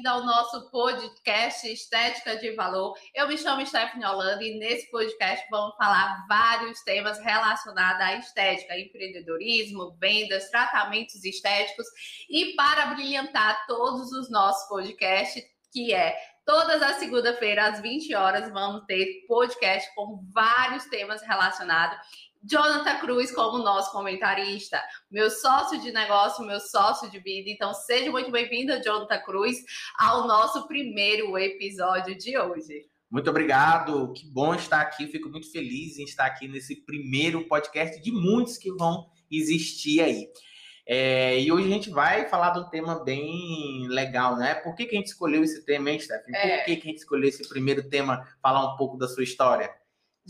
[0.00, 2.96] bem-vinda ao nosso podcast Estética de Valor.
[3.14, 8.78] Eu me chamo Stephanie Holanda e nesse podcast vamos falar vários temas relacionados à estética,
[8.78, 11.86] empreendedorismo, vendas, tratamentos estéticos
[12.30, 18.50] e para brilhantar todos os nossos podcasts, que é Todas as segunda-feiras, às 20 horas,
[18.50, 21.96] vamos ter podcast com vários temas relacionados.
[22.42, 27.50] Jonathan Cruz como nosso comentarista, meu sócio de negócio, meu sócio de vida.
[27.50, 29.58] Então, seja muito bem-vindo, Jonathan Cruz,
[29.98, 32.86] ao nosso primeiro episódio de hoje.
[33.10, 35.06] Muito obrigado, que bom estar aqui.
[35.08, 40.28] Fico muito feliz em estar aqui nesse primeiro podcast de muitos que vão existir aí.
[40.86, 44.54] É, e hoje a gente vai falar de um tema bem legal, né?
[44.54, 46.40] Por que, que a gente escolheu esse tema, hein, Stephanie?
[46.40, 46.58] Por é.
[46.64, 49.70] que, que a gente escolheu esse primeiro tema, falar um pouco da sua história?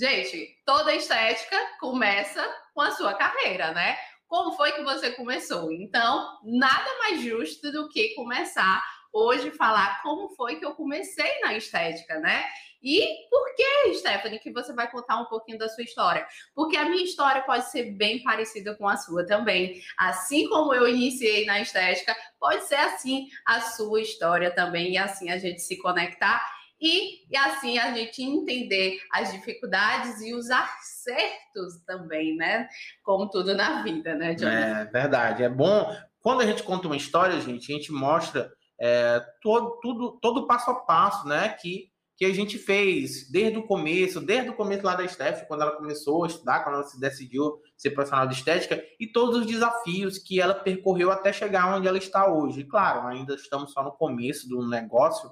[0.00, 3.98] Gente, toda estética começa com a sua carreira, né?
[4.26, 5.70] Como foi que você começou?
[5.70, 11.54] Então, nada mais justo do que começar hoje falar como foi que eu comecei na
[11.54, 12.46] estética, né?
[12.82, 16.26] E por que, Stephanie, que você vai contar um pouquinho da sua história?
[16.54, 19.82] Porque a minha história pode ser bem parecida com a sua também.
[19.98, 25.30] Assim como eu iniciei na estética, pode ser assim a sua história também, e assim
[25.30, 26.42] a gente se conectar
[26.80, 32.68] e, e assim a gente entender as dificuldades e os acertos também, né?
[33.02, 34.80] Como tudo na vida, né, Jonathan?
[34.80, 35.42] É verdade.
[35.42, 35.94] É bom.
[36.20, 38.50] Quando a gente conta uma história, gente, a gente mostra
[38.80, 41.50] é, todo, tudo, todo passo a passo, né?
[41.50, 45.62] Que, que a gente fez desde o começo, desde o começo lá da Steph, quando
[45.62, 49.46] ela começou a estudar, quando ela se decidiu ser profissional de estética, e todos os
[49.46, 52.60] desafios que ela percorreu até chegar onde ela está hoje.
[52.60, 55.30] E, claro, ainda estamos só no começo do negócio,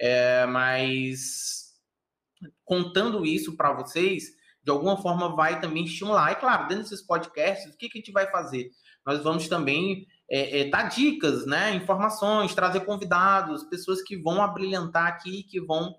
[0.00, 1.74] é, mas
[2.64, 4.30] contando isso para vocês,
[4.62, 6.32] de alguma forma vai também estimular.
[6.32, 8.70] E claro, dentro desses podcasts, o que, que a gente vai fazer?
[9.04, 15.06] Nós vamos também é, é, dar dicas, né, informações, trazer convidados, pessoas que vão abrilhantar
[15.06, 15.94] aqui, que vão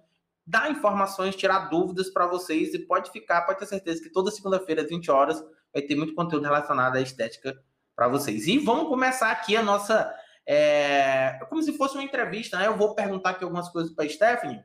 [0.45, 2.73] dar informações, tirar dúvidas para vocês.
[2.73, 5.43] E pode ficar, pode ter certeza que toda segunda-feira, às 20 horas,
[5.73, 7.61] vai ter muito conteúdo relacionado à estética
[7.95, 8.47] para vocês.
[8.47, 10.11] E vamos começar aqui a nossa
[10.47, 12.67] é, é como se fosse uma entrevista, né?
[12.67, 14.63] Eu vou perguntar aqui algumas coisas para a Stephanie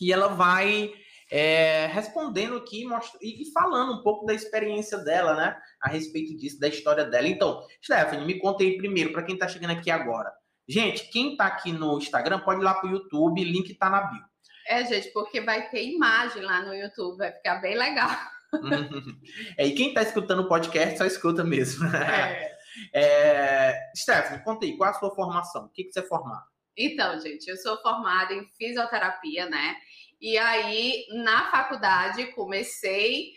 [0.00, 0.92] e ela vai
[1.30, 5.56] é, respondendo aqui mostra, e falando um pouco da experiência dela, né?
[5.80, 7.26] A respeito disso, da história dela.
[7.26, 10.30] Então, Stephanie, me conta aí primeiro, para quem está chegando aqui agora.
[10.68, 14.02] Gente, quem está aqui no Instagram pode ir lá para o YouTube, link está na
[14.02, 14.22] bio.
[14.68, 18.10] É, gente, porque vai ter imagem lá no YouTube, vai ficar bem legal.
[19.56, 21.86] é, e quem está escutando o podcast só escuta mesmo.
[21.86, 22.55] É.
[22.92, 25.66] É, Stephanie, conta aí, qual é a sua formação?
[25.66, 26.44] O que, que você é formada?
[26.76, 29.76] Então, gente, eu sou formada em fisioterapia, né?
[30.20, 33.32] E aí, na faculdade, comecei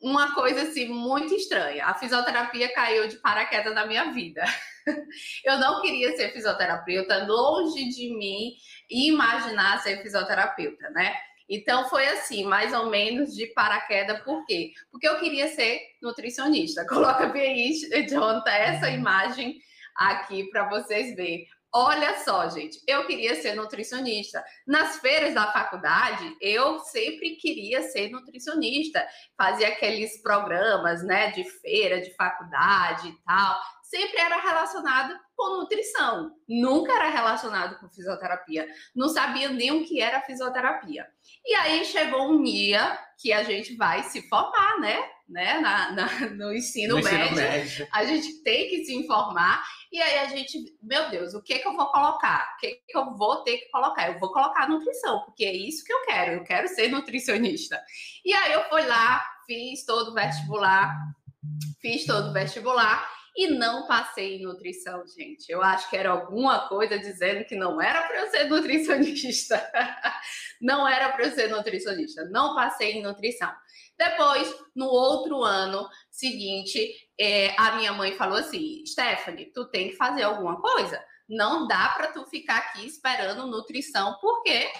[0.00, 1.86] uma coisa assim muito estranha.
[1.86, 4.42] A fisioterapia caiu de paraquedas na minha vida.
[5.44, 8.52] Eu não queria ser fisioterapeuta, longe de mim
[8.90, 11.14] imaginar ser fisioterapeuta, né?
[11.48, 14.72] Então foi assim, mais ou menos de paraquedas, por quê?
[14.90, 16.86] Porque eu queria ser nutricionista.
[16.88, 19.58] Coloca bem aí, Jonathan, essa imagem
[19.96, 21.46] aqui para vocês verem.
[21.72, 24.42] Olha só, gente, eu queria ser nutricionista.
[24.66, 29.06] Nas feiras da faculdade, eu sempre queria ser nutricionista.
[29.36, 36.32] Fazia aqueles programas, né, de feira, de faculdade e tal sempre era relacionado com nutrição,
[36.48, 38.66] nunca era relacionado com fisioterapia.
[38.94, 41.06] Não sabia nem o que era fisioterapia.
[41.44, 44.98] E aí chegou um dia que a gente vai se formar, né?
[45.28, 45.60] né?
[45.60, 47.24] Na, na no, ensino, no médio.
[47.24, 47.88] ensino médio.
[47.92, 49.62] A gente tem que se informar.
[49.92, 52.54] E aí a gente, meu Deus, o que que eu vou colocar?
[52.54, 54.12] O que que eu vou ter que colocar?
[54.12, 56.32] Eu vou colocar nutrição, porque é isso que eu quero.
[56.32, 57.80] Eu quero ser nutricionista.
[58.24, 60.96] E aí eu fui lá, fiz todo o vestibular,
[61.80, 65.50] fiz todo o vestibular e não passei em nutrição, gente.
[65.50, 69.70] Eu acho que era alguma coisa dizendo que não era para eu ser nutricionista.
[70.60, 72.24] não era para eu ser nutricionista.
[72.30, 73.52] Não passei em nutrição.
[73.98, 79.96] Depois, no outro ano seguinte, é, a minha mãe falou assim: Stephanie, tu tem que
[79.96, 81.02] fazer alguma coisa.
[81.28, 84.70] Não dá para tu ficar aqui esperando nutrição, porque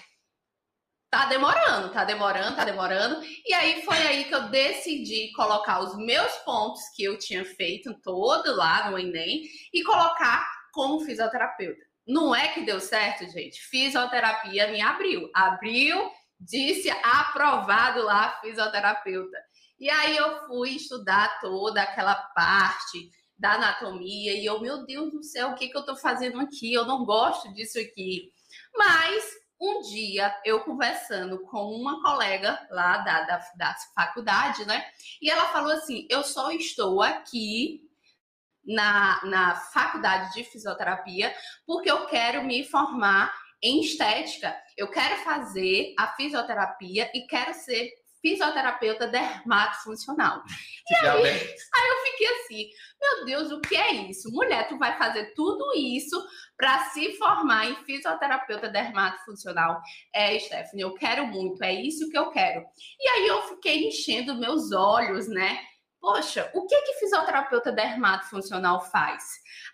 [1.16, 3.22] tá demorando, tá demorando, tá demorando.
[3.44, 7.94] E aí foi aí que eu decidi colocar os meus pontos que eu tinha feito
[8.02, 9.42] todo lá no Enem
[9.72, 11.80] e colocar como fisioterapeuta.
[12.06, 13.58] Não é que deu certo, gente.
[13.62, 15.30] Fisioterapia me abriu.
[15.34, 19.38] Abriu, disse aprovado lá fisioterapeuta.
[19.80, 25.22] E aí eu fui estudar toda aquela parte da anatomia e eu, meu Deus do
[25.22, 26.74] céu, o que, que eu tô fazendo aqui?
[26.74, 28.30] Eu não gosto disso aqui.
[28.74, 34.84] Mas um dia eu conversando com uma colega lá da, da, da faculdade, né?
[35.20, 37.82] E ela falou assim: eu só estou aqui
[38.64, 41.34] na, na faculdade de fisioterapia
[41.66, 43.32] porque eu quero me formar
[43.62, 47.90] em estética, eu quero fazer a fisioterapia e quero ser
[48.26, 50.42] fisioterapeuta dermatofuncional.
[50.90, 52.70] E aí, aí eu fiquei assim,
[53.00, 54.32] meu Deus, o que é isso?
[54.32, 56.20] Mulher, tu vai fazer tudo isso
[56.56, 59.80] para se formar em fisioterapeuta dermatofuncional.
[60.12, 62.64] É, Stephanie, eu quero muito, é isso que eu quero.
[62.98, 65.60] E aí eu fiquei enchendo meus olhos, né?
[66.00, 69.22] Poxa, o que que fisioterapeuta dermatofuncional faz?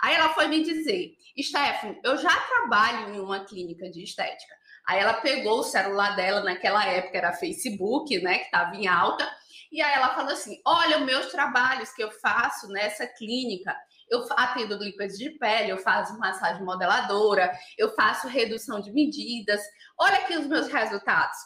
[0.03, 4.55] Aí ela foi me dizer, Stephanie, eu já trabalho em uma clínica de estética.
[4.89, 9.29] Aí ela pegou o celular dela, naquela época era Facebook, né, que estava em alta,
[9.73, 13.75] e aí ela falou assim: Olha, os meus trabalhos que eu faço nessa clínica,
[14.11, 19.63] eu atendo limpeza de pele, eu faço massagem modeladora, eu faço redução de medidas.
[19.99, 21.39] Olha aqui os meus resultados.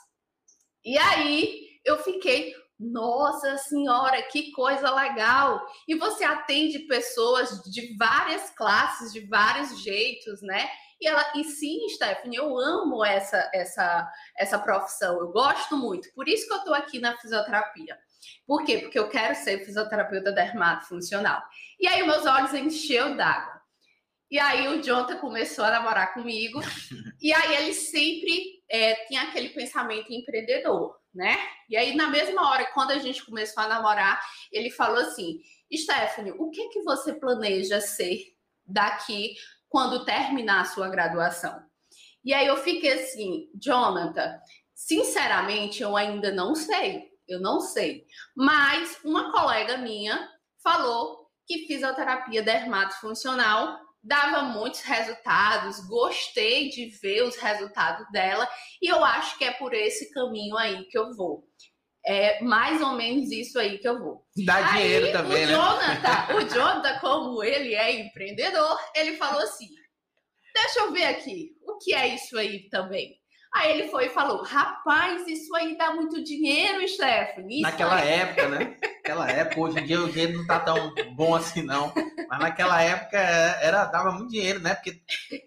[0.85, 5.65] E aí eu fiquei, nossa senhora, que coisa legal!
[5.87, 10.69] E você atende pessoas de várias classes, de vários jeitos, né?
[11.01, 16.13] E ela, e sim, Stephanie, eu amo essa essa essa profissão, eu gosto muito.
[16.15, 17.99] Por isso que eu tô aqui na fisioterapia.
[18.47, 18.79] Por quê?
[18.79, 21.43] Porque eu quero ser fisioterapeuta dermatofuncional.
[21.79, 23.61] E aí meus olhos encheu d'água.
[24.31, 26.61] E aí o Jonathan começou a namorar comigo.
[27.21, 31.37] e aí ele sempre é, tinha aquele pensamento empreendedor, né?
[31.69, 34.21] E aí na mesma hora, quando a gente começou a namorar,
[34.51, 35.41] ele falou assim:
[35.73, 38.35] Stephanie, o que que você planeja ser
[38.67, 39.35] daqui
[39.77, 41.61] quando terminar a sua graduação?
[42.25, 44.39] E aí eu fiquei assim, Jonathan,
[44.75, 48.07] sinceramente eu ainda não sei eu não sei.
[48.37, 50.29] Mas uma colega minha
[50.63, 58.49] falou que fisioterapia dermatofuncional dava muitos resultados, gostei de ver os resultados dela
[58.81, 61.45] e eu acho que é por esse caminho aí que eu vou.
[62.07, 64.25] É mais ou menos isso aí que eu vou.
[64.45, 65.55] Dá aí, dinheiro também, o né?
[65.55, 69.69] Jonathan, o Jonathan, como ele é empreendedor, ele falou assim:
[70.55, 73.19] deixa eu ver aqui, o que é isso aí também?
[73.57, 77.63] Aí ele foi e falou: Rapaz, isso aí dá muito dinheiro, Stephanie.
[77.63, 78.09] Naquela aí...
[78.09, 78.77] época, né?
[78.83, 81.91] Naquela época, hoje em dia o dinheiro não tá tão bom assim, não.
[82.29, 84.75] Mas naquela época era, dava muito dinheiro, né?
[84.75, 85.01] Porque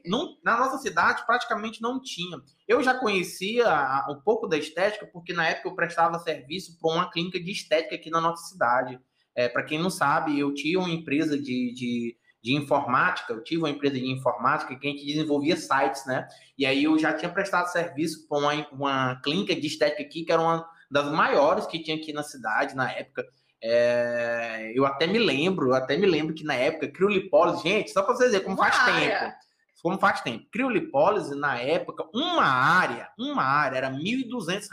[0.08, 2.38] não, na nossa cidade praticamente não tinha.
[2.68, 3.68] Eu já conhecia
[4.10, 7.94] um pouco da estética, porque na época eu prestava serviço para uma clínica de estética
[7.94, 9.00] aqui na nossa cidade.
[9.36, 13.62] É, para quem não sabe, eu tinha uma empresa de, de de informática, eu tive
[13.62, 16.28] uma empresa de informática que a gente desenvolvia sites, né?
[16.58, 20.32] E aí eu já tinha prestado serviço para uma, uma clínica de estética aqui, que
[20.32, 23.26] era uma das maiores que tinha aqui na cidade na época.
[23.62, 28.02] É, eu até me lembro, eu até me lembro que na época, criolipólise, gente, só
[28.02, 29.34] para vocês verem como faz tempo.
[29.82, 30.46] Como faz tempo.
[30.52, 34.70] Criolipólise, na época, uma área, uma área era R$ 1.200.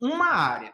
[0.00, 0.72] Uma área.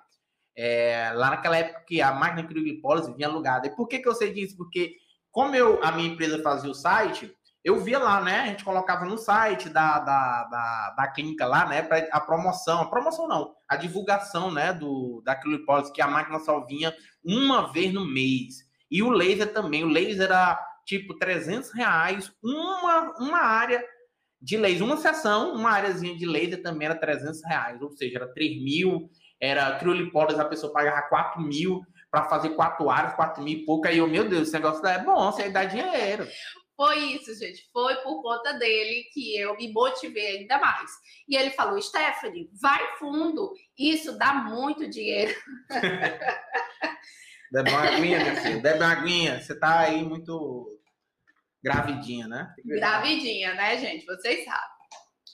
[0.56, 3.66] É, lá naquela época que a máquina criolipólise vinha alugada.
[3.66, 4.56] E por que, que eu sei disso?
[4.56, 4.94] Porque
[5.36, 7.30] como eu, a minha empresa fazia o site,
[7.62, 8.40] eu via lá, né?
[8.40, 11.82] A gente colocava no site da, da, da, da clínica lá, né?
[11.82, 14.72] Para a promoção, a promoção não, a divulgação, né?
[14.72, 16.90] Do, da Clilipólise, que a máquina só vinha
[17.22, 18.64] uma vez no mês.
[18.90, 23.84] E o laser também, o laser era tipo 300 reais, uma, uma área
[24.40, 28.32] de laser, uma sessão, uma áreazinha de laser também era 300 reais, ou seja, era
[28.32, 31.82] 3 mil, era criolipólise, a pessoa pagava 4 mil,
[32.16, 33.86] para fazer quatro áreas, quatro mil e pouco.
[33.86, 36.26] Aí eu, meu Deus, esse negócio é bom, você dá dinheiro.
[36.74, 37.68] Foi isso, gente.
[37.70, 40.90] Foi por conta dele que eu me motivei ainda mais.
[41.28, 45.34] E ele falou: Stephanie, vai fundo, isso dá muito dinheiro.
[47.52, 48.62] Bebe uma aguinha, meu filho.
[48.62, 49.40] Bebe uma aguinha.
[49.40, 50.80] Você tá aí muito
[51.62, 52.50] gravidinha, né?
[52.64, 54.06] Gravidinha, né, gente?
[54.06, 54.76] Vocês sabem.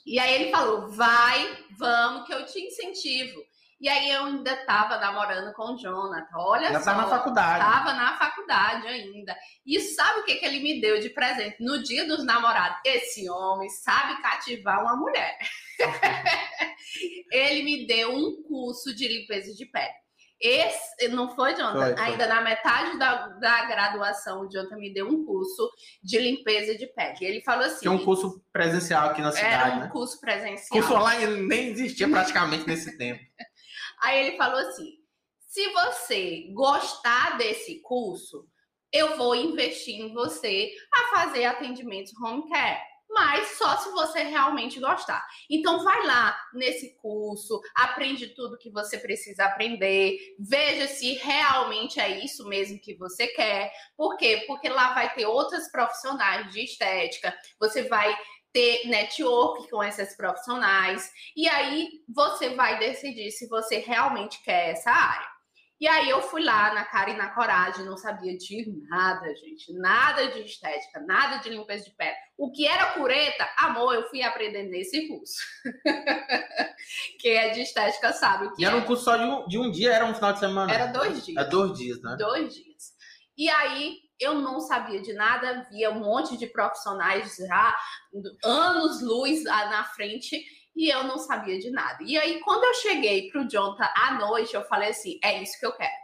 [0.05, 3.41] E aí ele falou: vai, vamos, que eu te incentivo.
[3.83, 6.37] E aí eu ainda tava namorando com o Jonathan.
[6.37, 6.93] Olha Já só.
[6.93, 7.65] Tá na faculdade.
[7.65, 9.37] Tava na faculdade ainda.
[9.67, 12.79] E sabe o que, que ele me deu de presente no dia dos namorados?
[12.87, 15.37] Esse homem sabe cativar uma mulher.
[17.33, 20.03] ele me deu um curso de limpeza de pele.
[20.41, 21.87] Esse, não foi, Jonathan?
[21.87, 22.05] Foi, foi.
[22.05, 25.69] Ainda na metade da, da graduação, o Jonathan me deu um curso
[26.03, 27.17] de limpeza de pele.
[27.21, 27.81] Ele falou assim.
[27.81, 29.55] Que é um curso presencial aqui na cidade.
[29.55, 29.89] Era um né?
[29.89, 30.81] curso presencial.
[30.81, 33.21] Curso online nem existia praticamente nesse tempo.
[34.03, 34.99] Aí ele falou assim:
[35.39, 38.49] se você gostar desse curso,
[38.93, 42.81] eu vou investir em você a fazer atendimentos home care.
[43.09, 45.23] Mas só se você realmente gostar.
[45.51, 52.25] Então, vai lá nesse curso, aprende tudo que você precisa aprender, veja se realmente é
[52.25, 53.71] isso mesmo que você quer.
[53.99, 54.45] Por quê?
[54.47, 58.17] Porque lá vai ter outras profissionais de estética, você vai
[58.53, 64.91] ter network com esses profissionais e aí você vai decidir se você realmente quer essa
[64.91, 65.33] área.
[65.83, 69.73] E aí eu fui lá na cara e na coragem, não sabia de nada, gente.
[69.73, 72.15] Nada de estética, nada de limpeza de pele.
[72.39, 75.43] O que era cureta, amor, eu fui aprendendo nesse curso.
[77.19, 78.79] Quem é de estética sabe o que E era é.
[78.79, 80.73] um curso só de um, de um dia, era um final de semana?
[80.73, 81.45] Era dois dias.
[81.45, 82.17] É dois dias, né?
[82.17, 82.93] Dois dias.
[83.37, 87.77] E aí eu não sabia de nada, via um monte de profissionais já
[88.45, 90.43] anos luz na frente
[90.75, 91.99] e eu não sabia de nada.
[92.03, 95.67] E aí, quando eu cheguei pro Jonathan à noite, eu falei assim: é isso que
[95.67, 96.03] eu quero.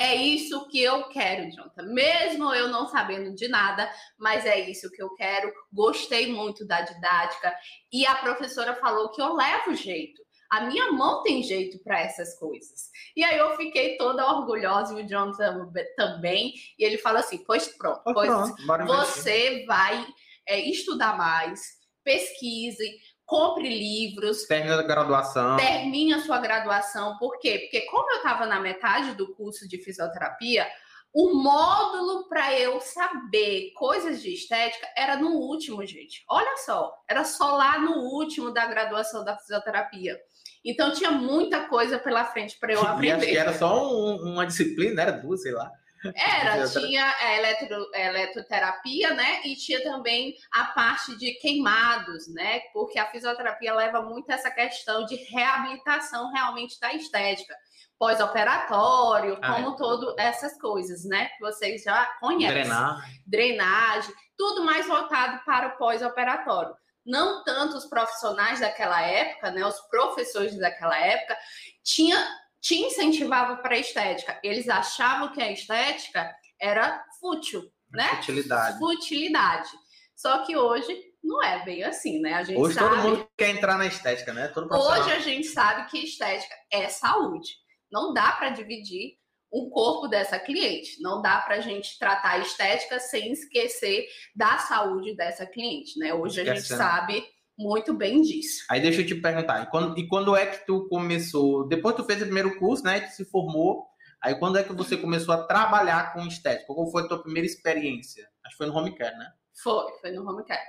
[0.00, 1.82] É isso que eu quero, Jonathan.
[1.92, 5.52] Mesmo eu não sabendo de nada, mas é isso que eu quero.
[5.72, 7.52] Gostei muito da didática.
[7.92, 10.22] E a professora falou que eu levo jeito.
[10.50, 12.90] A minha mão tem jeito para essas coisas.
[13.14, 16.54] E aí eu fiquei toda orgulhosa, e o Jonathan também.
[16.78, 20.06] E ele falou assim: pois pronto, Pois pois pronto, você vai
[20.46, 21.60] é, estudar mais,
[22.02, 25.56] pesquise, compre livros, Termina a graduação.
[25.58, 27.18] termine a sua graduação.
[27.18, 27.58] Por quê?
[27.58, 30.66] Porque como eu estava na metade do curso de fisioterapia,
[31.12, 36.24] o módulo para eu saber coisas de estética era no último, gente.
[36.28, 40.18] Olha só, era só lá no último da graduação da fisioterapia.
[40.64, 43.26] Então tinha muita coisa pela frente para eu E acho aprender.
[43.26, 45.70] que era só um- uma disciplina, era duas, sei lá.
[46.14, 49.40] Era, tinha a eletro, eletroterapia, né?
[49.44, 52.60] E tinha também a parte de queimados, né?
[52.72, 57.54] Porque a fisioterapia leva muito essa questão de reabilitação realmente da estética.
[57.98, 59.76] Pós-operatório, Ah, como é.
[59.76, 61.26] todo essas coisas, né?
[61.30, 63.04] Que vocês já conhecem Drenar.
[63.26, 66.74] drenagem, tudo mais voltado para o pós-operatório.
[67.08, 71.36] Não tanto os profissionais daquela época, né, os professores daquela época,
[71.82, 72.22] tinha,
[72.60, 74.38] te incentivava para a estética.
[74.44, 78.12] Eles achavam que a estética era fútil, né?
[78.18, 78.78] Utilidade.
[78.78, 79.70] Futilidade.
[80.14, 82.34] Só que hoje não é bem assim, né?
[82.34, 82.96] A gente Hoje sabe.
[82.96, 84.48] todo mundo quer entrar na estética, né?
[84.48, 84.72] Todo.
[84.74, 87.48] Hoje a gente sabe que estética é saúde.
[87.90, 89.17] Não dá para dividir
[89.50, 91.00] o corpo dessa cliente.
[91.00, 96.12] Não dá para a gente tratar a estética sem esquecer da saúde dessa cliente, né?
[96.12, 96.82] Hoje a gente Esquecendo.
[96.82, 97.24] sabe
[97.58, 98.64] muito bem disso.
[98.70, 101.66] Aí deixa eu te perguntar, e quando, e quando é que tu começou?
[101.66, 103.00] Depois tu fez o primeiro curso, né?
[103.00, 103.86] Tu se formou.
[104.22, 106.72] Aí quando é que você começou a trabalhar com estética?
[106.72, 108.28] Qual foi a tua primeira experiência?
[108.44, 109.32] Acho que foi no home care, né?
[109.62, 110.62] Foi, foi no home care.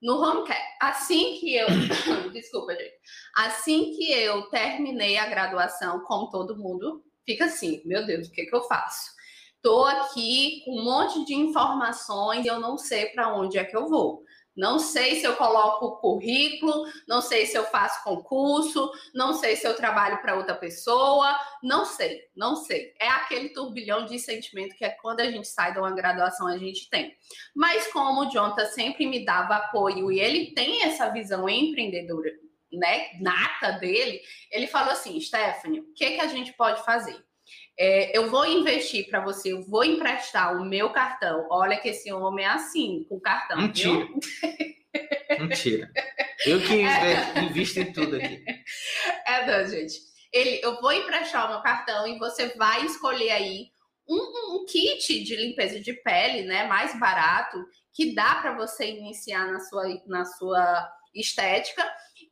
[0.00, 1.68] No home care, assim que eu.
[2.32, 2.94] Desculpa, gente.
[3.36, 8.46] Assim que eu terminei a graduação, como todo mundo, fica assim: meu Deus, o que,
[8.46, 9.10] que eu faço?
[9.60, 13.76] Tô aqui com um monte de informações e eu não sei para onde é que
[13.76, 14.24] eu vou.
[14.54, 19.66] Não sei se eu coloco currículo, não sei se eu faço concurso, não sei se
[19.66, 22.92] eu trabalho para outra pessoa, não sei, não sei.
[23.00, 26.58] É aquele turbilhão de sentimento que é quando a gente sai de uma graduação a
[26.58, 27.16] gente tem.
[27.54, 32.30] Mas como o Jonathan sempre me dava apoio e ele tem essa visão empreendedora,
[32.72, 37.16] né, nata dele, ele falou assim, Stephanie, o que que a gente pode fazer?
[37.78, 41.46] É, eu vou investir para você, eu vou emprestar o meu cartão.
[41.50, 43.58] Olha que esse homem é assim, com cartão.
[43.60, 44.06] Mentira.
[44.06, 44.20] viu?
[45.40, 45.90] Mentira.
[46.46, 48.44] Eu que inve- invisto em tudo aqui.
[49.26, 49.94] É, não, gente.
[50.32, 53.66] Ele, eu vou emprestar o meu cartão e você vai escolher aí
[54.08, 57.58] um, um- um kit de limpeza de pele, né, mais barato,
[57.94, 61.84] que dá para você iniciar na sua, na sua estética.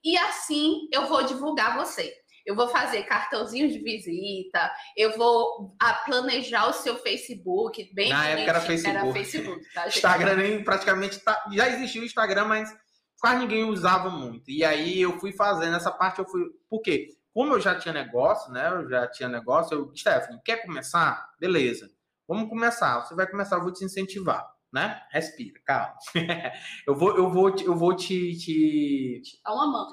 [0.05, 2.13] E assim eu vou divulgar você.
[2.47, 8.29] Eu vou fazer cartãozinho de visita, eu vou ah, planejar o seu Facebook, bem Na
[8.29, 8.89] época era bonitinho.
[8.89, 9.15] Era Facebook.
[9.15, 9.89] Facebook, tá?
[9.89, 12.75] Instagram nem praticamente tá, já existia o Instagram, mas
[13.21, 14.51] quase ninguém usava muito.
[14.51, 16.43] E aí eu fui fazendo essa parte, eu fui.
[16.69, 17.09] Por quê?
[17.33, 18.69] Como eu já tinha negócio, né?
[18.69, 21.31] Eu já tinha negócio, eu, Stephanie, quer começar?
[21.39, 21.89] Beleza.
[22.27, 23.01] Vamos começar.
[23.01, 25.01] Você vai começar, eu vou te incentivar, né?
[25.11, 25.95] Respira, calma.
[26.87, 29.89] eu vou, eu vou, te- eu vou te, te, Dá uma mão.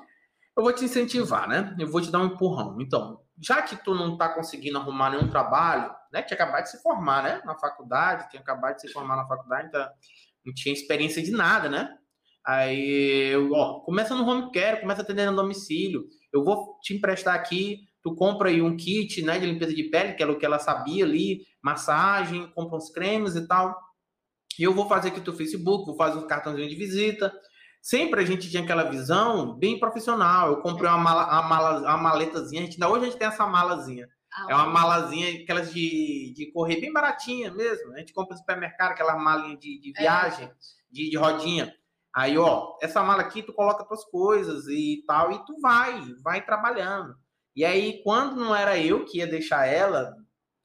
[0.58, 1.76] eu vou te incentivar, né?
[1.80, 2.78] Eu vou te dar um empurrão.
[2.82, 6.22] Então, já que tu não tá conseguindo arrumar nenhum trabalho, né?
[6.24, 7.42] Tinha acabado de se formar, né?
[7.46, 9.88] Na faculdade, tinha acabado de se formar na faculdade, então
[10.46, 11.90] não tinha experiência de nada, né?
[12.46, 16.06] Aí, eu, ó, começa no home care, começa atendendo a domicílio.
[16.34, 20.14] Eu vou te emprestar aqui, tu compra aí um kit, né, de limpeza de pele,
[20.14, 23.76] que era o que ela sabia ali, massagem, compra uns cremes e tal.
[24.60, 27.34] E eu vou fazer aqui o teu Facebook, vou fazer um cartãozinho de visita.
[27.82, 30.50] Sempre a gente tinha aquela visão bem profissional.
[30.50, 33.28] Eu comprei uma, mala, uma, mala, uma maletazinha, a gente, ainda hoje a gente tem
[33.28, 34.08] essa malazinha.
[34.50, 37.94] É uma malazinha, aquelas de, de correr bem baratinha mesmo.
[37.94, 40.52] A gente compra no supermercado, aquela malinha de, de viagem,
[40.92, 41.74] de, de rodinha.
[42.14, 46.44] Aí, ó, essa mala aqui tu coloca tuas coisas e tal, e tu vai, vai
[46.44, 47.16] trabalhando.
[47.56, 50.16] E aí, quando não era eu que ia deixar ela,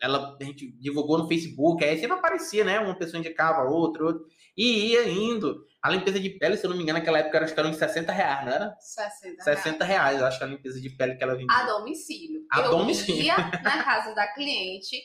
[0.02, 2.80] ela, a gente divulgou no Facebook, aí sempre aparecia, né?
[2.80, 4.22] Uma pessoa indicava outra, outra.
[4.56, 5.64] E ia indo.
[5.80, 7.68] A limpeza de pele, se eu não me engano, naquela época era, acho que era
[7.68, 8.76] uns 60 reais, não era?
[8.78, 11.56] 60 60 reais, acho que a limpeza de pele que ela vendia.
[11.56, 12.40] A domicílio.
[12.52, 13.22] A eu domicílio.
[13.22, 14.96] ia na casa da cliente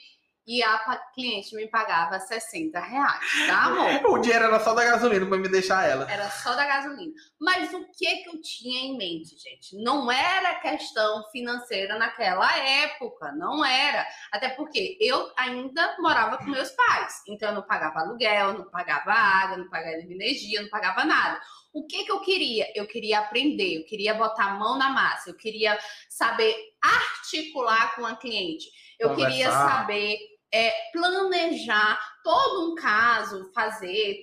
[0.47, 0.77] e a
[1.13, 3.87] cliente me pagava 60 reais, tá, amor?
[4.07, 6.09] O dinheiro era só da gasolina pra me deixar ela.
[6.09, 7.11] Era só da gasolina.
[7.37, 9.75] Mas o que que eu tinha em mente, gente?
[9.75, 14.07] Não era questão financeira naquela época, não era.
[14.31, 17.21] Até porque eu ainda morava com meus pais.
[17.27, 21.41] Então eu não pagava aluguel, não pagava água, não pagava energia, não pagava nada.
[21.73, 22.71] O que que eu queria?
[22.73, 25.77] Eu queria aprender, eu queria botar a mão na massa, eu queria
[26.09, 28.65] saber articular com a cliente.
[28.99, 29.79] Eu queria Conversar.
[29.81, 30.17] saber
[30.53, 34.17] é, planejar todo um caso, fazer,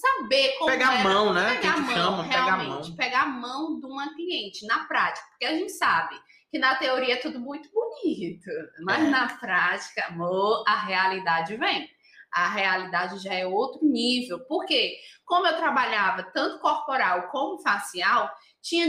[0.00, 1.54] saber como Pegar a mão, né?
[1.56, 2.96] Pegar a mão, chama, pegar a realmente, mão.
[2.96, 6.16] pegar a mão de uma cliente na prática, porque a gente sabe
[6.50, 8.48] que na teoria é tudo muito bonito,
[8.84, 9.08] mas É.
[9.10, 11.88] na prática, amor, a realidade vem.
[12.32, 14.40] A realidade já é outro nível.
[14.46, 14.96] Por quê?
[15.24, 18.30] Como eu trabalhava tanto corporal como facial,
[18.62, 18.86] tinha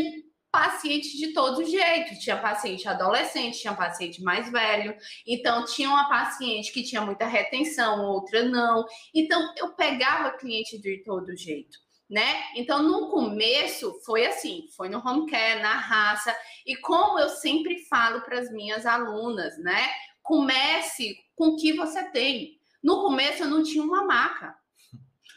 [0.58, 2.18] pacientes de todo jeito.
[2.18, 4.98] Tinha paciente adolescente, tinha paciente mais velho.
[5.26, 8.84] Então, tinha uma paciente que tinha muita retenção, outra não.
[9.14, 11.78] Então, eu pegava cliente de todo jeito,
[12.10, 12.44] né?
[12.56, 16.36] Então, no começo, foi assim, foi no home care, na raça.
[16.66, 19.88] E como eu sempre falo para as minhas alunas, né?
[20.24, 22.58] Comece com o que você tem.
[22.82, 24.56] No começo, eu não tinha uma maca.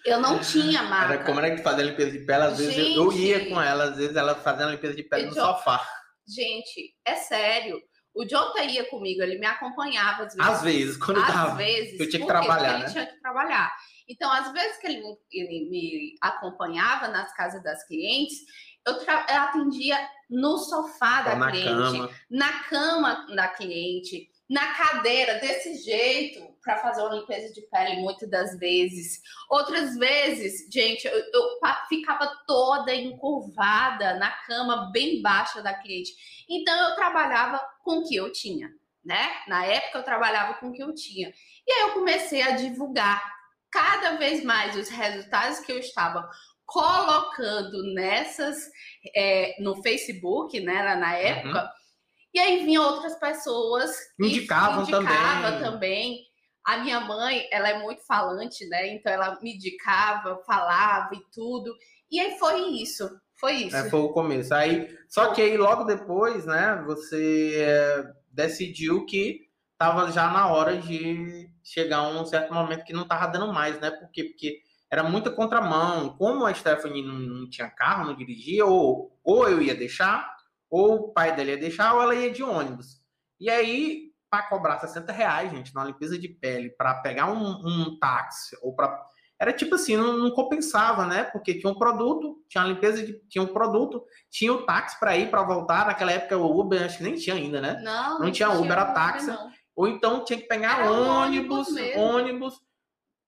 [0.05, 1.15] Eu não tinha maca.
[1.15, 3.61] Era como era que fazia a limpeza de pele, às vezes eu- eu ia com
[3.61, 5.87] ela, às vezes ela fazendo a limpeza de pele no sofá.
[6.27, 7.81] Gente, é sério.
[8.15, 10.51] O Jota ia comigo, ele me acompanhava às vezes.
[10.53, 11.55] Às vezes, quando às tava.
[11.57, 12.85] vezes, eu tinha que trabalhar, né?
[12.85, 13.73] ele tinha que trabalhar.
[14.09, 18.39] Então, às vezes que ele, me- ele me acompanhava nas casas das clientes,
[18.87, 19.97] eu, eu atendia
[20.29, 22.11] no sofá da Ou na cliente, cama.
[22.31, 28.29] na cama da cliente, na cadeira, desse jeito, para fazer uma limpeza de pele, muitas
[28.29, 29.23] das vezes.
[29.49, 36.11] Outras vezes, gente, eu, eu ficava toda encurvada na cama bem baixa da cliente.
[36.49, 38.69] Então, eu trabalhava com o que eu tinha,
[39.05, 39.31] né?
[39.47, 41.33] Na época, eu trabalhava com o que eu tinha.
[41.65, 43.23] E aí, eu comecei a divulgar
[43.71, 46.29] cada vez mais os resultados que eu estava
[46.67, 48.69] colocando nessas
[49.15, 51.71] é, no Facebook, né, na época.
[52.33, 55.61] E aí vinham outras pessoas Indicavam indicava também.
[55.61, 56.31] também.
[56.65, 58.95] A minha mãe, ela é muito falante, né?
[58.95, 61.75] Então ela me indicava, falava e tudo.
[62.11, 63.09] E aí foi isso.
[63.41, 63.77] Foi isso.
[63.77, 64.55] É, foi o começo.
[64.55, 70.77] Aí, só que aí logo depois, né, você é, decidiu que tava já na hora
[70.77, 73.91] de chegar a um certo momento que não tava dando mais, né?
[73.91, 74.25] Por quê?
[74.25, 76.17] Porque era muita contramão.
[76.19, 80.37] Como a Stephanie não, não tinha carro, não dirigia, ou, ou eu ia deixar,
[80.71, 83.01] ou o pai dela ia deixar, ou ela ia de ônibus.
[83.39, 87.99] E aí, para cobrar 60 reais, gente, na limpeza de pele, para pegar um, um
[87.99, 89.05] táxi, ou para
[89.41, 91.25] era tipo assim, não, não compensava, né?
[91.25, 93.15] Porque tinha um produto, tinha a limpeza de.
[93.27, 95.87] tinha um produto, tinha o táxi para ir, para voltar.
[95.87, 97.81] Naquela época o Uber acho que nem tinha ainda, né?
[97.83, 99.29] Não, Não tinha Uber, era táxi.
[99.29, 99.51] não.
[99.75, 102.55] Ou então tinha que pegar Era ônibus, ônibus ônibus,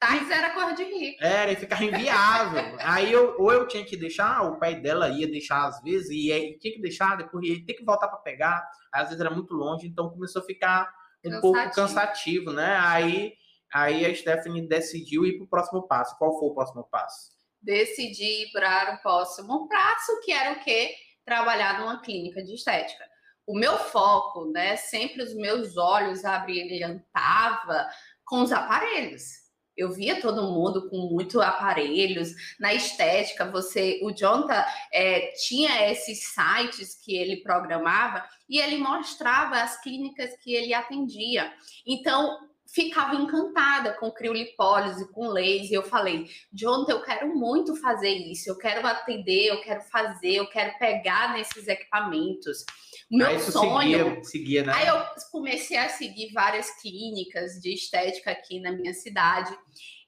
[0.02, 1.24] Táxi era cor de rico.
[1.24, 2.76] era, e ficava inviável.
[2.80, 6.32] aí eu, ou eu tinha que deixar, o pai dela ia deixar às vezes, e
[6.32, 8.68] aí tinha que deixar, depois ia ter que voltar para pegar.
[8.92, 10.92] Às vezes era muito longe, então começou a ficar
[11.24, 11.74] um pouco Cansativo.
[11.76, 12.76] cansativo, né?
[12.80, 13.32] Aí,
[13.72, 16.18] aí a Stephanie decidiu ir pro próximo passo.
[16.18, 17.30] Qual foi o próximo passo?
[17.60, 20.96] Decidi ir para o próximo passo, que era o quê?
[21.24, 23.04] Trabalhar numa clínica de estética.
[23.46, 24.74] O meu foco, né?
[24.74, 27.88] Sempre os meus olhos abrilhantava
[28.24, 29.41] com os aparelhos.
[29.82, 32.32] Eu via todo mundo com muito aparelhos.
[32.58, 39.60] Na estética, você, o Jonta é, tinha esses sites que ele programava e ele mostrava
[39.60, 41.52] as clínicas que ele atendia.
[41.86, 45.72] Então, ficava encantada com criolipólise, com laser.
[45.72, 48.48] Eu falei, Jonta, eu quero muito fazer isso.
[48.48, 52.64] Eu quero atender, eu quero fazer, eu quero pegar nesses equipamentos.
[53.11, 54.72] Meu sonho seguia, seguia, né?
[54.74, 59.54] Aí eu comecei a seguir várias clínicas de estética aqui na minha cidade.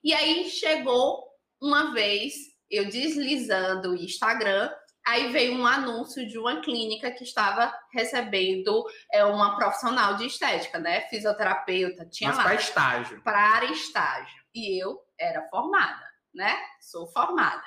[0.03, 1.23] E aí chegou
[1.61, 2.35] uma vez,
[2.71, 4.71] eu deslizando o Instagram,
[5.07, 10.79] aí veio um anúncio de uma clínica que estava recebendo é, uma profissional de estética,
[10.79, 11.03] né?
[11.09, 13.23] Fisioterapeuta, tinha Mas lá para estágio.
[13.23, 14.45] para estágio.
[14.55, 16.57] E eu era formada, né?
[16.81, 17.63] Sou formada.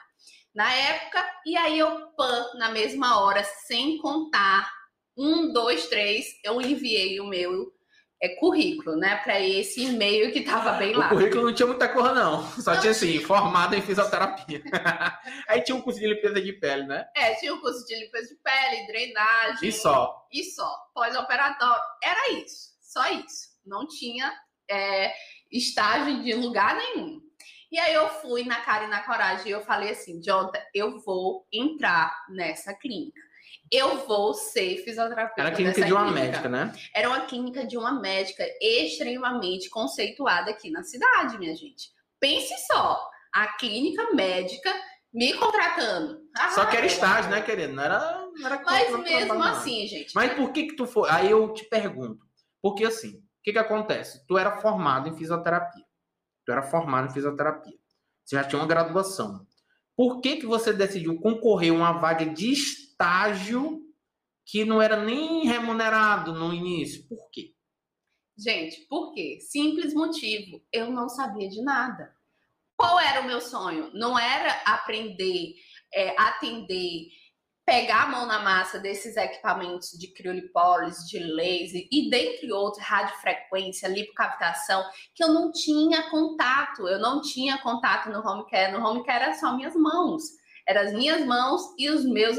[0.54, 4.72] Na época, e aí eu, pã, na mesma hora, sem contar,
[5.16, 7.72] um, dois, três, eu enviei o meu
[8.22, 9.18] é, currículo, né?
[9.18, 11.10] Para esse e-mail que tava bem O lá.
[11.10, 12.44] currículo não tinha muita cor, não.
[12.60, 14.62] Só Não tinha assim, formado em fisioterapia.
[15.48, 17.08] aí tinha um curso de limpeza de pele, né?
[17.16, 19.70] É, tinha o curso de limpeza de pele, drenagem.
[19.70, 20.28] E só.
[20.32, 20.70] E só.
[20.94, 21.84] Pós-operatório.
[22.04, 22.76] Era isso.
[22.82, 23.50] Só isso.
[23.66, 24.34] Não tinha
[24.70, 25.14] é,
[25.52, 27.22] estágio de lugar nenhum.
[27.72, 31.00] E aí eu fui na cara e na coragem e eu falei assim, Jonathan, eu
[31.02, 33.20] vou entrar nessa clínica.
[33.72, 35.42] Eu vou ser fisioterapeuta.
[35.42, 36.26] Era a clínica de uma clínica.
[36.26, 36.74] médica, né?
[36.94, 41.90] Era uma clínica de uma médica extremamente conceituada aqui na cidade, minha gente.
[42.20, 43.00] Pense só,
[43.34, 44.74] a clínica médica
[45.14, 46.22] me contratando.
[46.36, 47.74] Ah, Só que era estágio, né, querido?
[47.74, 48.28] Não era.
[48.36, 50.14] Não era Mas mesmo assim, gente.
[50.14, 51.10] Mas por que que tu foi?
[51.10, 52.26] Aí eu te pergunto.
[52.62, 54.26] Porque assim, o que que acontece?
[54.28, 55.86] Tu era formado em fisioterapia.
[56.46, 57.78] Tu era formado em fisioterapia.
[58.24, 59.46] Você já tinha uma graduação.
[59.96, 62.87] Por que que você decidiu concorrer a uma vaga de estágio
[64.46, 67.08] que não era nem remunerado no início?
[67.08, 67.54] Por quê?
[68.38, 69.40] Gente, por quê?
[69.42, 70.64] Simples motivo.
[70.72, 72.16] Eu não sabia de nada.
[72.78, 73.92] Qual era o meu sonho?
[73.94, 75.56] Não era aprender,
[75.94, 77.08] é, atender,
[77.66, 83.90] pegar a mão na massa desses equipamentos de criolipólise, de laser e dentre outros, radiofrequência,
[83.90, 86.88] lipocavitação, que eu não tinha contato.
[86.88, 88.72] Eu não tinha contato no home care.
[88.72, 90.24] No home care era só minhas mãos.
[90.68, 92.38] Eram as minhas mãos e os meus,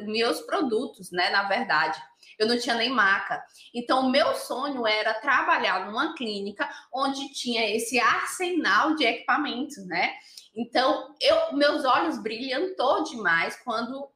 [0.00, 1.30] meus produtos, né?
[1.30, 2.00] Na verdade
[2.38, 3.42] eu não tinha nem maca.
[3.74, 10.14] Então, o meu sonho era trabalhar numa clínica onde tinha esse arsenal de equipamentos, né?
[10.54, 14.08] Então, eu, meus olhos brilhantou demais quando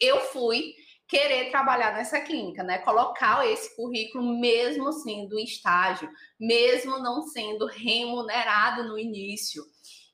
[0.00, 0.74] eu fui
[1.06, 2.78] querer trabalhar nessa clínica, né?
[2.78, 9.62] Colocar esse currículo mesmo sendo estágio, mesmo não sendo remunerado no início.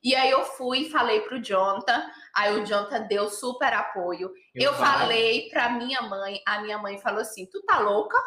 [0.01, 4.31] E aí eu fui e falei pro Jonathan, aí o Jonathan deu super apoio.
[4.53, 8.17] Eu, eu falei pra minha mãe, a minha mãe falou assim: "Tu tá louca?"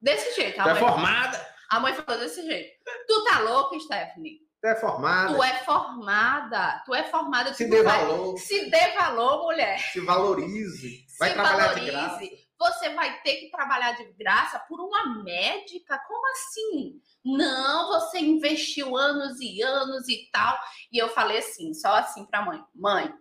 [0.00, 0.76] Desse jeito, a tu mãe.
[0.76, 1.46] é formada?
[1.70, 2.70] A mãe falou desse jeito.
[3.06, 4.38] Tu tá louca, Stephanie?
[4.60, 5.34] Tu é formada?
[5.34, 6.82] Tu é formada.
[6.84, 7.54] Tu é formada.
[7.54, 8.36] Se dê valor.
[8.38, 9.78] Se dê valor, mulher.
[9.78, 11.06] Se valorize.
[11.18, 11.84] Vai Se trabalhar valorize.
[11.86, 12.41] de graça.
[12.62, 15.98] Você vai ter que trabalhar de graça por uma médica?
[16.06, 17.02] Como assim?
[17.24, 20.56] Não, você investiu anos e anos e tal.
[20.92, 23.12] E eu falei assim, só assim pra mãe: mãe,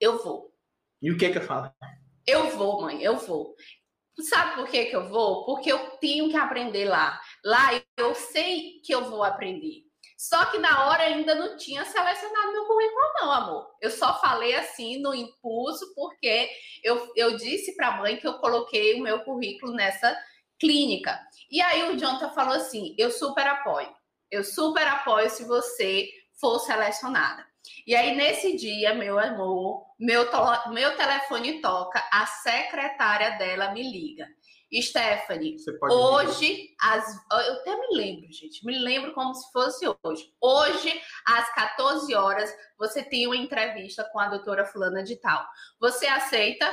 [0.00, 0.52] eu vou.
[1.00, 1.72] E o que que eu falo?
[2.26, 3.54] Eu vou, mãe, eu vou.
[4.18, 5.44] Sabe por que, que eu vou?
[5.44, 7.20] Porque eu tenho que aprender lá.
[7.44, 9.85] Lá eu sei que eu vou aprender.
[10.16, 13.76] Só que na hora ainda não tinha selecionado meu currículo, não, amor.
[13.82, 16.48] Eu só falei assim no impulso, porque
[16.82, 20.16] eu, eu disse para a mãe que eu coloquei o meu currículo nessa
[20.58, 21.20] clínica.
[21.50, 23.94] E aí o Jonathan falou assim: eu super apoio.
[24.30, 26.08] Eu super apoio se você
[26.40, 27.46] for selecionada.
[27.86, 30.28] E aí, nesse dia, meu amor, meu,
[30.72, 34.28] meu telefone toca, a secretária dela me liga.
[34.74, 35.56] Stephanie,
[35.90, 40.32] hoje, as, eu até me lembro, gente, me lembro como se fosse hoje.
[40.40, 45.46] Hoje, às 14 horas, você tem uma entrevista com a doutora Fulana de Tal.
[45.80, 46.66] Você aceita?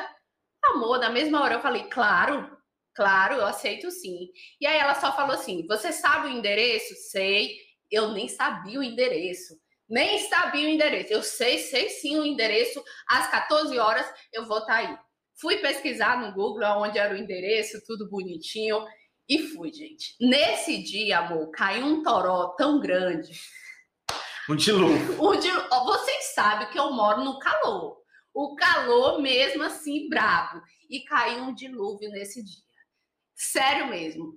[0.65, 2.57] Amor, na mesma hora eu falei, claro,
[2.95, 4.29] claro, eu aceito sim.
[4.59, 6.95] E aí ela só falou assim: você sabe o endereço?
[7.11, 7.55] Sei.
[7.91, 9.53] Eu nem sabia o endereço.
[9.87, 11.13] Nem sabia o endereço.
[11.13, 12.83] Eu sei, sei sim o endereço.
[13.07, 14.97] Às 14 horas eu vou estar tá aí.
[15.39, 18.85] Fui pesquisar no Google onde era o endereço, tudo bonitinho.
[19.27, 20.15] E fui, gente.
[20.19, 23.31] Nesse dia, amor, caiu um toró tão grande.
[24.49, 25.13] Um dilúvio.
[25.23, 25.69] Um dilúvio.
[25.85, 27.97] Vocês sabem que eu moro no calor.
[28.33, 30.61] O calor mesmo assim, brabo.
[30.89, 32.63] E caiu um dilúvio nesse dia.
[33.35, 34.33] Sério mesmo.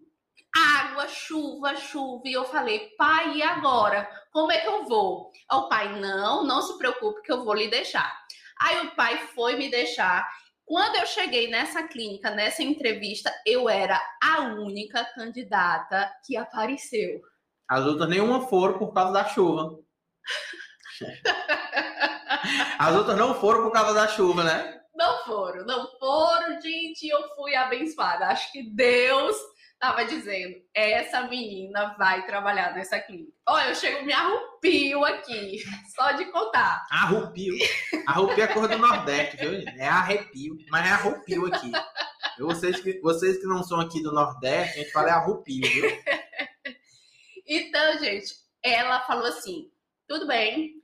[0.54, 2.22] Água, chuva, chuva.
[2.26, 4.08] E eu falei, pai, e agora?
[4.32, 5.30] Como é que eu vou?
[5.52, 8.16] O pai, não, não se preocupe que eu vou lhe deixar.
[8.60, 10.26] Aí o pai foi me deixar
[10.66, 17.22] quando eu cheguei nessa clínica, nessa entrevista, eu era a única candidata que apareceu.
[17.68, 19.78] As outras nenhuma foram por causa da chuva.
[22.78, 24.80] As outras não foram por causa da chuva, né?
[24.94, 27.06] Não foram, não foram, gente.
[27.06, 28.26] Eu fui abençoada.
[28.26, 29.36] Acho que Deus
[29.78, 33.32] tava dizendo: essa menina vai trabalhar nessa clínica.
[33.48, 35.58] Olha, eu chego, me arrupio aqui,
[35.94, 36.86] só de contar.
[36.90, 37.54] Arrupio.
[38.06, 39.64] Arrupio é cor do Nordeste, viu?
[39.78, 41.72] É arrepio, mas é arrupio aqui.
[42.38, 45.90] Vocês que, vocês que não são aqui do Nordeste, a gente fala é arrupio, viu?
[47.46, 49.70] então, gente, ela falou assim:
[50.06, 50.74] tudo bem,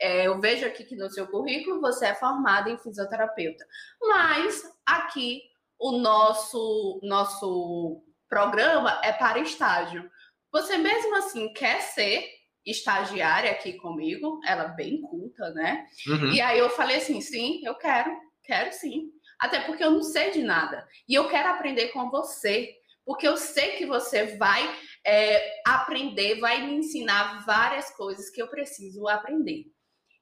[0.00, 3.64] é, eu vejo aqui que no seu currículo você é formada em fisioterapeuta,
[4.00, 5.42] mas aqui
[5.78, 10.10] o nosso nosso programa é para estágio.
[10.52, 12.28] Você mesmo assim quer ser
[12.64, 14.40] estagiária aqui comigo?
[14.44, 15.86] Ela é bem culta, né?
[16.06, 16.32] Uhum.
[16.32, 18.10] E aí eu falei assim: sim, eu quero,
[18.44, 19.10] quero sim.
[19.38, 20.86] Até porque eu não sei de nada.
[21.08, 22.74] E eu quero aprender com você.
[23.04, 24.62] Porque eu sei que você vai
[25.06, 29.64] é, aprender, vai me ensinar várias coisas que eu preciso aprender.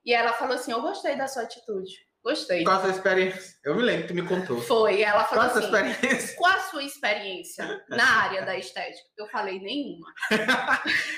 [0.04, 2.05] E ela falou assim: Eu gostei da sua atitude.
[2.26, 2.64] Gostei.
[2.64, 3.54] Qual a sua experiência?
[3.64, 4.60] Eu me lembro que tu me contou.
[4.60, 6.36] Foi, ela falou Qual a sua assim, experiência?
[6.36, 9.06] qual a sua experiência na área da estética?
[9.16, 10.12] Eu falei, nenhuma.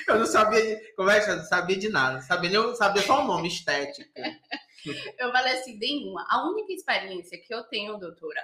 [0.07, 0.79] Eu não sabia.
[0.97, 2.21] Conversa, eu não sabia de nada.
[2.21, 4.07] Sabia, nem, sabia só o nome, estética.
[5.19, 6.25] Eu falei assim, nenhuma.
[6.31, 8.41] A única experiência que eu tenho, doutora,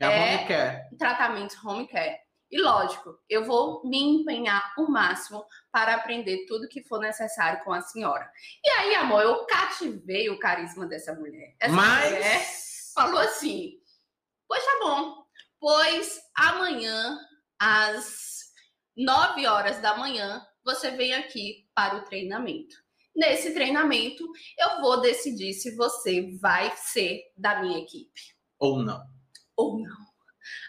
[0.00, 0.18] É a É.
[0.30, 0.88] mão que quer.
[0.96, 2.18] tratamentos home care.
[2.52, 7.72] E lógico, eu vou me empenhar o máximo para aprender tudo que for necessário com
[7.72, 8.30] a senhora.
[8.62, 11.56] E aí, amor, eu cativei o carisma dessa mulher.
[11.58, 12.92] Essa mulher Mas.
[12.94, 13.80] falou assim:
[14.46, 15.24] Pois tá bom,
[15.58, 17.18] pois amanhã,
[17.58, 18.52] às
[18.94, 22.76] 9 horas da manhã, você vem aqui para o treinamento.
[23.16, 28.20] Nesse treinamento, eu vou decidir se você vai ser da minha equipe
[28.58, 29.02] Ou não.
[29.56, 29.96] ou não.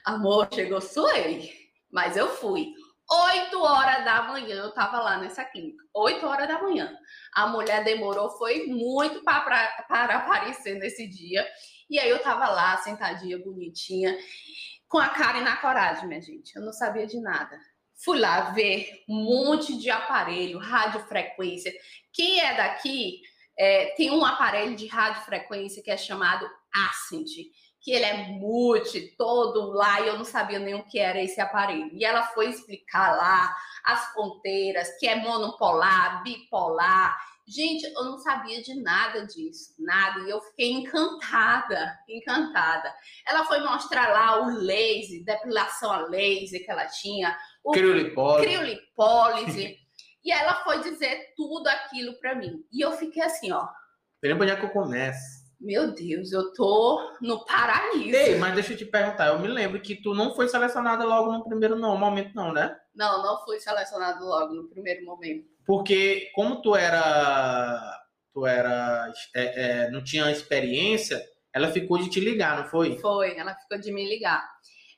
[0.06, 1.63] Amor, chegou, suei.
[1.94, 2.74] Mas eu fui.
[3.10, 5.84] 8 horas da manhã eu tava lá nessa clínica.
[5.94, 6.92] 8 horas da manhã.
[7.34, 11.48] A mulher demorou, foi muito para aparecer nesse dia.
[11.90, 14.18] E aí eu tava lá, sentadinha, bonitinha,
[14.88, 16.56] com a cara e na coragem, minha gente.
[16.56, 17.56] Eu não sabia de nada.
[18.04, 21.72] Fui lá ver um monte de aparelho, radiofrequência.
[22.12, 23.22] Quem é daqui
[23.58, 27.30] é, tem um aparelho de radiofrequência que é chamado Ascent
[27.84, 31.42] que ele é multi, todo lá, e eu não sabia nem o que era esse
[31.42, 31.90] aparelho.
[31.92, 37.14] E ela foi explicar lá as ponteiras, que é monopolar, bipolar.
[37.46, 40.22] Gente, eu não sabia de nada disso, nada.
[40.22, 42.96] E eu fiquei encantada, encantada.
[43.28, 48.48] Ela foi mostrar lá o laser, depilação a laser que ela tinha, o Criolipólise.
[48.48, 49.78] criolipólise.
[50.24, 52.64] e ela foi dizer tudo aquilo para mim.
[52.72, 53.68] E eu fiquei assim, ó,
[54.22, 55.43] Tem onde é que eu começo.
[55.64, 58.16] Meu Deus, eu tô no paraíso.
[58.16, 59.28] Ei, mas deixa eu te perguntar.
[59.28, 62.76] Eu me lembro que tu não foi selecionada logo no primeiro não, momento, não, né?
[62.94, 65.46] Não, não fui selecionado logo no primeiro momento.
[65.66, 68.00] Porque como tu era.
[68.34, 69.12] Tu era.
[69.36, 71.22] é, é, não tinha experiência,
[71.54, 72.98] ela ficou de te ligar, não foi?
[72.98, 74.44] Foi, ela ficou de me ligar.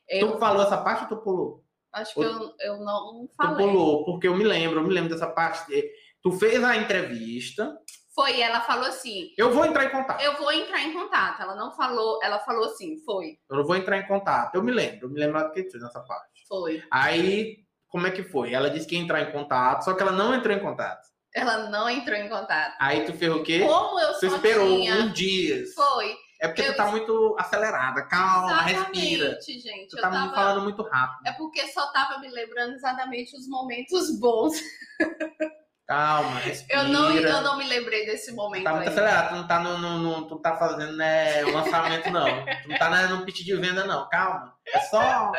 [0.08, 1.62] Eu Tu falou essa parte ou tu pulou?
[1.92, 3.66] acho que eu, eu não Tu falei.
[3.66, 5.66] pulou, porque eu me lembro, eu me lembro dessa parte.
[5.68, 5.88] de-
[6.22, 7.72] Tu fez a entrevista.
[8.16, 10.20] Foi, ela falou assim: Eu vou entrar em contato.
[10.22, 11.42] eu vou entrar em contato.
[11.42, 14.54] Ela não falou, ela falou assim, foi, Eu não vou entrar em contato.
[14.56, 16.44] Eu me lembro, eu me lembro do que tu fez nessa parte.
[16.48, 16.82] foi.
[16.90, 18.52] Aí, como é que foi?
[18.54, 21.06] Ela disse que ia entrar em contato, só que ela não entrou em contato.
[21.34, 22.74] Ela não entrou em contato.
[22.80, 23.60] Aí tu fez o quê?
[23.66, 24.94] Como eu Você esperou tinha.
[24.94, 25.62] um dia.
[25.74, 26.16] Foi.
[26.40, 28.02] É porque Eu- tu tá muito acelerada.
[28.08, 29.26] Calma, respira.
[29.26, 29.88] Exatamente, gente.
[29.90, 30.34] Tu tá me tava...
[30.34, 31.26] falando muito rápido.
[31.26, 34.54] É porque só tava me lembrando exatamente os momentos bons.
[35.86, 36.80] Calma, respira.
[36.80, 38.90] Eu não, eu não me lembrei desse momento Tá muito ainda.
[39.02, 42.26] acelerado, tu não tá, no, no- no- tu tá fazendo né, lançamento, não.
[42.62, 44.08] Tu não tá né, no pitch de venda, não.
[44.08, 44.52] Calma.
[44.66, 44.98] É só.
[44.98, 45.32] A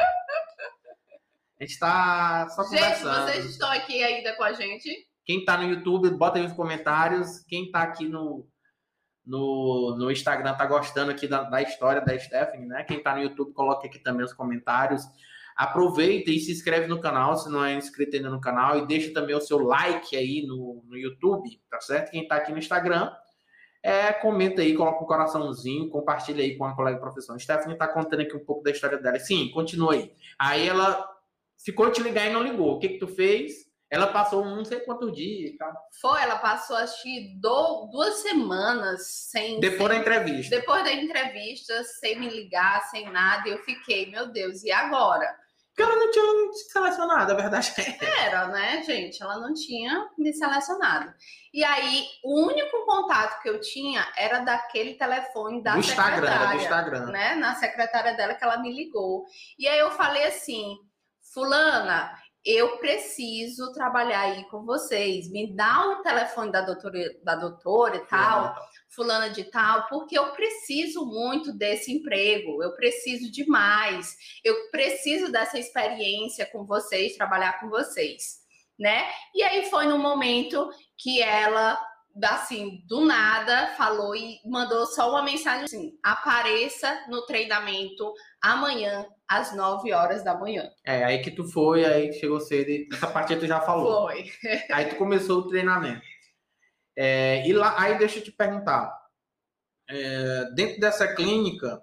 [1.63, 3.25] gente tá só Gente, conversando.
[3.27, 4.89] vocês estão aqui ainda com a gente?
[5.25, 7.39] Quem tá no YouTube, bota aí nos comentários.
[7.49, 8.47] Quem tá aqui no,
[9.25, 12.83] no, no Instagram tá gostando aqui da, da história da Stephanie, né?
[12.83, 15.03] Quem tá no YouTube, coloca aqui também os comentários.
[15.57, 19.11] Aproveita e se inscreve no canal, se não é inscrito ainda no canal, e deixa
[19.11, 22.11] também o seu like aí no, no YouTube, tá certo?
[22.11, 23.11] Quem tá aqui no Instagram,
[23.81, 27.39] é, comenta aí, coloca um coraçãozinho, compartilha aí com a colega professora.
[27.39, 29.17] Stephanie tá contando aqui um pouco da história dela.
[29.19, 30.11] Sim, continua aí.
[30.37, 31.03] Aí ela
[31.63, 32.75] ficou te ligar e não ligou.
[32.75, 33.65] O que que tu fez?
[33.89, 35.73] Ela passou não sei quantos dias e tal.
[36.01, 39.59] Foi, ela passou acho que duas semanas sem.
[39.61, 40.55] Depois da sem- entrevista.
[40.55, 45.33] depois da entrevista, sem me ligar, sem nada, eu fiquei, meu Deus, e agora?
[45.77, 48.25] Porque ela não tinha te selecionado, a verdade é.
[48.25, 49.21] Era, né, gente?
[49.21, 51.13] Ela não tinha me selecionado.
[51.53, 56.57] E aí, o único contato que eu tinha era daquele telefone da do Instagram, secretária.
[56.57, 57.05] do Instagram.
[57.11, 59.25] né, na secretária dela que ela me ligou.
[59.59, 60.77] E aí eu falei assim,
[61.31, 62.11] fulana,
[62.43, 65.29] eu preciso trabalhar aí com vocês.
[65.29, 68.55] Me dá o telefone da doutora, da doutora e tal,
[68.89, 72.63] fulana de tal, porque eu preciso muito desse emprego.
[72.63, 74.15] Eu preciso demais.
[74.43, 78.39] Eu preciso dessa experiência com vocês, trabalhar com vocês,
[78.79, 79.05] né?
[79.35, 81.79] E aí foi no momento que ela
[82.25, 89.55] assim, do nada, falou e mandou só uma mensagem assim: apareça no treinamento amanhã, às
[89.55, 90.69] 9 horas da manhã.
[90.85, 92.69] É, aí que tu foi, aí chegou cedo.
[92.69, 94.07] e Essa parte tu já falou.
[94.07, 94.25] Foi.
[94.71, 96.01] Aí tu começou o treinamento.
[96.97, 98.91] É, e lá, aí deixa eu te perguntar.
[99.87, 101.79] É, dentro dessa clínica,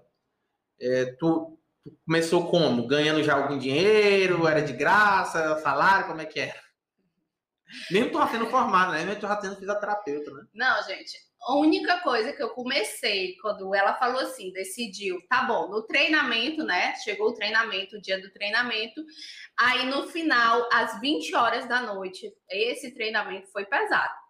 [0.79, 2.85] é, tu, tu começou como?
[2.85, 4.45] Ganhando já algum dinheiro?
[4.45, 5.57] Era de graça?
[5.59, 6.07] Salário?
[6.07, 6.61] Como é que era?
[7.89, 9.05] Mesmo tu já sendo formado, né?
[9.05, 10.45] Mesmo tu já sendo fisioterapeuta, né?
[10.53, 15.69] Não, gente, a única coisa que eu comecei quando ela falou assim, decidiu, tá bom,
[15.69, 16.93] no treinamento, né?
[16.95, 19.01] Chegou o treinamento, o dia do treinamento.
[19.57, 24.24] Aí no final, às 20 horas da noite, esse treinamento foi pesado.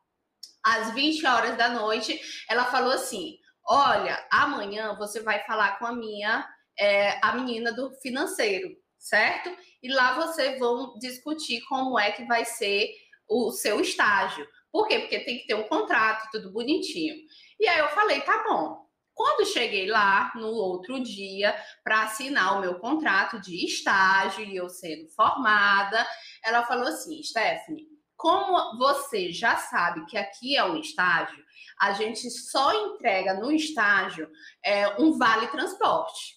[0.65, 5.95] Às 20 horas da noite, ela falou assim: olha, amanhã você vai falar com a
[5.95, 6.47] minha,
[6.77, 9.55] é, a menina do financeiro, certo?
[9.81, 12.89] E lá vocês vão discutir como é que vai ser
[13.29, 14.47] o seu estágio.
[14.71, 14.99] Por quê?
[14.99, 17.15] Porque tem que ter um contrato, tudo bonitinho.
[17.59, 18.85] E aí eu falei, tá bom.
[19.13, 24.67] Quando cheguei lá no outro dia para assinar o meu contrato de estágio e eu
[24.67, 26.05] sendo formada,
[26.43, 31.43] ela falou assim: Stephanie, como você já sabe que aqui é um estágio,
[31.79, 34.29] a gente só entrega no estágio
[34.63, 36.35] é, um vale transporte.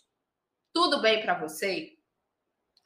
[0.73, 1.91] Tudo bem para você?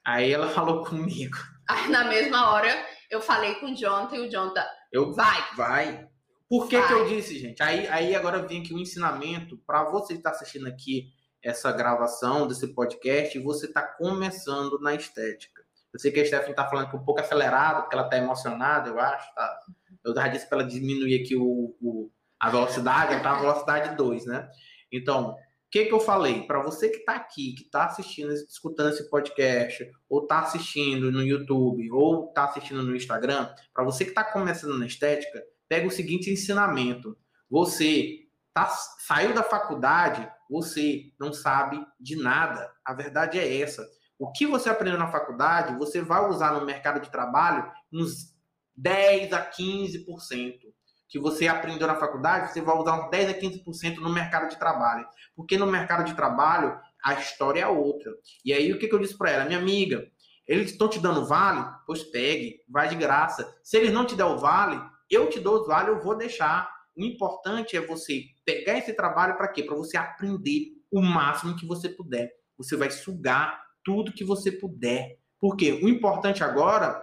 [0.05, 1.37] Aí ela falou comigo.
[1.68, 2.70] Aí na mesma hora
[3.11, 5.55] eu falei com o Jonathan e o Jonathan, eu vai.
[5.55, 6.09] Vai.
[6.48, 7.62] Por que, que eu disse, gente?
[7.62, 11.11] Aí, aí agora vem aqui o um ensinamento para você que está assistindo aqui
[11.42, 15.52] essa gravação desse podcast e você está começando na estética.
[15.92, 18.88] Eu sei que a Stephanie está falando que um pouco acelerado, porque ela está emocionada,
[18.88, 19.35] eu acho.
[19.35, 19.61] Tá?
[20.05, 23.96] Eu já disse para ela diminuir aqui o, o a velocidade, ela está na velocidade
[23.96, 24.50] 2, né?
[24.90, 25.37] Então, o
[25.70, 26.42] que, que eu falei?
[26.42, 31.22] Para você que está aqui, que está assistindo, escutando esse podcast, ou está assistindo no
[31.22, 35.90] YouTube, ou está assistindo no Instagram, para você que está começando na estética, pega o
[35.90, 37.16] seguinte ensinamento.
[37.48, 42.70] Você tá, saiu da faculdade, você não sabe de nada.
[42.85, 43.88] A verdade é essa.
[44.23, 48.33] O que você aprendeu na faculdade, você vai usar no mercado de trabalho uns
[48.77, 50.61] 10 a 15%.
[51.09, 54.57] Que você aprendeu na faculdade, você vai usar uns 10 a 15% no mercado de
[54.57, 55.05] trabalho.
[55.35, 58.13] Porque no mercado de trabalho, a história é outra.
[58.45, 59.45] E aí, o que, eu disse para ela?
[59.45, 60.07] Minha amiga,
[60.47, 61.69] eles estão te dando vale?
[61.85, 63.53] Pois pegue, vai de graça.
[63.61, 64.81] Se eles não te der o vale,
[65.11, 66.73] eu te dou os vale, eu vou deixar.
[66.97, 69.65] O importante é você pegar esse trabalho para quê?
[69.65, 72.31] Para você aprender o máximo que você puder.
[72.57, 75.18] Você vai sugar tudo que você puder.
[75.40, 77.03] Porque o importante agora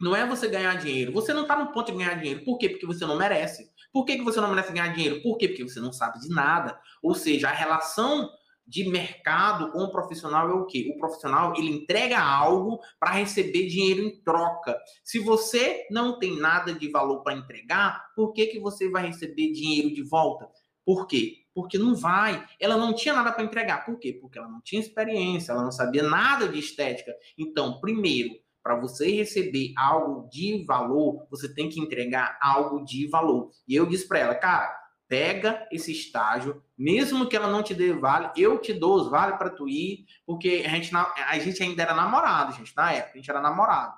[0.00, 1.12] não é você ganhar dinheiro.
[1.12, 2.44] Você não está no ponto de ganhar dinheiro.
[2.44, 2.68] Por quê?
[2.68, 3.70] Porque você não merece.
[3.92, 5.22] Por que, que você não merece ganhar dinheiro?
[5.22, 5.48] Por quê?
[5.48, 6.78] Porque você não sabe de nada.
[7.02, 8.30] Ou seja, a relação
[8.66, 10.92] de mercado com o profissional é o quê?
[10.94, 14.78] O profissional ele entrega algo para receber dinheiro em troca.
[15.04, 19.52] Se você não tem nada de valor para entregar, por que, que você vai receber
[19.52, 20.48] dinheiro de volta?
[20.84, 21.41] Por quê?
[21.54, 22.44] Porque não vai.
[22.58, 23.84] Ela não tinha nada para entregar.
[23.84, 24.16] Por quê?
[24.20, 27.14] Porque ela não tinha experiência, ela não sabia nada de estética.
[27.36, 28.30] Então, primeiro,
[28.62, 33.50] para você receber algo de valor, você tem que entregar algo de valor.
[33.66, 37.92] E eu disse para ela, cara, pega esse estágio, mesmo que ela não te dê
[37.92, 41.82] vale, eu te dou os vale para tu ir, porque a gente, a gente ainda
[41.82, 43.92] era namorado, gente, na época, a gente era namorado.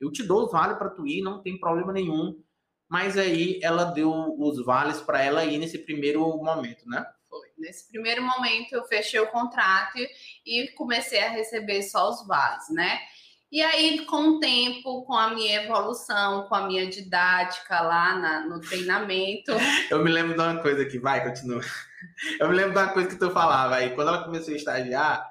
[0.00, 2.42] Eu te dou os vale para tu ir, não tem problema nenhum.
[2.88, 7.04] Mas aí ela deu os vales para ela ir nesse primeiro momento, né?
[7.28, 7.48] Foi.
[7.58, 9.98] Nesse primeiro momento eu fechei o contrato
[10.44, 13.00] e comecei a receber só os vales, né?
[13.50, 18.40] E aí, com o tempo, com a minha evolução, com a minha didática lá na,
[18.40, 19.52] no treinamento.
[19.88, 21.60] Eu me lembro de uma coisa que vai, continua.
[22.40, 23.94] Eu me lembro de uma coisa que tu falava aí.
[23.94, 25.24] Quando ela começou a estagiar,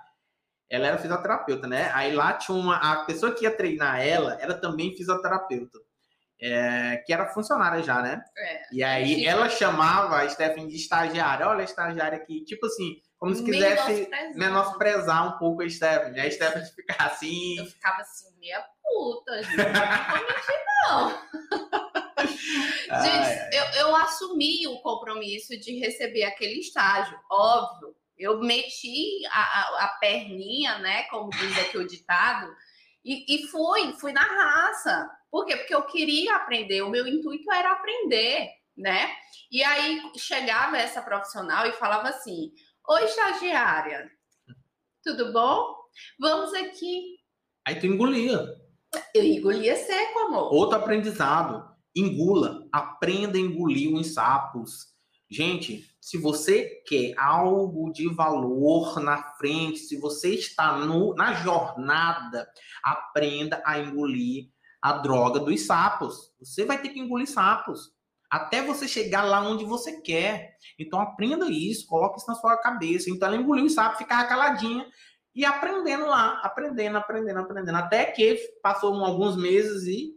[0.70, 1.92] ela era fisioterapeuta, né?
[1.94, 2.78] Aí lá tinha uma.
[2.78, 5.78] A pessoa que ia treinar ela era também fisioterapeuta.
[6.42, 8.22] É, que era funcionária já, né?
[8.38, 11.48] É, e aí ela chamava a Stephanie de estagiária.
[11.48, 12.44] Olha a estagiária aqui.
[12.44, 16.20] Tipo assim, como se quisesse menosprezar um pouco a Stephanie.
[16.20, 17.58] A Stephanie ficar assim.
[17.58, 19.58] Eu ficava assim, minha puta, gente.
[19.58, 19.74] Não
[20.12, 21.10] vou não.
[23.02, 27.96] gente, Eu, eu assumi o compromisso de receber aquele estágio, óbvio.
[28.18, 31.04] Eu meti a, a, a perninha, né?
[31.04, 32.50] Como diz aqui o ditado,
[33.04, 35.10] e, e fui, fui na raça.
[35.36, 35.58] Por quê?
[35.58, 39.12] Porque eu queria aprender, o meu intuito era aprender, né?
[39.52, 42.54] E aí chegava essa profissional e falava assim:
[42.88, 44.10] Oi, estagiária.
[45.04, 45.76] Tudo bom?
[46.18, 47.18] Vamos aqui.
[47.68, 48.48] Aí tu engolia.
[49.14, 50.54] Eu engolia seco, amor.
[50.54, 51.70] Outro aprendizado.
[51.94, 52.66] Engula.
[52.72, 54.96] Aprenda a engolir os sapos.
[55.30, 62.48] Gente, se você quer algo de valor na frente, se você está no, na jornada,
[62.82, 64.55] aprenda a engolir
[64.86, 66.32] a droga dos sapos.
[66.40, 67.92] Você vai ter que engolir sapos
[68.30, 70.58] até você chegar lá onde você quer.
[70.78, 73.10] Então aprenda isso, coloque isso na sua cabeça.
[73.10, 74.86] Então ela engoliu o sapo, ficava caladinha
[75.34, 80.14] e aprendendo lá, aprendendo, aprendendo, aprendendo, até que passou alguns meses e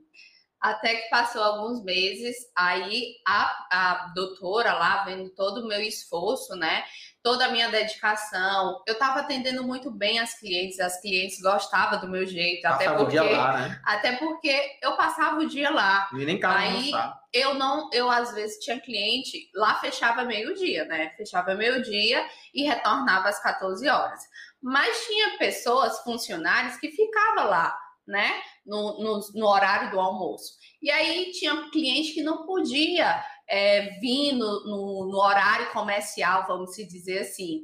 [0.60, 6.56] até que passou alguns meses, aí a, a doutora lá, vendo todo o meu esforço,
[6.56, 6.84] né?
[7.22, 12.08] Toda a minha dedicação, eu estava atendendo muito bem as clientes, as clientes gostavam do
[12.08, 13.80] meu jeito, passava até porque, o dia lá, né?
[13.84, 16.08] até porque eu passava o dia lá.
[16.12, 16.92] E nem aí
[17.32, 21.10] eu não, eu às vezes tinha cliente, lá fechava meio-dia, né?
[21.16, 24.20] Fechava meio-dia e retornava às 14 horas.
[24.60, 27.78] Mas tinha pessoas, funcionários que ficavam lá
[28.08, 28.40] né?
[28.66, 30.54] No, no, no, horário do almoço.
[30.82, 36.74] E aí tinha cliente que não podia é, vir no, no, no horário comercial, vamos
[36.74, 37.62] se dizer assim.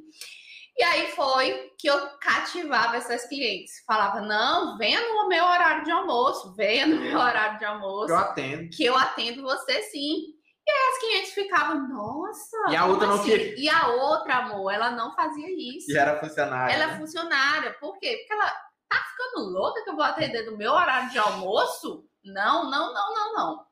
[0.77, 3.71] E aí foi que eu cativava essas clientes.
[3.87, 8.11] Falava, não, venha no meu horário de almoço, venha no meu horário de almoço.
[8.11, 8.69] Eu atendo.
[8.69, 10.35] Que eu atendo você sim.
[10.67, 12.57] E aí as clientes ficavam, nossa.
[12.71, 13.25] E a outra não assim?
[13.25, 13.55] queria.
[13.57, 15.91] E a outra, amor, ela não fazia isso.
[15.91, 16.73] E era funcionária.
[16.73, 16.97] Ela é né?
[16.97, 17.73] funcionária.
[17.79, 18.17] Por quê?
[18.17, 18.51] Porque ela
[18.97, 22.07] tá ficando louca que eu vou atender no meu horário de almoço?
[22.23, 23.65] Não, não, não, não, não.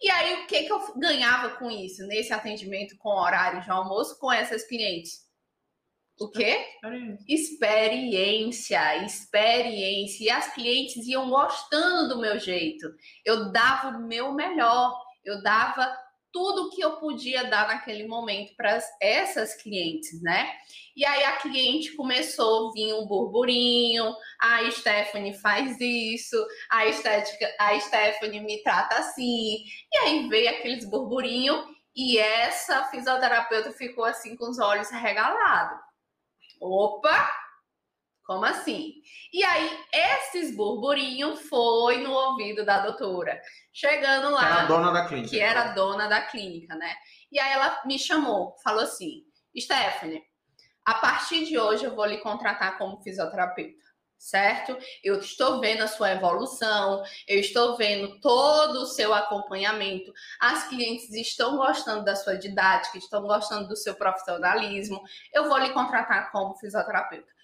[0.00, 4.18] E aí, o que, que eu ganhava com isso, nesse atendimento com horário de almoço
[4.18, 5.26] com essas clientes?
[6.20, 6.64] O quê?
[7.28, 10.24] Experiência, experiência.
[10.24, 12.88] E as clientes iam gostando do meu jeito.
[13.24, 15.96] Eu dava o meu melhor, eu dava
[16.38, 20.48] tudo que eu podia dar naquele momento para essas clientes, né?
[20.96, 26.36] E aí a cliente começou a vir um burburinho, a Stephanie faz isso,
[26.70, 29.64] a estética, a Stephanie me trata assim.
[29.92, 31.56] E aí veio aqueles burburinho
[31.94, 35.80] e essa fisioterapeuta ficou assim com os olhos regalados.
[36.60, 37.47] Opa!
[38.28, 38.92] Como assim?
[39.32, 43.40] E aí, esses burburinhos foi no ouvido da doutora.
[43.72, 44.40] Chegando lá.
[44.40, 45.30] Que era a dona da clínica.
[45.30, 46.94] Que era dona da clínica, né?
[47.32, 49.22] E aí ela me chamou, falou assim:
[49.58, 50.22] Stephanie,
[50.84, 53.82] a partir de hoje eu vou lhe contratar como fisioterapeuta,
[54.18, 54.76] certo?
[55.02, 60.12] Eu estou vendo a sua evolução, eu estou vendo todo o seu acompanhamento.
[60.38, 65.00] As clientes estão gostando da sua didática, estão gostando do seu profissionalismo.
[65.32, 67.37] Eu vou lhe contratar como fisioterapeuta.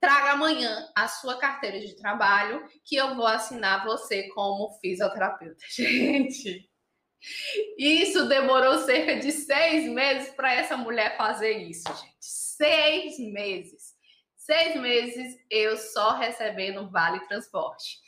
[0.00, 5.62] Traga amanhã a sua carteira de trabalho que eu vou assinar você como fisioterapeuta.
[5.68, 6.70] Gente,
[7.76, 12.16] isso demorou cerca de seis meses para essa mulher fazer isso, gente.
[12.18, 13.94] Seis meses.
[14.36, 17.98] Seis meses eu só recebendo vale transporte.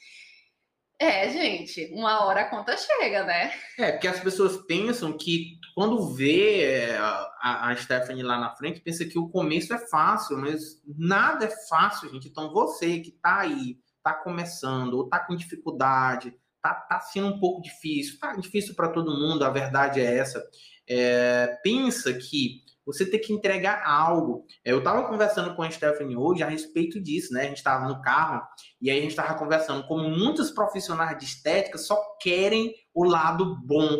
[1.03, 3.53] É, gente, uma hora a conta chega, né?
[3.76, 8.80] É, porque as pessoas pensam que quando vê é, a, a Stephanie lá na frente,
[8.80, 12.28] pensa que o começo é fácil, mas nada é fácil, gente.
[12.28, 17.40] Então você que tá aí, tá começando, ou tá com dificuldade, tá, tá sendo um
[17.40, 20.40] pouco difícil, tá difícil para todo mundo, a verdade é essa.
[20.88, 24.45] É, pensa que você tem que entregar algo.
[24.64, 27.43] Eu estava conversando com a Stephanie hoje a respeito disso, né?
[27.43, 28.43] A gente estava no carro
[28.80, 33.57] e aí a gente estava conversando como muitos profissionais de estética só querem o lado
[33.64, 33.97] bom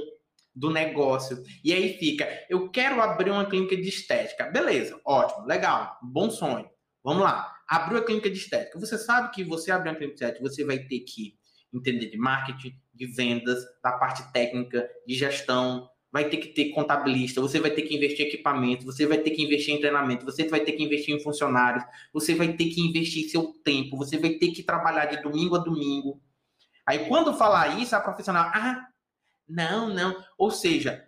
[0.55, 1.43] do negócio.
[1.65, 4.51] E aí fica, eu quero abrir uma clínica de estética.
[4.51, 6.69] Beleza, ótimo, legal, bom sonho.
[7.03, 7.51] Vamos lá.
[7.69, 8.79] Abriu a clínica de estética.
[8.79, 11.35] Você sabe que você abrir uma clínica de estética, você vai ter que
[11.73, 17.41] entender de marketing, de vendas, da parte técnica, de gestão, vai ter que ter contabilista,
[17.41, 20.47] você vai ter que investir em equipamento, você vai ter que investir em treinamento, você
[20.47, 21.83] vai ter que investir em funcionários,
[22.13, 25.59] você vai ter que investir seu tempo, você vai ter que trabalhar de domingo a
[25.59, 26.21] domingo.
[26.87, 28.89] Aí quando falar isso, a profissional, ah,
[29.49, 30.15] não, não.
[30.37, 31.03] Ou seja,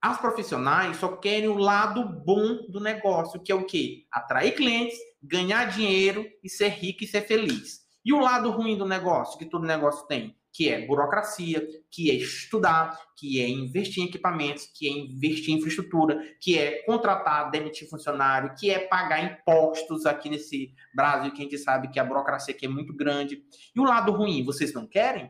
[0.00, 4.04] as profissionais só querem o lado bom do negócio, que é o quê?
[4.12, 7.82] Atrair clientes, ganhar dinheiro e ser rico e ser feliz.
[8.04, 10.36] E o lado ruim do negócio, que todo negócio tem?
[10.54, 15.58] Que é burocracia, que é estudar, que é investir em equipamentos, que é investir em
[15.58, 21.44] infraestrutura, que é contratar, demitir funcionário, que é pagar impostos aqui nesse Brasil, que a
[21.44, 23.42] gente sabe que a burocracia aqui é muito grande.
[23.74, 25.28] E o lado ruim, vocês não querem?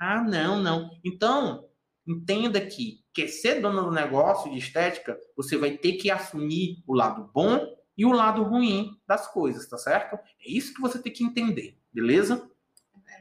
[0.00, 0.90] Ah, não, não.
[1.04, 1.68] Então,
[2.08, 6.94] entenda que quer ser dono do negócio de estética, você vai ter que assumir o
[6.94, 7.60] lado bom
[7.96, 10.16] e o lado ruim das coisas, tá certo?
[10.16, 12.50] É isso que você tem que entender, beleza?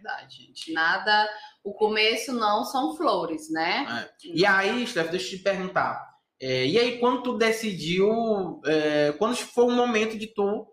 [0.01, 0.73] Verdade, gente.
[0.73, 1.29] Nada.
[1.63, 4.09] O começo não são flores, né?
[4.25, 4.27] É.
[4.33, 6.09] E aí, Steph, deixa eu te perguntar.
[6.41, 8.61] É, e aí, quando tu decidiu.
[8.65, 10.67] É, quando foi o momento de tu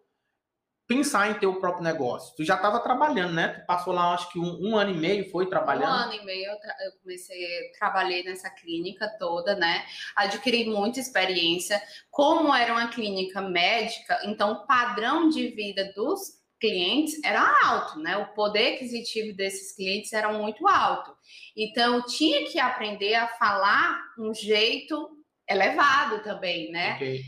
[0.89, 2.35] pensar em ter o próprio negócio?
[2.35, 3.49] Tu já estava trabalhando, né?
[3.49, 5.91] Tu passou lá, acho que um, um, ano e meio, foi trabalhando?
[5.91, 6.57] Um ano e meio eu,
[6.87, 9.85] eu comecei, trabalhei nessa clínica toda, né?
[10.17, 11.79] Adquiri muita experiência.
[12.11, 18.17] Como era uma clínica médica, então o padrão de vida dos clientes era alto, né?
[18.17, 21.13] O poder aquisitivo desses clientes era muito alto.
[21.57, 26.97] Então, eu tinha que aprender a falar um jeito elevado também, né?
[26.97, 27.23] Okay.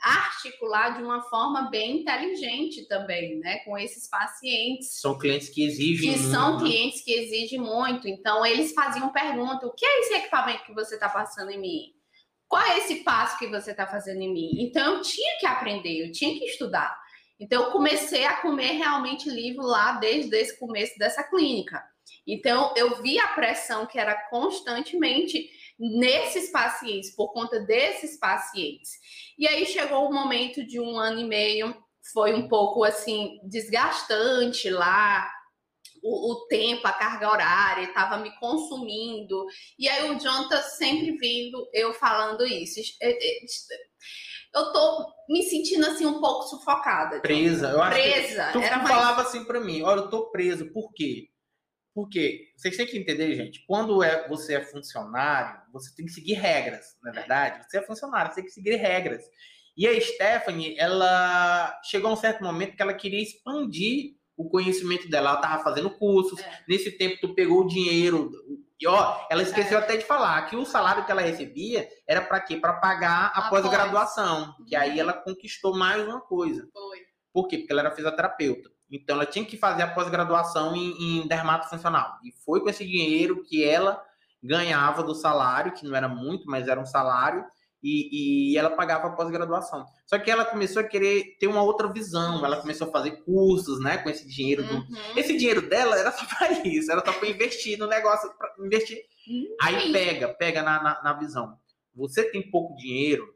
[0.00, 3.58] Articular de uma forma bem inteligente também, né?
[3.60, 5.00] Com esses pacientes.
[5.00, 6.30] São clientes que exigem que muito.
[6.30, 6.64] são né?
[6.64, 8.06] clientes que exigem muito.
[8.06, 11.94] Então, eles faziam pergunta: o que é esse equipamento que você está passando em mim?
[12.46, 14.50] Qual é esse passo que você está fazendo em mim?
[14.58, 16.94] Então, eu tinha que aprender, eu tinha que estudar.
[17.38, 21.82] Então, eu comecei a comer realmente livro lá desde esse começo dessa clínica.
[22.26, 28.92] Então, eu vi a pressão que era constantemente nesses pacientes, por conta desses pacientes.
[29.38, 31.76] E aí chegou o momento de um ano e meio,
[32.12, 35.28] foi um pouco assim, desgastante lá,
[36.02, 39.46] o, o, tempo, a carga horária, estava me consumindo.
[39.78, 40.18] E aí o
[40.48, 42.78] tá sempre vendo eu falando isso.
[44.54, 47.20] Eu tô me sentindo assim um pouco sufocada.
[47.20, 47.70] Presa.
[47.70, 48.46] Eu acho presa.
[48.46, 49.28] Que tu Era falava mais...
[49.28, 50.72] assim para mim, olha, eu tô preso.
[50.72, 51.28] Por quê?
[51.94, 56.34] Porque vocês têm que entender, gente, quando é, você é funcionário, você tem que seguir
[56.34, 57.64] regras, não é verdade?
[57.64, 59.22] Você é funcionário, você tem que seguir regras.
[59.76, 65.08] E a Stephanie, ela chegou a um certo momento que ela queria expandir o conhecimento
[65.08, 65.30] dela.
[65.30, 66.38] Ela estava fazendo cursos.
[66.40, 66.60] É.
[66.68, 68.30] Nesse tempo, tu pegou o dinheiro.
[68.80, 69.82] E ó, ela esqueceu é.
[69.82, 72.56] até de falar que o salário que ela recebia era para quê?
[72.56, 74.54] Para pagar a pós-graduação.
[74.66, 75.00] Que aí uhum.
[75.00, 76.68] ela conquistou mais uma coisa.
[76.72, 76.98] Foi.
[77.32, 77.58] Por quê?
[77.58, 78.70] Porque ela era fisioterapeuta.
[78.90, 82.18] Então ela tinha que fazer a pós-graduação em, em dermatofuncional.
[82.22, 84.00] E foi com esse dinheiro que ela
[84.42, 87.44] ganhava do salário, que não era muito, mas era um salário,
[87.84, 89.84] e, e ela pagava a pós-graduação.
[90.06, 93.78] Só que ela começou a querer ter uma outra visão, ela começou a fazer cursos,
[93.78, 94.64] né, com esse dinheiro.
[94.64, 94.74] Do...
[94.74, 94.86] Uhum.
[95.14, 98.98] Esse dinheiro dela era só para isso, era só para investir no negócio, para investir.
[99.28, 99.56] Uhum.
[99.60, 101.58] Aí pega, pega na, na, na visão.
[101.94, 103.34] Você tem pouco dinheiro,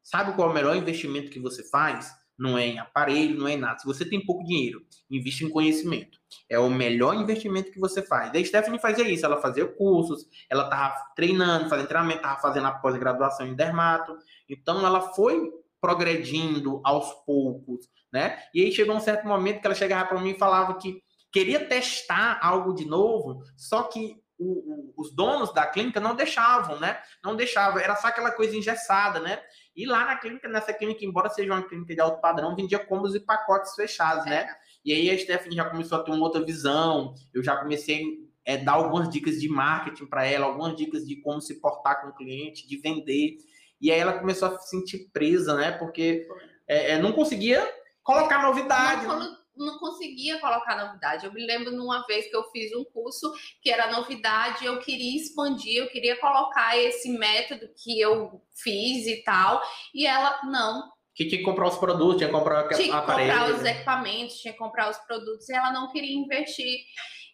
[0.00, 2.10] sabe qual é o melhor investimento que você faz?
[2.38, 3.78] Não é em aparelho, não é em nada.
[3.78, 4.80] Se você tem pouco dinheiro,
[5.10, 6.18] investe em conhecimento.
[6.48, 8.32] É o melhor investimento que você faz.
[8.34, 12.72] A Stephanie fazia isso, ela fazia cursos, ela estava treinando, fazendo treinamento, estava fazendo a
[12.72, 14.16] pós-graduação em dermato.
[14.48, 18.42] Então ela foi progredindo aos poucos, né?
[18.54, 21.66] E aí chegou um certo momento que ela chegava para mim e falava que queria
[21.66, 27.00] testar algo de novo, só que o, o, os donos da clínica não deixavam, né?
[27.22, 29.40] Não deixavam, era só aquela coisa engessada, né?
[29.78, 33.14] E lá na clínica, nessa clínica, embora seja uma clínica de alto padrão, vendia combos
[33.14, 34.40] e pacotes fechados, né?
[34.40, 34.48] É.
[34.84, 38.02] E aí a Stephanie já começou a ter uma outra visão, eu já comecei
[38.44, 42.02] a é, dar algumas dicas de marketing para ela, algumas dicas de como se portar
[42.02, 43.36] com o cliente, de vender.
[43.80, 45.70] E aí ela começou a se sentir presa, né?
[45.70, 46.26] Porque
[46.66, 47.64] é, é não conseguia
[48.02, 49.06] colocar novidade.
[49.06, 51.26] Não, não conseguia colocar novidade.
[51.26, 55.16] Eu me lembro numa vez que eu fiz um curso que era novidade, eu queria
[55.16, 59.62] expandir, eu queria colocar esse método que eu fiz e tal,
[59.94, 60.90] e ela não.
[61.14, 64.52] Que tinha que comprar os produtos, tinha que comprar tinha que comprar os equipamentos, tinha
[64.52, 66.80] que comprar os produtos, e ela não queria investir.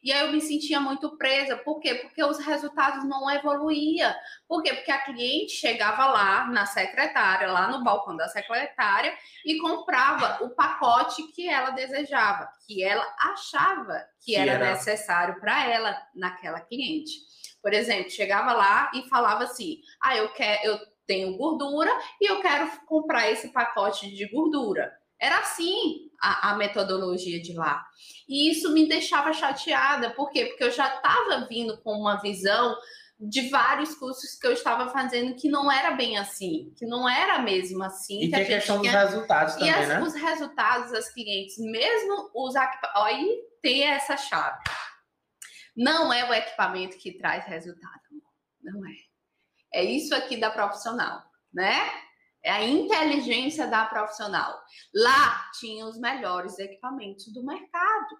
[0.04, 1.56] E aí eu me sentia muito presa.
[1.56, 1.94] Por quê?
[1.94, 4.14] Porque os resultados não evoluíam.
[4.46, 4.74] Por quê?
[4.74, 10.50] Porque a cliente chegava lá na secretária, lá no balcão da secretária, e comprava o
[10.50, 16.60] pacote que ela desejava, que ela achava que, que era, era necessário para ela naquela
[16.60, 17.14] cliente.
[17.62, 21.90] Por exemplo, chegava lá e falava assim: ah, eu quero, eu tenho gordura
[22.20, 24.92] e eu quero comprar esse pacote de gordura.
[25.18, 27.86] Era assim a, a, metodologia de lá.
[28.28, 30.10] E isso me deixava chateada.
[30.10, 30.46] Por quê?
[30.46, 32.76] Porque eu já estava vindo com uma visão
[33.18, 37.38] de vários cursos que eu estava fazendo que não era bem assim, que não era
[37.38, 38.24] mesmo assim.
[38.24, 38.92] E que, a questão tinha...
[38.92, 40.02] dos resultados também, e as, né?
[40.02, 44.62] os resultados das clientes, mesmo os aí tem essa chave.
[45.76, 48.02] Não é o equipamento que traz resultado,
[48.62, 48.94] não é.
[49.72, 51.90] É isso aqui da profissional, né?
[52.44, 54.60] É a inteligência da profissional.
[54.94, 58.18] Lá tinha os melhores equipamentos do mercado.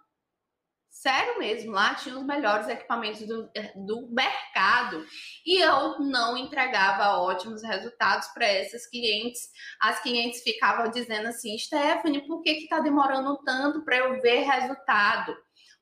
[0.90, 3.50] Sério mesmo, lá tinha os melhores equipamentos do,
[3.84, 5.04] do mercado.
[5.44, 9.50] E eu não entregava ótimos resultados para essas clientes.
[9.82, 15.36] As clientes ficavam dizendo assim: Stephanie, por que está demorando tanto para eu ver resultado?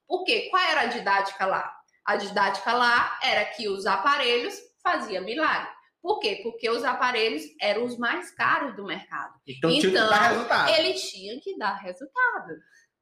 [0.09, 0.49] Por quê?
[0.51, 1.73] Qual era a didática lá?
[2.05, 5.72] A didática lá era que os aparelhos faziam milagre.
[6.03, 6.41] Por quê?
[6.43, 9.35] Porque os aparelhos eram os mais caros do mercado.
[9.47, 10.71] Então, então tinha que dar resultado.
[10.71, 12.49] ele tinha que dar resultado.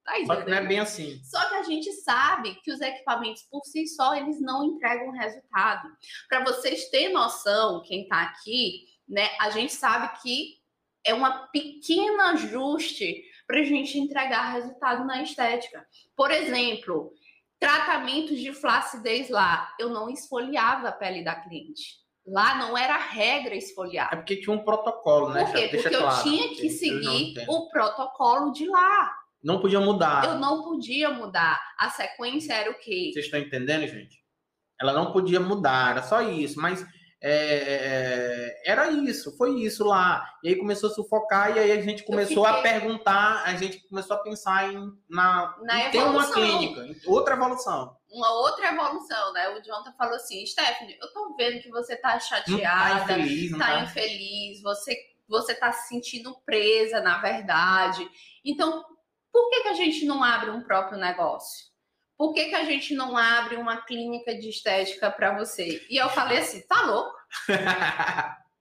[0.05, 1.21] Tá só que não é bem assim.
[1.25, 5.89] Só que a gente sabe que os equipamentos por si só eles não entregam resultado.
[6.29, 10.61] Para vocês terem noção, quem está aqui, né, a gente sabe que
[11.05, 15.87] é uma pequena ajuste para a gente entregar resultado na estética.
[16.15, 17.13] Por exemplo,
[17.59, 22.01] tratamentos de flacidez lá, eu não esfoliava a pele da cliente.
[22.27, 24.11] Lá não era regra esfoliar.
[24.13, 25.45] É porque tinha um protocolo, né?
[25.45, 25.69] Por quê?
[25.69, 29.13] Porque claro, eu tinha que seguir o protocolo de lá.
[29.43, 30.25] Não podia mudar.
[30.25, 31.61] Eu não podia mudar.
[31.79, 33.11] A sequência era o quê?
[33.13, 34.21] Vocês estão entendendo, gente?
[34.81, 36.61] Ela não podia mudar, era só isso.
[36.61, 36.87] Mas
[37.23, 40.27] é, é, era isso, foi isso lá.
[40.43, 42.61] E aí começou a sufocar, e aí a gente começou fiquei...
[42.61, 47.35] a perguntar, a gente começou a pensar em, na, na em ter uma clínica, outra
[47.35, 47.95] evolução.
[48.11, 49.49] Uma outra evolução, né?
[49.51, 53.59] O Jonathan falou assim, Stephanie, eu tô vendo que você tá chateada, tá infeliz, tá,
[53.59, 54.99] tá infeliz, você,
[55.29, 58.09] você tá se sentindo presa, na verdade.
[58.45, 58.85] Então,
[59.33, 61.71] por que, que a gente não abre um próprio negócio?
[62.21, 65.83] por que, que a gente não abre uma clínica de estética para você?
[65.89, 67.17] E eu falei assim, tá louco?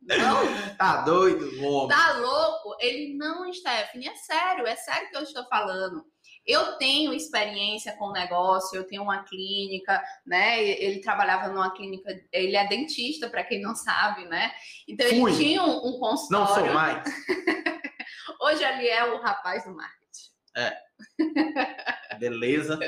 [0.02, 0.40] não.
[0.80, 1.90] Tá doido, homem.
[1.90, 2.78] Tá louco?
[2.80, 6.06] Ele, não, Stephanie, é sério, é sério que eu estou falando.
[6.50, 10.60] Eu tenho experiência com o negócio, eu tenho uma clínica, né?
[10.64, 14.52] Ele trabalhava numa clínica, ele é dentista, para quem não sabe, né?
[14.88, 15.38] Então ele Fui.
[15.38, 16.48] tinha um, um consultório.
[16.48, 17.04] Não sou mais.
[18.42, 20.00] Hoje ali é o rapaz do marketing.
[22.18, 22.80] Beleza.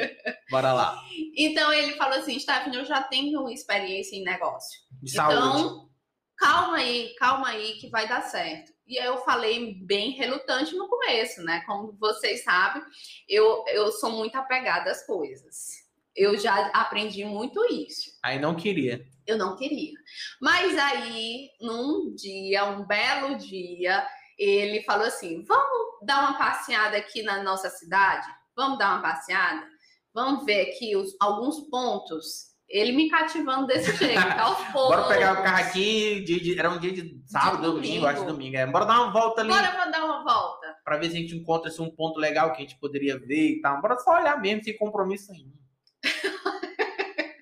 [0.49, 0.99] Bora lá.
[1.37, 4.79] Então ele falou assim, Stephanie, eu já tenho experiência em negócio.
[5.03, 5.37] De saúde.
[5.37, 5.89] Então,
[6.35, 8.71] calma aí, calma aí que vai dar certo.
[8.91, 11.63] E eu falei bem relutante no começo, né?
[11.65, 12.83] Como vocês sabem,
[13.25, 15.69] eu, eu sou muito apegada às coisas.
[16.13, 18.11] Eu já aprendi muito isso.
[18.21, 19.07] Aí não queria.
[19.25, 19.93] Eu não queria.
[20.41, 24.05] Mas aí, num dia, um belo dia,
[24.37, 28.27] ele falou assim: vamos dar uma passeada aqui na nossa cidade?
[28.53, 29.65] Vamos dar uma passeada?
[30.13, 32.50] Vamos ver aqui os, alguns pontos.
[32.71, 34.95] Ele me cativando desse jeito, aos poucos.
[34.95, 36.21] Bora pegar o carro aqui.
[36.23, 38.05] dia de- era um dia de sábado, De domingo, domingo.
[38.07, 38.55] acho domingo.
[38.57, 38.65] É.
[38.65, 39.49] Bora dar uma volta ali.
[39.49, 40.75] Bora dar uma volta.
[40.83, 43.57] Pra ver se a gente encontra assim, um ponto legal que a gente poderia ver
[43.57, 43.81] e tal.
[43.81, 45.51] Bora só olhar mesmo, sem compromisso nenhum.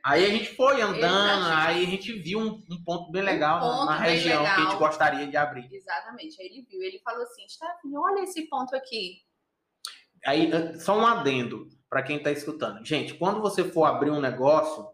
[0.03, 1.67] Aí a gente foi andando, Exatamente.
[1.67, 4.47] aí a gente viu um, um ponto bem legal Um ponto na bem região que
[4.49, 4.79] a gente legal.
[4.79, 5.69] gostaria de abrir.
[5.71, 6.41] Exatamente.
[6.41, 9.17] Aí ele viu, ele falou assim: Stephanie, olha esse ponto aqui.
[10.25, 12.83] Aí, eh, só um adendo para quem está escutando.
[12.85, 14.87] Gente, quando você for abrir um negócio,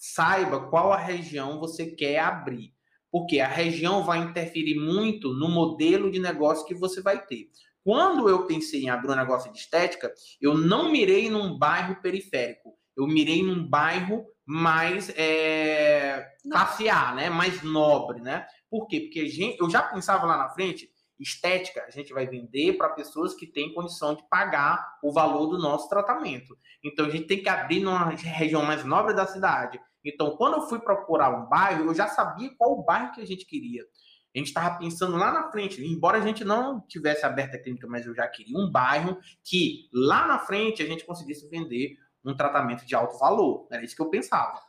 [0.00, 2.72] saiba qual a região você quer abrir.
[3.12, 7.50] Porque a região vai interferir muito no modelo de negócio que você vai ter.
[7.84, 12.74] Quando eu pensei em abrir um negócio de estética, eu não mirei num bairro periférico.
[12.96, 17.28] Eu mirei num bairro mais é, classe A, né?
[17.28, 18.46] Mais nobre, né?
[18.70, 19.00] Por quê?
[19.00, 20.88] Porque gente, eu já pensava lá na frente,
[21.18, 25.58] estética, a gente vai vender para pessoas que têm condição de pagar o valor do
[25.58, 26.56] nosso tratamento.
[26.82, 29.80] Então a gente tem que abrir numa região mais nobre da cidade.
[30.04, 33.26] Então, quando eu fui procurar um bairro, eu já sabia qual o bairro que a
[33.26, 33.82] gente queria.
[34.34, 37.86] A gente estava pensando lá na frente, embora a gente não tivesse aberta a clínica,
[37.88, 42.36] mas eu já queria um bairro que lá na frente a gente conseguisse vender um
[42.36, 43.66] tratamento de alto valor.
[43.70, 44.60] Era isso que eu pensava.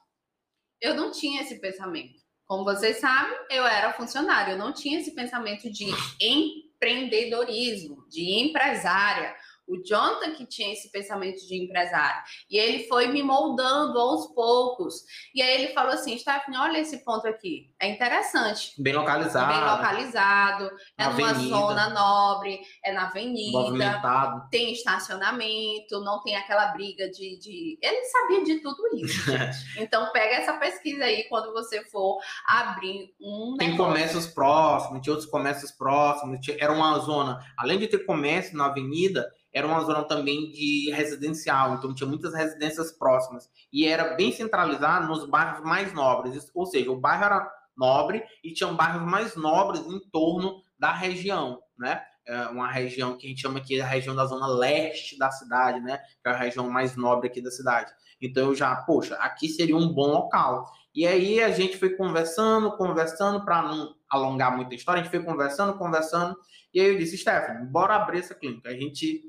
[0.82, 2.20] Eu não tinha esse pensamento.
[2.46, 5.86] Como vocês sabem, eu era funcionária, eu não tinha esse pensamento de
[6.20, 9.36] empreendedorismo, de empresária.
[9.68, 12.22] O Jonathan que tinha esse pensamento de empresário.
[12.50, 14.96] E ele foi me moldando aos poucos.
[15.34, 17.70] E aí ele falou assim, Stephanie, olha esse ponto aqui.
[17.82, 18.74] É interessante.
[18.82, 21.56] Bem localizado, Bem localizado, é numa avenida.
[21.56, 24.48] zona nobre, é na avenida, movimentado.
[24.50, 27.78] tem estacionamento, não tem aquela briga de, de...
[27.82, 29.32] Ele sabia de tudo isso.
[29.78, 33.92] Então pega essa pesquisa aí quando você for abrir um Tem negócio.
[33.94, 36.40] comércios próximos, tinha outros comércios próximos.
[36.42, 40.92] tinha- Era uma zona, além de ter comércio na avenida, era uma zona também de
[40.92, 41.76] residencial.
[41.76, 43.50] Então tinha muitas residências próximas.
[43.72, 46.50] E era bem centralizado nos bairros mais nobres.
[46.54, 51.62] Ou seja, o bairro era nobre e tinham bairros mais nobres em torno da região,
[51.78, 52.02] né?
[52.28, 55.80] É uma região que a gente chama aqui a região da zona leste da cidade,
[55.80, 55.98] né?
[56.24, 57.92] Que é a região mais nobre aqui da cidade.
[58.22, 60.72] Então eu já, poxa, aqui seria um bom local.
[60.94, 65.24] E aí a gente foi conversando, conversando, para não alongar muita história, a gente foi
[65.24, 66.36] conversando, conversando,
[66.74, 69.22] e aí eu disse, Stephanie, bora abrir essa clínica, a gente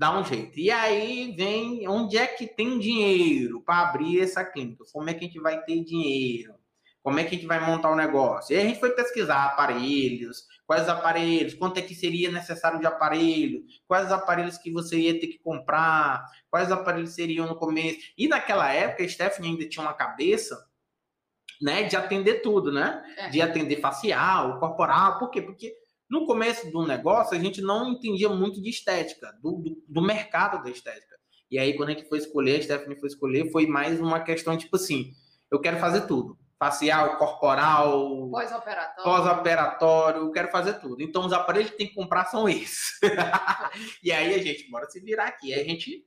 [0.00, 0.58] dá um jeito.
[0.58, 4.82] E aí vem, onde é que tem dinheiro para abrir essa clínica?
[4.94, 6.54] Como é que a gente vai ter dinheiro?
[7.02, 8.54] Como é que a gente vai montar o negócio?
[8.54, 12.86] E aí a gente foi pesquisar aparelhos, quais aparelhos, quanto é que seria necessário de
[12.86, 17.98] aparelho, quais os aparelhos que você ia ter que comprar, quais aparelhos seriam no começo.
[18.16, 20.66] E naquela época, a Stephanie ainda tinha uma cabeça
[21.60, 23.04] né, de atender tudo, né?
[23.18, 23.28] É.
[23.28, 25.18] De atender facial, corporal.
[25.18, 25.42] Por quê?
[25.42, 25.74] Porque
[26.10, 30.62] no começo do negócio a gente não entendia muito de estética, do, do, do mercado
[30.62, 31.16] da estética.
[31.48, 34.56] E aí, quando a gente foi escolher, a Stephanie foi escolher, foi mais uma questão
[34.56, 35.12] tipo assim:
[35.50, 36.38] eu quero fazer tudo.
[36.58, 39.02] Facial, corporal, Pós-operatório.
[39.02, 41.02] pós-operatório, eu quero fazer tudo.
[41.02, 43.00] Então, os aparelhos que tem que comprar são esses.
[44.04, 45.54] e aí, a gente, bora se virar aqui.
[45.54, 46.04] Aí a gente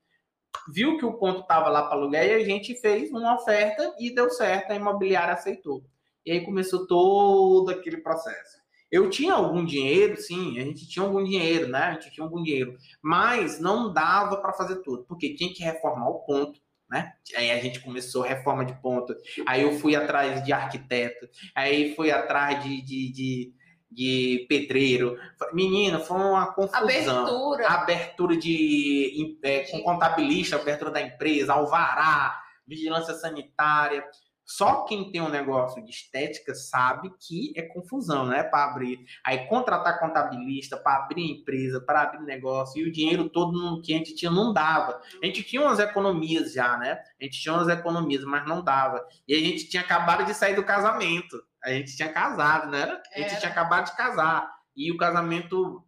[0.72, 4.14] viu que o ponto estava lá para aluguel e a gente fez uma oferta e
[4.14, 5.84] deu certo, a imobiliária aceitou.
[6.24, 8.63] E aí começou todo aquele processo.
[8.94, 11.80] Eu tinha algum dinheiro, sim, a gente tinha algum dinheiro, né?
[11.80, 16.10] A gente tinha algum dinheiro, mas não dava para fazer tudo, porque tinha que reformar
[16.10, 17.12] o ponto, né?
[17.36, 19.16] Aí a gente começou a reforma de ponto,
[19.48, 23.54] aí eu fui atrás de arquiteto, aí fui atrás de, de, de,
[23.90, 25.18] de pedreiro.
[25.54, 27.68] Menina, foi uma confusão Abertura.
[27.70, 34.06] abertura de é, com contabilista, abertura da empresa, alvará, vigilância sanitária.
[34.46, 38.44] Só quem tem um negócio de estética sabe que é confusão, né?
[38.44, 39.00] Para abrir.
[39.26, 43.94] Aí contratar contabilista, para abrir empresa, para abrir negócio, e o dinheiro todo no- que
[43.94, 45.02] a gente tinha não dava.
[45.22, 47.00] A gente tinha umas economias já, né?
[47.20, 49.06] A gente tinha umas economias, mas não dava.
[49.28, 51.42] E a gente tinha acabado de sair do casamento.
[51.64, 52.84] A gente tinha casado, né?
[53.16, 53.40] A gente Era.
[53.40, 54.52] tinha acabado de casar.
[54.76, 55.82] E o casamento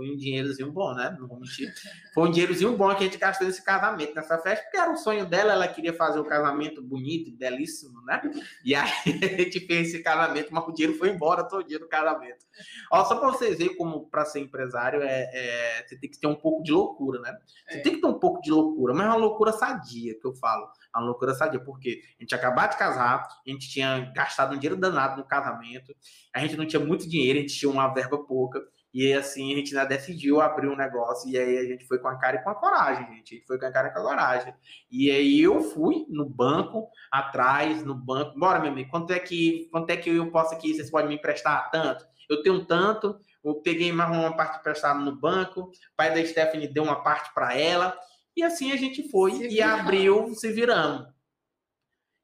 [0.00, 1.14] foi um dinheirozinho bom, né?
[1.20, 1.70] Não vou mentir.
[2.14, 4.96] Foi um dinheirozinho bom que a gente gastou nesse casamento, nessa festa, porque era um
[4.96, 8.22] sonho dela, ela queria fazer um casamento bonito belíssimo, né?
[8.64, 8.90] E aí
[9.22, 12.46] a gente fez esse casamento, mas o dinheiro foi embora todo dia do casamento.
[12.90, 16.26] Ó, só para vocês verem como para ser empresário é, é, você tem que ter
[16.26, 17.36] um pouco de loucura, né?
[17.68, 17.82] Você é.
[17.82, 20.64] tem que ter um pouco de loucura, mas é uma loucura sadia que eu falo.
[20.94, 24.58] É uma loucura sadia, porque a gente acabou de casar, a gente tinha gastado um
[24.58, 25.94] dinheiro danado no casamento,
[26.34, 28.60] a gente não tinha muito dinheiro, a gente tinha uma verba pouca.
[28.92, 31.30] E assim a gente ainda decidiu abrir um negócio.
[31.30, 33.34] E aí a gente foi com a cara e com a coragem, gente.
[33.34, 34.54] A gente foi com a cara e com a coragem.
[34.90, 38.38] E aí eu fui no banco, atrás, no banco.
[38.38, 40.74] Bora, meu amigo, quanto é que, quanto é que eu posso aqui?
[40.74, 42.04] Vocês podem me emprestar tanto?
[42.28, 43.18] Eu tenho tanto.
[43.44, 45.62] Eu peguei mais uma parte emprestada no banco.
[45.62, 47.96] O pai da Stephanie deu uma parte para ela.
[48.36, 49.80] E assim a gente foi se e viramos.
[49.80, 51.06] abriu, se viramos.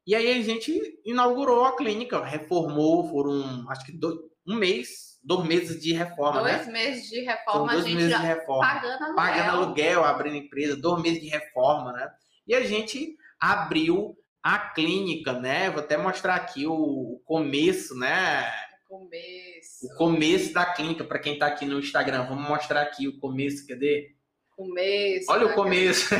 [0.05, 5.45] E aí a gente inaugurou a clínica, reformou, foram acho que dois, um mês dois
[5.45, 6.71] meses de reforma, dois né?
[6.71, 8.61] meses de reforma, dois a gente meses já de reforma.
[8.61, 9.15] pagando aluguel.
[9.15, 12.09] Pagando aluguel, abrindo empresa, dois meses de reforma, né?
[12.47, 15.69] E a gente abriu a clínica, né?
[15.69, 18.49] Vou até mostrar aqui o começo, né?
[18.87, 19.85] Começo.
[19.85, 22.25] O começo da clínica, para quem está aqui no Instagram.
[22.25, 24.15] Vamos mostrar aqui o começo, cadê?
[24.55, 25.29] Começo.
[25.29, 26.15] Olha o começo.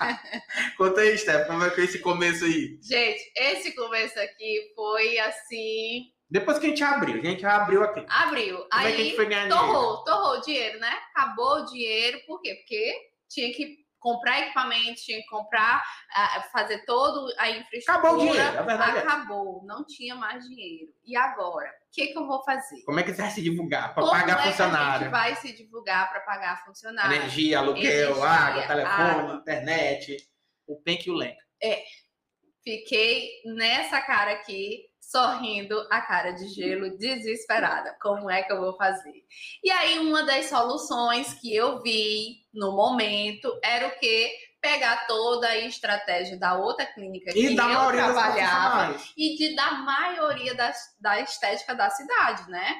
[0.78, 2.78] Conta aí, Steph, como é que é esse começo aí?
[2.82, 8.04] Gente, esse começo aqui foi assim depois que a gente abriu, a gente abriu aqui.
[8.08, 8.56] Abriu.
[8.56, 10.04] Como aí, é que a gente foi ganhar torrou, dinheiro?
[10.04, 10.92] torrou o dinheiro, né?
[11.14, 12.54] Acabou o dinheiro, por quê?
[12.56, 12.94] Porque
[13.28, 17.98] tinha que comprar equipamento, tinha que comprar, uh, fazer todo a infraestrutura.
[17.98, 19.00] Acabou o dinheiro, a verdade é.
[19.00, 19.66] Acabou, é.
[19.66, 20.92] não tinha mais dinheiro.
[21.04, 21.68] E agora?
[21.68, 22.82] O que, que eu vou fazer?
[22.84, 24.88] Como é que você vai se divulgar para pagar é funcionário?
[24.88, 27.16] a gente vai se divulgar para pagar funcionário?
[27.16, 29.34] Energia, aluguel, Energia, água, telefone, água.
[29.36, 30.16] internet,
[30.66, 31.36] o PEN e o LEM.
[31.62, 31.82] É.
[32.62, 37.96] Fiquei nessa cara aqui sorrindo, a cara de gelo, desesperada.
[38.00, 39.24] Como é que eu vou fazer?
[39.64, 44.30] E aí, uma das soluções que eu vi no momento era o que?
[44.60, 49.70] Pegar toda a estratégia da outra clínica que e da eu trabalhava e de da
[49.70, 52.74] maioria das, da estética da cidade, né?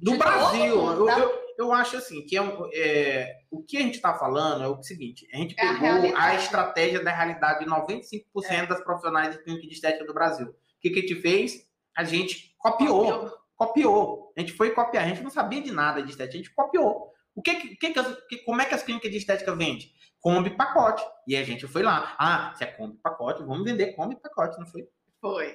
[0.00, 0.64] Do de Brasil.
[0.64, 2.42] Eu, eu, eu, acho assim, que é,
[2.74, 6.24] é, o que a gente está falando é o seguinte: a gente é pegou a,
[6.24, 8.66] a, estratégia da realidade de 95% é.
[8.66, 10.46] das profissionais de clínica de estética do Brasil.
[10.46, 11.66] O que, que a gente fez?
[11.96, 14.32] A gente copiou, copiou, copiou.
[14.36, 17.12] A gente foi copiar, a gente não sabia de nada de estética, a gente copiou.
[17.34, 17.92] O que, que,
[18.28, 19.90] que, como é que as clínicas de estética vendem?
[20.20, 21.04] Kombi pacote.
[21.26, 22.16] E a gente foi lá.
[22.18, 24.88] Ah, se é Kombi pacote, vamos vender Kombi pacote, não foi?
[25.20, 25.54] Foi.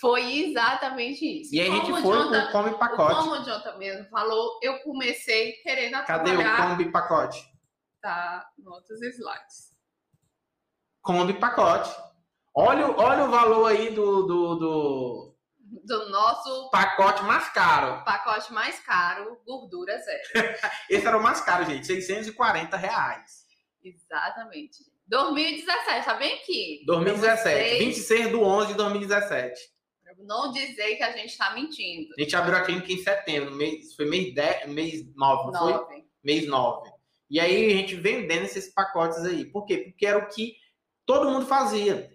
[0.00, 1.54] Foi exatamente isso.
[1.54, 3.14] E a gente foi Jonathan, com o Kombi pacote.
[3.14, 6.54] Como o Jonathan mesmo falou, eu comecei querendo Cadê trabalhar...
[6.54, 7.52] o Kombi pacote?
[8.00, 9.72] Tá, em outros slides.
[11.00, 11.90] Kombi pacote.
[12.54, 15.31] Olha, olha o valor aí do, do, do
[15.84, 18.04] do nosso pacote mais caro.
[18.04, 20.22] Pacote mais caro, gordura zero.
[20.90, 23.42] Esse era o mais caro, gente, 640 reais.
[23.82, 24.84] Exatamente.
[25.06, 26.82] 2017, tá bem aqui.
[26.86, 29.60] 2017, 26 do 11 de 2017.
[30.18, 32.14] não dizer que a gente tá mentindo.
[32.16, 35.84] A gente abriu a clínica em setembro, mês, foi mês, 10, mês 9, não 9.
[35.86, 36.04] foi?
[36.22, 36.90] Mês 9.
[37.30, 39.46] E aí a gente vendendo esses pacotes aí.
[39.46, 39.78] Por quê?
[39.78, 40.54] Porque era o que
[41.06, 42.11] todo mundo fazia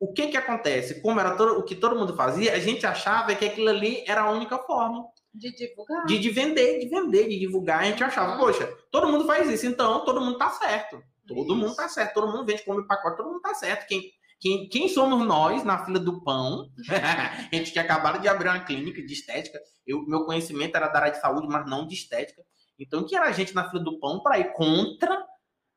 [0.00, 1.02] o que que acontece?
[1.02, 4.22] Como era todo, o que todo mundo fazia, a gente achava que aquilo ali era
[4.22, 6.06] a única forma de divulgar.
[6.06, 7.80] De, de vender, de vender, de divulgar.
[7.80, 8.38] A gente achava, uhum.
[8.38, 11.02] poxa, todo mundo faz isso, então todo mundo tá certo.
[11.28, 11.54] Todo isso.
[11.54, 13.86] mundo tá certo, todo mundo vende como pacote, todo mundo tá certo.
[13.86, 16.70] Quem, quem, quem somos nós na fila do pão?
[17.52, 19.60] a gente tinha acabado de abrir uma clínica de estética.
[19.86, 22.42] Eu, meu conhecimento era da área de saúde, mas não de estética.
[22.78, 25.26] Então, que era a gente na fila do pão para ir contra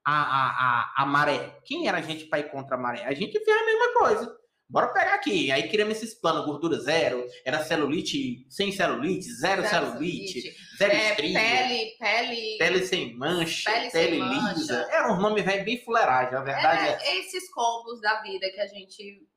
[0.06, 1.60] a, a, a, maré.
[1.66, 3.04] Quem era a gente para ir contra a maré?
[3.06, 4.44] A gente fez a mesma coisa.
[4.70, 5.52] Bora pegar aqui.
[5.52, 10.94] Aí criamos esses planos, gordura zero, era celulite sem celulite, zero, zero celulite, celulite, zero
[10.94, 14.80] é, estria, pele, pele, pele sem mancha, pele, pele sem lisa.
[14.80, 14.88] Mancha.
[14.92, 17.20] Era um nome velho bem fuleiragem, a verdade é, é.
[17.20, 19.28] Esses combos da vida que a gente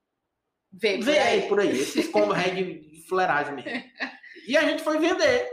[0.73, 1.49] vê, vê aí.
[1.49, 3.85] por aí, esses combos de fuleiragem mesmo.
[4.49, 5.51] e a gente foi vender.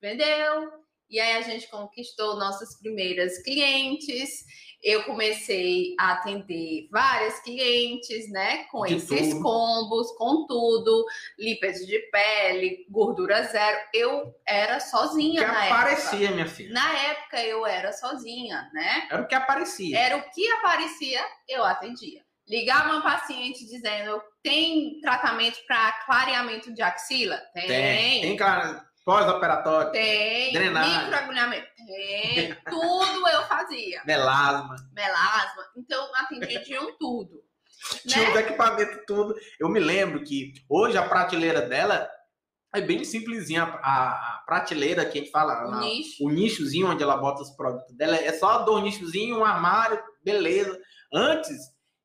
[0.00, 0.77] Vendeu.
[1.10, 4.44] E aí a gente conquistou nossas primeiras clientes.
[4.82, 8.64] Eu comecei a atender várias clientes, né?
[8.70, 9.42] Com de esses tudo.
[9.42, 11.04] combos, com tudo,
[11.36, 13.78] limpeza de pele, gordura zero.
[13.92, 16.34] Eu era sozinha que na aparecia, época.
[16.34, 16.72] minha filha.
[16.72, 19.08] Na época eu era sozinha, né?
[19.10, 19.98] Era o que aparecia.
[19.98, 22.22] Era o que aparecia, eu atendia.
[22.46, 27.36] Ligava uma paciente dizendo: tem tratamento para clareamento de axila?
[27.52, 27.66] Tem.
[27.66, 29.90] Tem, tem claro Pós-operatório.
[29.90, 30.52] Tem.
[30.52, 31.04] Drenagem.
[31.04, 31.66] Microagulhamento.
[31.86, 32.54] Tem.
[32.68, 34.02] tudo eu fazia.
[34.04, 34.76] Melasma.
[34.92, 35.62] Melasma.
[35.78, 37.42] Então, atendi de um tudo.
[38.06, 38.30] Tinha né?
[38.32, 39.34] os equipamentos tudo.
[39.58, 42.06] Eu me lembro que hoje a prateleira dela
[42.74, 45.66] É bem simplesinha a, a, prateleira que a gente fala.
[45.66, 46.26] O a, nicho.
[46.26, 48.14] o nichozinho onde ela bota os produtos dela.
[48.14, 50.78] É só dois nichozinhos, um armário, beleza.
[51.10, 51.56] Antes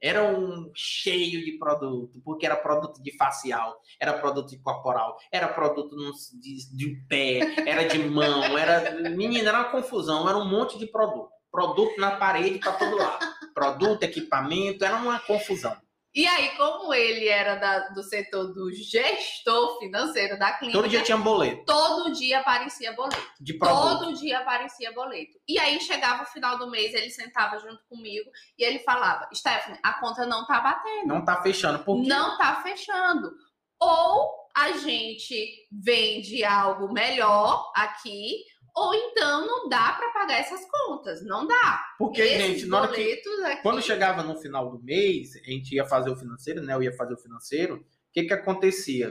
[0.03, 5.47] era um cheio de produto, porque era produto de facial, era produto de corporal, era
[5.47, 5.95] produto
[6.41, 9.09] de, de pé, era de mão, era.
[9.09, 11.29] Menina, era uma confusão, era um monte de produto.
[11.49, 13.25] Produto na parede para todo lado.
[13.53, 15.77] Produto, equipamento, era uma confusão.
[16.15, 20.77] E aí, como ele era da, do setor do gestor financeiro da clínica.
[20.77, 21.65] Todo dia tinha boleto.
[21.65, 23.31] Todo dia aparecia boleto.
[23.39, 23.99] De produto.
[23.99, 25.39] Todo dia aparecia boleto.
[25.47, 29.79] E aí chegava o final do mês, ele sentava junto comigo e ele falava: Stephanie,
[29.81, 31.07] a conta não tá batendo.
[31.07, 31.79] Não tá fechando.
[31.79, 32.07] Por quê?
[32.07, 33.31] Não tá fechando.
[33.79, 38.45] Ou a gente vende algo melhor aqui,
[38.75, 41.83] ou então não dá para pagar essas contas, não dá.
[41.97, 45.85] Porque, Esses gente, na que, aqui, quando chegava no final do mês, a gente ia
[45.85, 46.73] fazer o financeiro, né?
[46.73, 47.75] Eu ia fazer o financeiro.
[47.75, 49.09] O que que acontecia?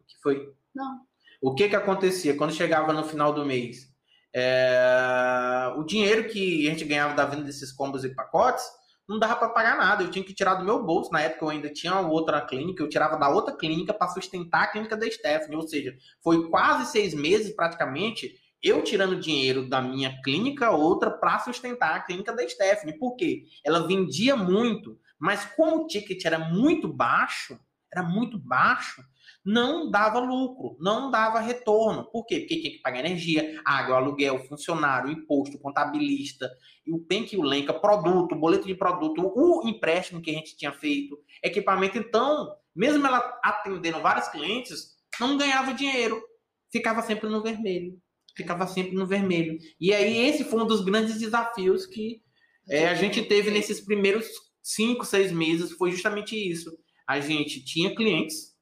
[0.00, 0.52] O que foi?
[0.74, 1.00] Não.
[1.40, 3.90] O que que acontecia quando chegava no final do mês?
[4.34, 8.64] É, O dinheiro que a gente ganhava da venda desses combos e pacotes
[9.08, 10.02] não dava para pagar nada.
[10.02, 11.10] Eu tinha que tirar do meu bolso.
[11.10, 14.66] Na época eu ainda tinha outra clínica, eu tirava da outra clínica para sustentar a
[14.68, 15.56] clínica da Stephanie.
[15.56, 21.40] Ou seja, foi quase seis meses praticamente eu tirando dinheiro da minha clínica, outra para
[21.40, 22.98] sustentar a clínica da Stephanie.
[22.98, 23.44] Por quê?
[23.64, 27.58] Ela vendia muito, mas como o ticket era muito baixo,
[27.92, 29.02] era muito baixo,
[29.44, 32.04] não dava lucro, não dava retorno.
[32.04, 32.40] Por quê?
[32.40, 36.50] Porque tinha que pagar energia, água, aluguel, funcionário, imposto, contabilista,
[36.86, 40.56] e o PENC e o Lenca, produto, boleto de produto, o empréstimo que a gente
[40.56, 41.98] tinha feito, equipamento.
[41.98, 46.22] Então, mesmo ela atendendo vários clientes, não ganhava dinheiro,
[46.70, 48.00] ficava sempre no vermelho.
[48.36, 49.58] Ficava sempre no vermelho.
[49.80, 52.22] E aí, esse foi um dos grandes desafios que
[52.68, 54.26] é, a gente teve nesses primeiros
[54.62, 55.72] cinco, seis meses.
[55.72, 56.70] Foi justamente isso.
[57.06, 58.52] A gente tinha clientes,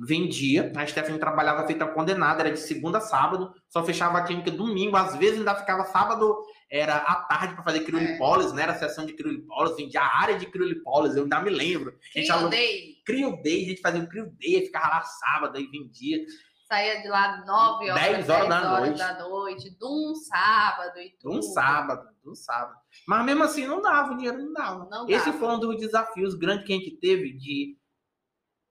[0.00, 0.72] vendia.
[0.76, 4.96] A Stephanie trabalhava feita condenada, era de segunda a sábado, só fechava a clínica domingo.
[4.96, 6.36] Às vezes ainda ficava sábado,
[6.70, 8.62] era à tarde para fazer criolipólise, né?
[8.62, 11.90] Era a sessão de criolipólise, vendia a área de criolipólise, eu ainda me lembro.
[12.14, 12.94] A gente Crio alu- Day.
[13.04, 16.18] Crio Day, a gente fazia o Crio Day, ficava lá sábado e vendia.
[16.72, 18.96] Saía de lá 9 horas, 10 horas da noite.
[18.98, 21.36] da noite, de um sábado e tudo.
[21.36, 22.80] Um sábado, um sábado.
[23.06, 24.88] Mas mesmo assim não dava, o dinheiro não dava.
[24.90, 25.38] Não Esse dava.
[25.38, 27.76] foi um dos desafios grandes que a gente teve de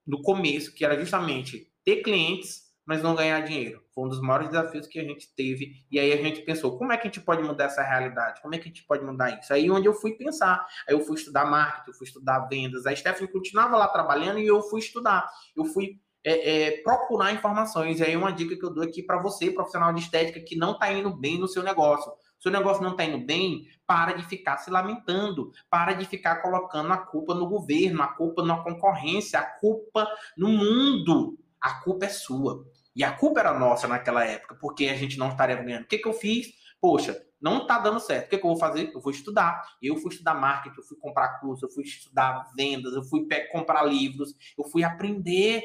[0.03, 3.83] no começo, que era justamente ter clientes, mas não ganhar dinheiro.
[3.93, 5.85] Foi um dos maiores desafios que a gente teve.
[5.91, 8.41] E aí a gente pensou, como é que a gente pode mudar essa realidade?
[8.41, 9.53] Como é que a gente pode mudar isso?
[9.53, 10.65] Aí onde eu fui pensar.
[10.89, 12.87] Aí eu fui estudar marketing, eu fui estudar vendas.
[12.87, 15.29] A Stephanie continuava lá trabalhando e eu fui estudar.
[15.55, 17.99] Eu fui é, é, procurar informações.
[17.99, 20.71] E aí uma dica que eu dou aqui para você, profissional de estética, que não
[20.71, 22.11] está indo bem no seu negócio.
[22.39, 26.91] Seu negócio não está indo bem, para de ficar se lamentando, para de ficar colocando
[26.91, 31.37] a culpa no governo, a culpa na concorrência, a culpa no mundo.
[31.59, 32.65] A culpa é sua.
[32.95, 35.83] E a culpa era nossa naquela época, porque a gente não estaria ganhando.
[35.83, 36.47] O que, que eu fiz?
[36.81, 38.25] Poxa, não tá dando certo.
[38.25, 38.91] O que, que eu vou fazer?
[38.93, 39.61] Eu vou estudar.
[39.81, 43.83] Eu fui estudar marketing, eu fui comprar curso, eu fui estudar vendas, eu fui comprar
[43.83, 45.63] livros, eu fui aprender.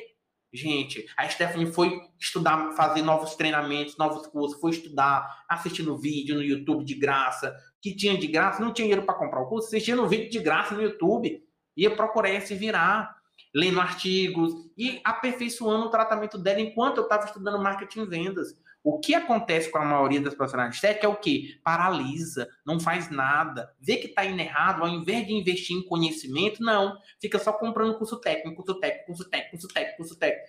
[0.52, 6.42] Gente, a Stephanie foi estudar, fazer novos treinamentos, novos cursos, foi estudar, assistindo vídeo no
[6.42, 10.06] YouTube de graça, que tinha de graça, não tinha dinheiro para comprar o curso, assistindo
[10.08, 11.42] vídeo de graça no YouTube,
[11.76, 13.16] ia procurar se virar,
[13.54, 18.48] lendo artigos e aperfeiçoando o tratamento dela enquanto eu estava estudando marketing e vendas.
[18.86, 21.58] O que acontece com a maioria das profissionais de é o quê?
[21.64, 26.62] Paralisa, não faz nada, vê que está indo errado, ao invés de investir em conhecimento,
[26.62, 30.48] não, fica só comprando curso técnico, curso técnico, curso técnico, curso técnico, curso técnico.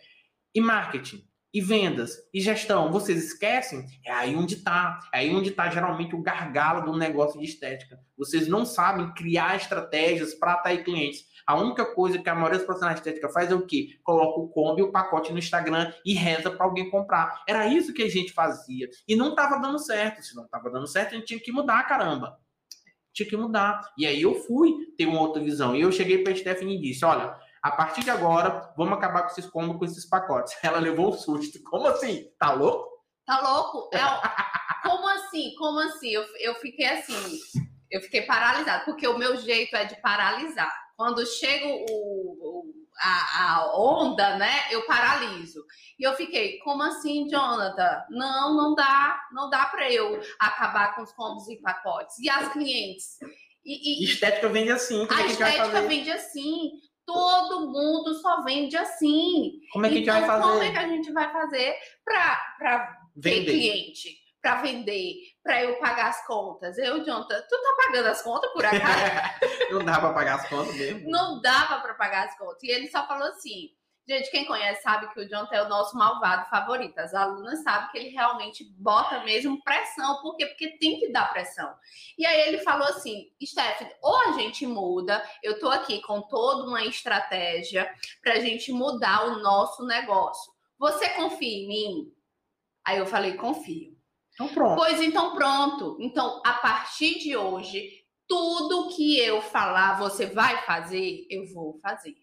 [0.54, 3.84] E marketing, e vendas, e gestão, vocês esquecem?
[4.06, 8.00] É aí onde está, é aí onde está geralmente o gargalo do negócio de estética.
[8.16, 11.26] Vocês não sabem criar estratégias para atrair clientes.
[11.48, 13.98] A única coisa que a maioria dos profissionais de estética faz é o quê?
[14.04, 17.42] Coloca o combo e o pacote no Instagram e reza para alguém comprar.
[17.48, 18.90] Era isso que a gente fazia.
[19.08, 20.22] E não estava dando certo.
[20.22, 22.38] Se não estava dando certo, a gente tinha que mudar, caramba.
[23.14, 23.80] Tinha que mudar.
[23.98, 25.74] E aí eu fui ter uma outra visão.
[25.74, 29.22] E eu cheguei para a Stephanie e disse: olha, a partir de agora, vamos acabar
[29.22, 30.54] com esses combos, com esses pacotes.
[30.62, 31.64] Ela levou um susto.
[31.64, 32.30] Como assim?
[32.38, 32.90] Tá louco?
[33.26, 33.90] Tá louco?
[33.94, 34.00] É
[34.84, 35.54] Como assim?
[35.58, 36.10] Como assim?
[36.10, 37.40] Eu, eu fiquei assim,
[37.90, 40.87] eu fiquei paralisada, porque o meu jeito é de paralisar.
[40.98, 44.52] Quando chega o, o- a, a onda, né?
[44.72, 45.64] Eu paraliso.
[46.00, 48.04] E eu fiquei, como assim, Jonathan?
[48.10, 52.18] Não, não dá, não dá para eu acabar com os combos e pacotes.
[52.20, 53.18] E as clientes?
[53.64, 55.06] E, e- Estética vende assim.
[55.06, 55.88] Como a é a vai estética fazer?
[55.88, 56.72] vende assim.
[57.06, 59.60] Todo mundo só vende assim.
[59.72, 60.72] Como é que a gente então, vai como é fazer?
[60.72, 66.78] que a gente vai fazer para ter cliente, para vender, para eu pagar as contas?
[66.78, 69.42] Eu, Jonathan, tu tá pagando as contas por acaso?
[69.72, 71.10] Não dá para pagar as contas mesmo.
[71.10, 72.64] Não dava para pagar as contas.
[72.64, 73.72] E ele só falou assim:
[74.10, 76.98] Gente, quem conhece sabe que o John é o nosso malvado favorito.
[76.98, 80.22] As alunas sabem que ele realmente bota mesmo pressão.
[80.22, 80.46] Por quê?
[80.46, 81.76] Porque tem que dar pressão.
[82.18, 86.70] E aí ele falou assim: Stephanie, ou a gente muda, eu tô aqui com toda
[86.70, 90.54] uma estratégia pra gente mudar o nosso negócio.
[90.80, 92.14] Você confia em mim?
[92.86, 93.97] Aí eu falei: confio.
[94.38, 94.76] Então pronto.
[94.76, 95.98] Pois então pronto.
[96.00, 97.90] Então, a partir de hoje,
[98.28, 102.14] tudo que eu falar, você vai fazer, eu vou fazer.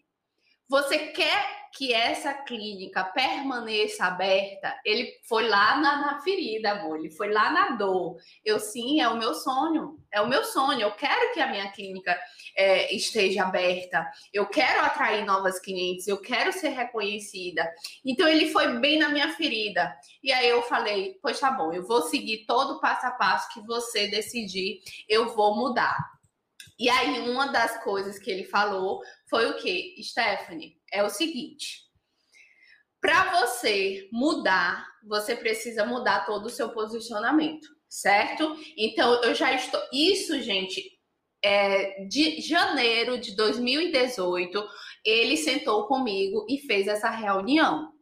[0.67, 4.73] Você quer que essa clínica permaneça aberta?
[4.83, 6.97] Ele foi lá na, na, ferida, amor.
[6.97, 8.17] Ele foi lá na dor.
[8.43, 9.99] Eu sim, é o meu sonho.
[10.11, 10.81] É o meu sonho.
[10.81, 12.17] Eu quero que a minha clínica
[12.55, 14.09] é, esteja aberta.
[14.33, 16.07] Eu quero atrair novas clientes.
[16.07, 17.69] Eu quero ser reconhecida.
[18.03, 19.95] Então ele foi bem na minha ferida.
[20.23, 23.53] E aí eu falei, pois tá bom, eu vou seguir todo o passo a passo
[23.53, 24.79] que você decidir.
[25.07, 26.14] Eu vou mudar.
[26.77, 30.77] E aí, uma das coisas que ele falou foi o que, Stephanie?
[30.91, 31.83] É o seguinte:
[33.01, 38.55] para você mudar, você precisa mudar todo o seu posicionamento, certo?
[38.77, 39.81] Então, eu já estou.
[39.93, 40.83] Isso, gente,
[41.43, 44.67] é de janeiro de 2018,
[45.05, 47.94] ele sentou comigo e fez essa reunião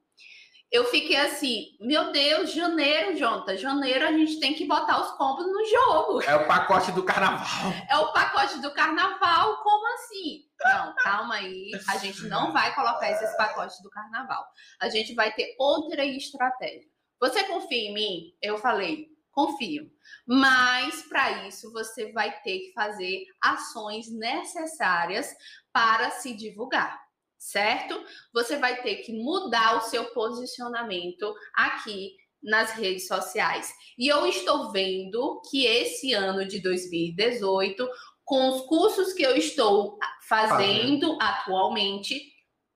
[0.73, 5.45] eu fiquei assim, meu Deus, janeiro, Jonta, janeiro a gente tem que botar os combos
[5.45, 6.23] no jogo.
[6.23, 7.71] É o pacote do carnaval.
[7.87, 10.45] É o pacote do carnaval, como assim?
[10.59, 14.43] Não, calma aí, a gente não vai colocar esses pacotes do carnaval.
[14.81, 16.89] A gente vai ter outra estratégia.
[17.19, 18.33] Você confia em mim?
[18.41, 19.91] Eu falei, confio.
[20.25, 25.31] Mas para isso você vai ter que fazer ações necessárias
[25.71, 27.02] para se divulgar
[27.43, 28.01] certo?
[28.33, 33.73] Você vai ter que mudar o seu posicionamento aqui nas redes sociais.
[33.97, 37.87] E eu estou vendo que esse ano de 2018,
[38.23, 42.21] com os cursos que eu estou fazendo atualmente,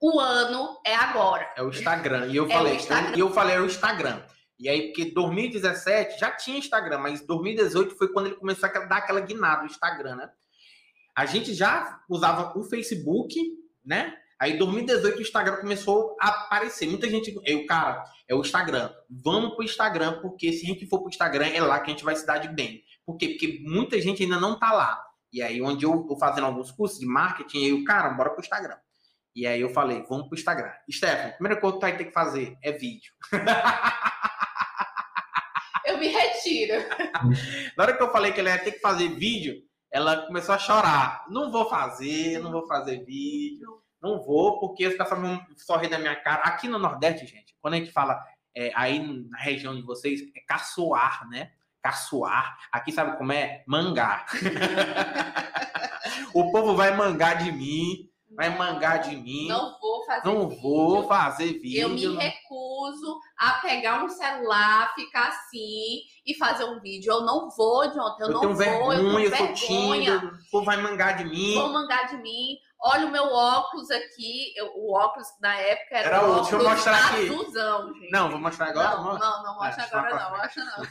[0.02, 1.50] o ano é agora.
[1.56, 2.28] É o Instagram.
[2.28, 4.22] E eu falei, é eu, eu falei é o Instagram.
[4.60, 8.98] E aí, porque 2017 já tinha Instagram, mas 2018 foi quando ele começou a dar
[8.98, 10.30] aquela guinada no Instagram, né?
[11.16, 13.36] A gente já usava o Facebook,
[13.84, 14.16] né?
[14.40, 16.88] Aí em 2018 o Instagram começou a aparecer.
[16.88, 18.92] Muita gente, eu, cara, é o Instagram.
[19.10, 22.04] Vamos pro Instagram, porque se a gente for pro Instagram, é lá que a gente
[22.04, 22.84] vai se dar de bem.
[23.04, 23.30] Por quê?
[23.30, 25.02] Porque muita gente ainda não tá lá.
[25.34, 28.78] E aí, onde eu tô fazendo alguns cursos de marketing, eu, cara, bora pro Instagram.
[29.36, 30.72] E aí eu falei, vamos pro Instagram.
[30.92, 33.12] Stefan, a primeira coisa que tu vai ter que fazer é vídeo.
[35.86, 36.84] Eu me retiro.
[37.78, 39.56] Na hora que eu falei que ela ia ter que fazer vídeo,
[39.90, 41.24] ela começou a chorar.
[41.30, 46.00] Não vou fazer, não vou fazer vídeo não vou, porque as pessoas vão sorrir da
[46.00, 46.44] minha cara.
[46.44, 48.20] Aqui no Nordeste, gente, quando a gente fala
[48.56, 51.52] é, aí na região de vocês, é caçoar, né?
[51.82, 52.58] Caçoar.
[52.72, 53.64] Aqui sabe como é?
[53.68, 54.26] Mangar.
[56.34, 59.48] o povo vai mangar de mim, vai mangar de mim.
[59.48, 60.62] Não vou fazer Não vídeo.
[60.62, 61.82] vou fazer vídeo.
[61.82, 67.12] Eu me recuso a pegar um celular, ficar assim e fazer um vídeo.
[67.12, 68.24] Eu não vou, Jonathan.
[68.24, 68.90] Eu, eu não tenho vou.
[68.90, 70.28] Vergonha, eu, sou tímido.
[70.28, 71.56] O povo vai mangar de mim.
[71.56, 72.58] Vou mangar de mim.
[72.80, 74.54] Olha o meu óculos aqui.
[74.56, 77.30] Eu, o óculos na época era, era o óculos Deixa eu mostrar aqui.
[77.30, 78.12] azulzão, gente.
[78.12, 78.98] Não, vou mostrar agora.
[78.98, 80.38] Não, não, não, não mostra é, agora não.
[80.38, 80.88] Mostra não.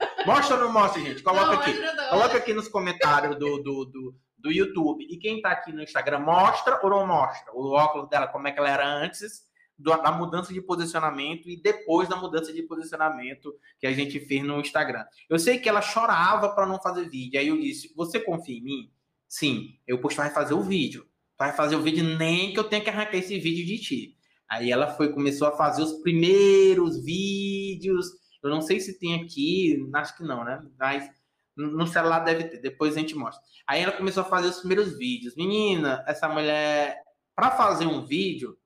[0.26, 1.22] Mostra ou não mostra, gente?
[1.22, 1.72] Coloca não, aqui.
[1.72, 2.08] Não.
[2.08, 5.04] Coloca aqui nos comentários do, do, do, do YouTube.
[5.04, 7.52] E quem tá aqui no Instagram, mostra ou não mostra?
[7.52, 12.08] O óculos dela, como é que ela era antes da mudança de posicionamento e depois
[12.08, 15.04] da mudança de posicionamento que a gente fez no Instagram.
[15.28, 17.40] Eu sei que ela chorava para não fazer vídeo.
[17.40, 18.92] Aí eu disse: Você confia em mim?
[19.26, 21.09] Sim, eu posto vai fazer o vídeo
[21.40, 24.16] vai fazer o vídeo, nem que eu tenha que arrancar esse vídeo de ti.
[24.46, 28.08] Aí ela foi, começou a fazer os primeiros vídeos.
[28.44, 30.60] Eu não sei se tem aqui, acho que não, né?
[30.78, 31.08] Mas
[31.56, 33.42] no celular deve ter, depois a gente mostra.
[33.66, 35.34] Aí ela começou a fazer os primeiros vídeos.
[35.34, 36.98] Menina, essa mulher,
[37.34, 38.58] para fazer um vídeo,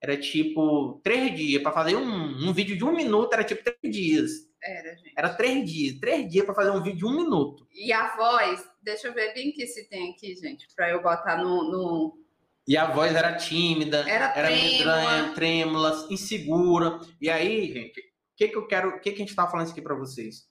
[0.00, 1.60] era tipo três dias.
[1.60, 4.30] Para fazer um, um vídeo de um minuto, era tipo três dias.
[4.64, 5.12] Era, gente.
[5.16, 5.98] Era três dias.
[5.98, 7.66] Três dias para fazer um vídeo de um minuto.
[7.72, 11.36] E a voz Deixa eu ver bem que se tem aqui, gente, para eu botar
[11.36, 12.18] no, no,
[12.66, 16.98] E a voz era tímida, era, era medranha, trêmula, insegura.
[17.20, 18.04] E aí, gente, o
[18.36, 18.88] que, que eu quero.
[18.88, 20.48] O que, que a gente tá falando aqui para vocês?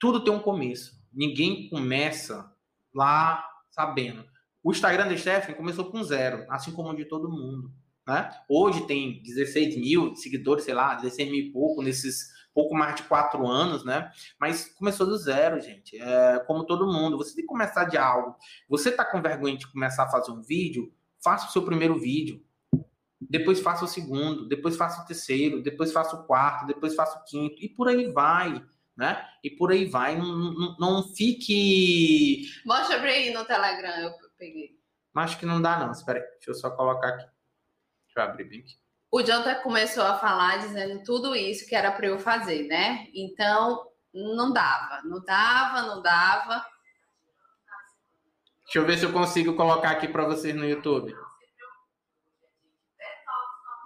[0.00, 1.00] Tudo tem um começo.
[1.12, 2.52] Ninguém começa
[2.92, 4.26] lá sabendo.
[4.60, 7.72] O Instagram da Stephanie começou com zero, assim como o de todo mundo.
[8.08, 8.28] Né?
[8.48, 12.26] Hoje tem 16 mil seguidores, sei lá, 16 mil e pouco nesses
[12.56, 14.10] pouco mais de quatro anos, né?
[14.40, 16.00] Mas começou do zero, gente.
[16.00, 17.18] É como todo mundo.
[17.18, 18.34] Você tem que começar de algo.
[18.66, 20.90] Você tá com vergonha de começar a fazer um vídeo?
[21.22, 22.42] Faça o seu primeiro vídeo.
[23.20, 27.24] Depois faça o segundo, depois faça o terceiro, depois faça o quarto, depois faça o
[27.24, 28.64] quinto, e por aí vai,
[28.96, 29.22] né?
[29.44, 30.16] E por aí vai.
[30.16, 32.48] Não, não, não fique.
[32.64, 34.80] Mostra pra aí no Telegram, eu peguei.
[35.12, 35.92] Mas acho que não dá, não.
[35.92, 37.26] Espera aí, deixa eu só colocar aqui.
[38.06, 38.85] Deixa eu abrir bem aqui.
[39.10, 43.06] O Jonathan começou a falar dizendo tudo isso que era para eu fazer, né?
[43.14, 46.66] Então, não dava, não dava, não dava.
[48.64, 51.14] Deixa eu ver se eu consigo colocar aqui para vocês no YouTube.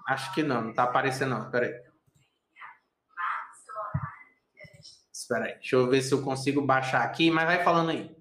[0.09, 1.91] Acho que não, não tá aparecendo não, espera aí.
[5.12, 8.20] Espera aí, deixa eu ver se eu consigo baixar aqui, mas vai falando aí.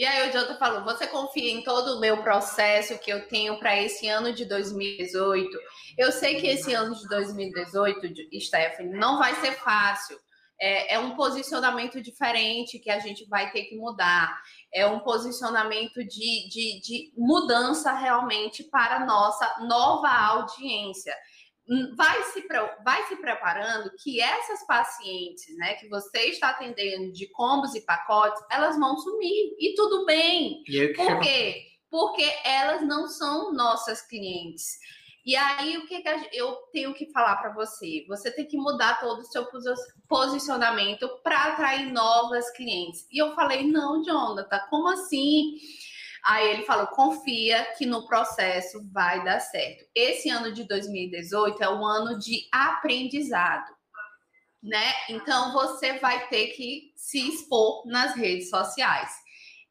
[0.00, 3.58] E aí o Jota falou: você confia em todo o meu processo que eu tenho
[3.58, 5.50] para esse ano de 2018?
[5.98, 8.00] Eu sei que esse ano de 2018,
[8.40, 10.18] Stephanie, não vai ser fácil.
[10.58, 14.40] É, é, um posicionamento diferente que a gente vai ter que mudar.
[14.72, 21.14] É um posicionamento de, de, de mudança realmente para a nossa nova audiência
[21.96, 22.44] vai se,
[22.84, 28.42] vai se preparando que essas pacientes, né, que você está atendendo de combos e pacotes,
[28.50, 29.54] elas vão sumir.
[29.58, 30.64] E tudo bem.
[30.66, 31.66] E Por quê?
[31.88, 34.78] Porque elas não são nossas clientes.
[35.24, 38.04] E aí, o que, que eu tenho que falar para você?
[38.08, 39.46] Você tem que mudar todo o seu
[40.08, 43.06] posicionamento para atrair novas clientes.
[43.12, 45.56] E eu falei, não, Jonathan, como assim?
[46.24, 49.84] Aí ele falou: confia que no processo vai dar certo.
[49.94, 53.70] Esse ano de 2018 é um ano de aprendizado,
[54.62, 54.92] né?
[55.08, 59.10] Então você vai ter que se expor nas redes sociais.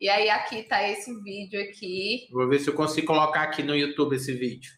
[0.01, 2.27] E aí aqui tá esse vídeo aqui.
[2.31, 4.71] Vou ver se eu consigo colocar aqui no YouTube esse vídeo.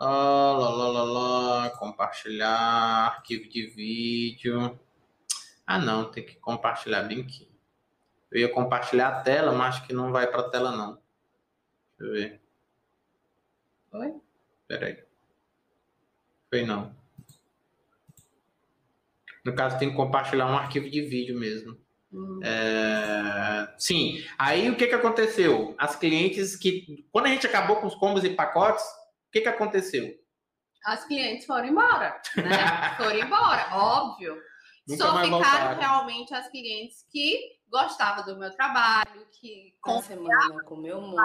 [0.00, 4.80] Ah, lá, lá, lá, lá, compartilhar, arquivo de vídeo.
[5.64, 7.24] Ah, não, tem que compartilhar bem.
[8.32, 10.98] Eu ia compartilhar a tela, mas acho que não vai para a tela, não.
[11.98, 12.40] Deixa eu ver.
[13.92, 14.14] Oi?
[14.66, 15.04] Peraí.
[16.48, 16.94] Foi não.
[19.44, 21.76] No caso, tem que compartilhar um arquivo de vídeo mesmo.
[22.10, 22.40] Hum.
[22.42, 23.74] É...
[23.76, 24.24] Sim.
[24.38, 25.74] Aí o que, que aconteceu?
[25.76, 27.06] As clientes que.
[27.12, 30.18] Quando a gente acabou com os combos e pacotes, o que, que aconteceu?
[30.84, 32.96] As clientes foram embora, né?
[32.96, 34.36] foram embora, óbvio.
[34.88, 35.80] Nunca Só ficaram voltaram.
[35.80, 41.18] realmente as clientes que gostava do meu trabalho, que com semana comeu muito,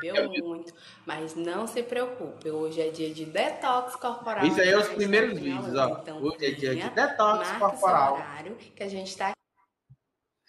[0.00, 0.72] bebeu muito,
[1.04, 4.46] mas não se preocupe, hoje é dia de detox corporal.
[4.46, 5.98] Isso aí é os primeiros vídeos, ó.
[6.00, 8.14] Então, hoje é dia de detox corporal.
[8.14, 9.32] horário que a gente está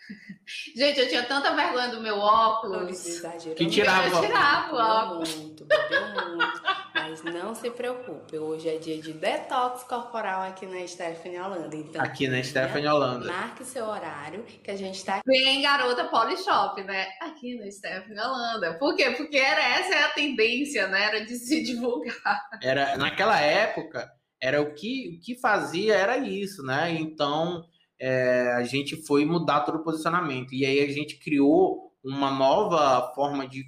[0.75, 3.03] Gente, eu tinha tanta vergonha do meu óculos.
[3.55, 4.07] Que tirava.
[4.07, 5.35] Eu tirava o óculos.
[5.35, 6.84] Muito, bebeu muito.
[7.07, 11.75] Mas não se preocupe, hoje é dia de detox corporal aqui na Stephanie Holanda.
[11.75, 13.27] Então, aqui na Stephanie Holanda.
[13.27, 15.21] Marque seu horário que a gente tá.
[15.23, 17.05] Vem, garota Polishop, né?
[17.21, 18.79] Aqui na Stephanie Holanda.
[18.79, 19.11] Por quê?
[19.11, 21.03] Porque era essa é a tendência, né?
[21.03, 22.41] Era de se divulgar.
[22.59, 26.91] Era, naquela época, era o que, o que fazia era isso, né?
[26.91, 27.63] Então,
[27.99, 30.55] é, a gente foi mudar todo o posicionamento.
[30.55, 33.63] E aí a gente criou uma nova forma de,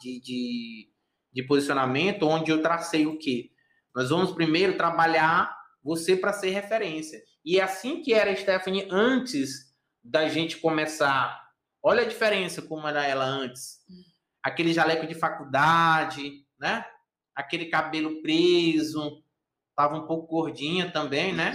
[0.00, 0.93] de, de
[1.34, 3.50] de posicionamento, onde eu tracei o quê?
[3.94, 7.20] Nós vamos primeiro trabalhar você para ser referência.
[7.44, 11.42] E é assim que era a Stephanie antes da gente começar.
[11.82, 13.78] Olha a diferença como era ela antes.
[14.42, 16.84] Aquele jaleco de faculdade, né?
[17.34, 19.22] Aquele cabelo preso.
[19.76, 21.52] Tava um pouco gordinha também, né?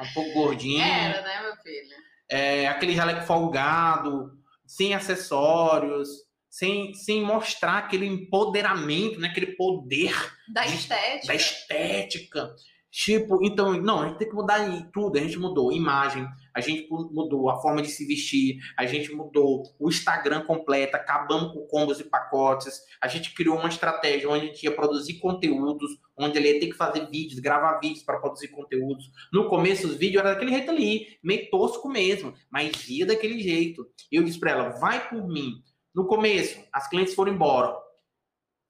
[0.00, 0.84] Um pouco gordinha.
[0.86, 1.96] Era, né, meu filho?
[2.30, 9.28] É, aquele jaleco folgado, sem acessórios sem, sem mostrar aquele empoderamento, né?
[9.28, 10.12] aquele poder
[10.52, 11.26] da estética.
[11.28, 12.56] Da estética.
[12.92, 14.58] Tipo, então, não, a gente tem que mudar
[14.92, 15.16] tudo.
[15.16, 19.62] A gente mudou imagem, a gente mudou a forma de se vestir, a gente mudou
[19.78, 22.80] o Instagram completo, acabamos com combos e pacotes.
[23.00, 25.88] A gente criou uma estratégia onde a gente ia produzir conteúdos,
[26.18, 29.08] onde ele ia ter que fazer vídeos, gravar vídeos para produzir conteúdos.
[29.32, 33.86] No começo, os vídeos eram daquele jeito ali, meio tosco mesmo, mas ia daquele jeito.
[34.10, 35.62] Eu disse para ela: vai por mim
[35.94, 37.76] no começo, as clientes foram embora.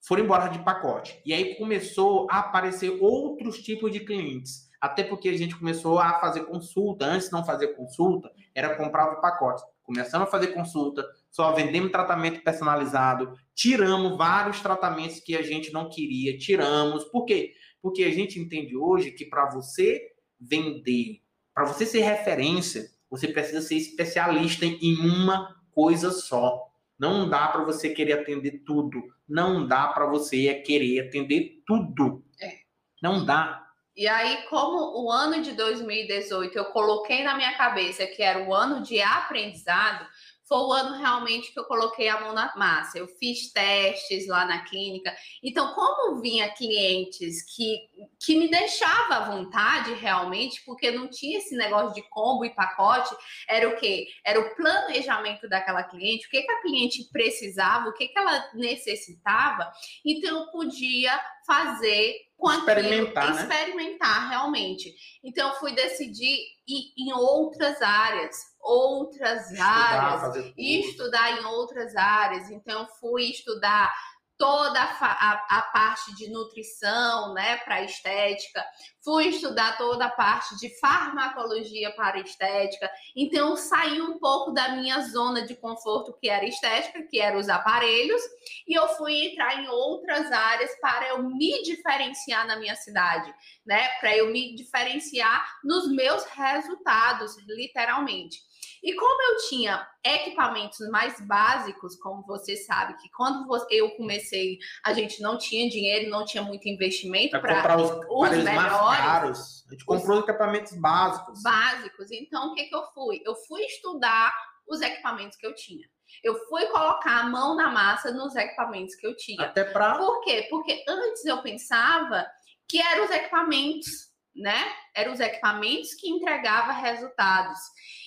[0.03, 1.21] Foram embora de pacote.
[1.25, 4.71] E aí começou a aparecer outros tipos de clientes.
[4.81, 7.05] Até porque a gente começou a fazer consulta.
[7.05, 9.63] Antes não fazer consulta, era comprar o pacote.
[9.83, 15.89] Começamos a fazer consulta, só vendemos tratamento personalizado, tiramos vários tratamentos que a gente não
[15.89, 17.03] queria, tiramos.
[17.07, 17.55] Por quê?
[17.83, 20.01] Porque a gente entende hoje que para você
[20.39, 21.23] vender,
[21.53, 26.70] para você ser referência, você precisa ser especialista em uma coisa só.
[27.01, 29.03] Não dá para você querer atender tudo.
[29.27, 32.23] Não dá para você querer atender tudo.
[32.39, 32.59] É.
[33.03, 33.67] Não dá.
[33.97, 38.55] E aí, como o ano de 2018 eu coloquei na minha cabeça que era o
[38.55, 40.07] ano de aprendizado,
[40.51, 42.99] foi o ano realmente que eu coloquei a mão na massa.
[42.99, 45.15] Eu fiz testes lá na clínica.
[45.45, 47.79] Então, como vinha clientes que,
[48.19, 53.15] que me deixava à vontade realmente, porque não tinha esse negócio de combo e pacote,
[53.49, 54.09] era o quê?
[54.27, 58.51] Era o planejamento daquela cliente, o que, que a cliente precisava, o que, que ela
[58.53, 59.71] necessitava.
[60.05, 61.17] Então, eu podia
[61.47, 63.43] fazer com experimentar, aquilo, né?
[63.43, 64.93] experimentar realmente.
[65.23, 71.97] Então, eu fui decidir ir em outras áreas, outras Estudar, áreas, e estudar em outras
[71.97, 72.51] áreas.
[72.51, 73.93] Então, fui estudar
[74.37, 78.65] toda a, a- a parte de nutrição, né, para estética.
[79.05, 82.91] Fui estudar toda a parte de farmacologia para estética.
[83.15, 87.39] Então, eu saí um pouco da minha zona de conforto, que era estética, que eram
[87.39, 88.23] os aparelhos,
[88.67, 93.31] e eu fui entrar em outras áreas para eu me diferenciar na minha cidade,
[93.67, 93.89] né?
[94.01, 98.39] Para eu me diferenciar nos meus resultados, literalmente.
[98.83, 104.93] E como eu tinha equipamentos mais básicos, como você sabe, que quando eu comecei, a
[104.93, 108.99] gente não tinha dinheiro, não tinha muito investimento para comprar os mais melhores.
[108.99, 109.65] caros.
[109.69, 111.43] A gente comprou os equipamentos básicos.
[111.43, 112.11] básicos.
[112.11, 113.21] Então, o que, que eu fui?
[113.25, 114.33] Eu fui estudar
[114.67, 115.87] os equipamentos que eu tinha.
[116.25, 119.43] Eu fui colocar a mão na massa nos equipamentos que eu tinha.
[119.43, 119.97] Até pra.
[119.99, 120.47] Por quê?
[120.51, 122.27] Porque antes eu pensava
[122.69, 124.73] que eram os equipamentos, né?
[124.95, 127.59] Eram os equipamentos que entregavam resultados.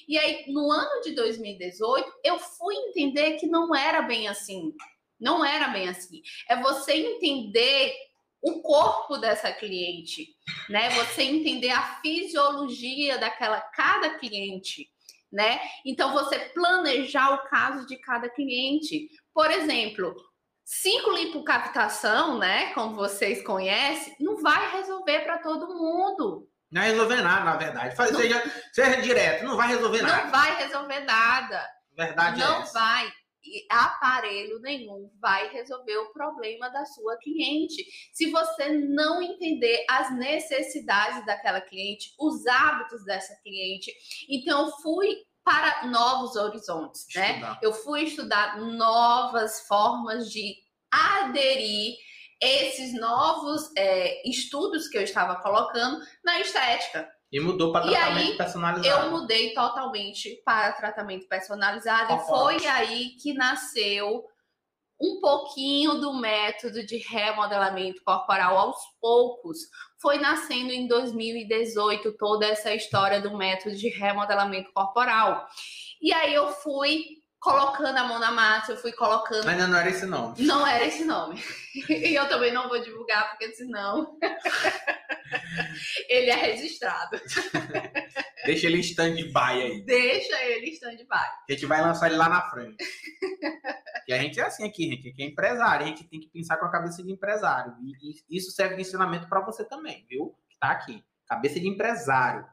[0.07, 4.73] E aí, no ano de 2018, eu fui entender que não era bem assim.
[5.19, 6.21] Não era bem assim.
[6.49, 7.93] É você entender
[8.41, 10.27] o corpo dessa cliente,
[10.69, 10.89] né?
[10.91, 14.89] Você entender a fisiologia daquela cada cliente,
[15.31, 15.61] né?
[15.85, 19.07] Então você planejar o caso de cada cliente.
[19.33, 20.13] Por exemplo,
[20.63, 22.73] cinco lipocaptação, né?
[22.73, 26.47] Como vocês conhecem, não vai resolver para todo mundo.
[26.71, 27.95] Não vai resolver nada, na verdade.
[27.95, 28.19] Faz, Não.
[28.19, 30.31] seja, seja direto, não vai resolver Não nada.
[30.31, 31.67] vai resolver nada.
[31.95, 32.73] Verdade é não essa.
[32.73, 33.11] vai.
[33.45, 37.85] E aparelho nenhum vai resolver o problema da sua cliente.
[38.13, 43.91] Se você não entender as necessidades daquela cliente, os hábitos dessa cliente.
[44.29, 47.31] Então, eu fui para novos horizontes, né?
[47.33, 47.59] Estudar.
[47.61, 50.55] Eu fui estudar novas formas de
[50.91, 51.95] aderir
[52.41, 57.09] esses novos é, estudos que eu estava colocando na estética.
[57.31, 59.05] E mudou para E tratamento aí, personalizado.
[59.05, 62.67] Eu mudei totalmente para tratamento personalizado e Qual foi parte?
[62.67, 64.23] aí que nasceu
[65.01, 69.57] um pouquinho do método de remodelamento corporal aos poucos.
[70.01, 75.47] Foi nascendo em 2018 toda essa história do método de remodelamento corporal.
[76.01, 79.89] E aí eu fui colocando a mão na massa, eu fui colocando Ainda não era
[79.89, 80.41] esse nome.
[80.41, 81.43] não era esse nome.
[81.89, 84.15] E eu também não vou divulgar, porque senão
[86.07, 87.19] ele é registrado.
[88.45, 89.83] Deixa ele em stand-by aí.
[89.83, 91.07] Deixa ele em stand-by.
[91.49, 92.77] A gente vai lançar ele lá na frente.
[94.07, 95.11] e a gente é assim aqui, gente.
[95.13, 95.85] Que é empresário.
[95.85, 97.73] A gente tem que pensar com a cabeça de empresário.
[97.81, 100.35] E, e isso serve de ensinamento para você também, viu?
[100.47, 101.03] Que tá aqui.
[101.27, 102.45] Cabeça de empresário.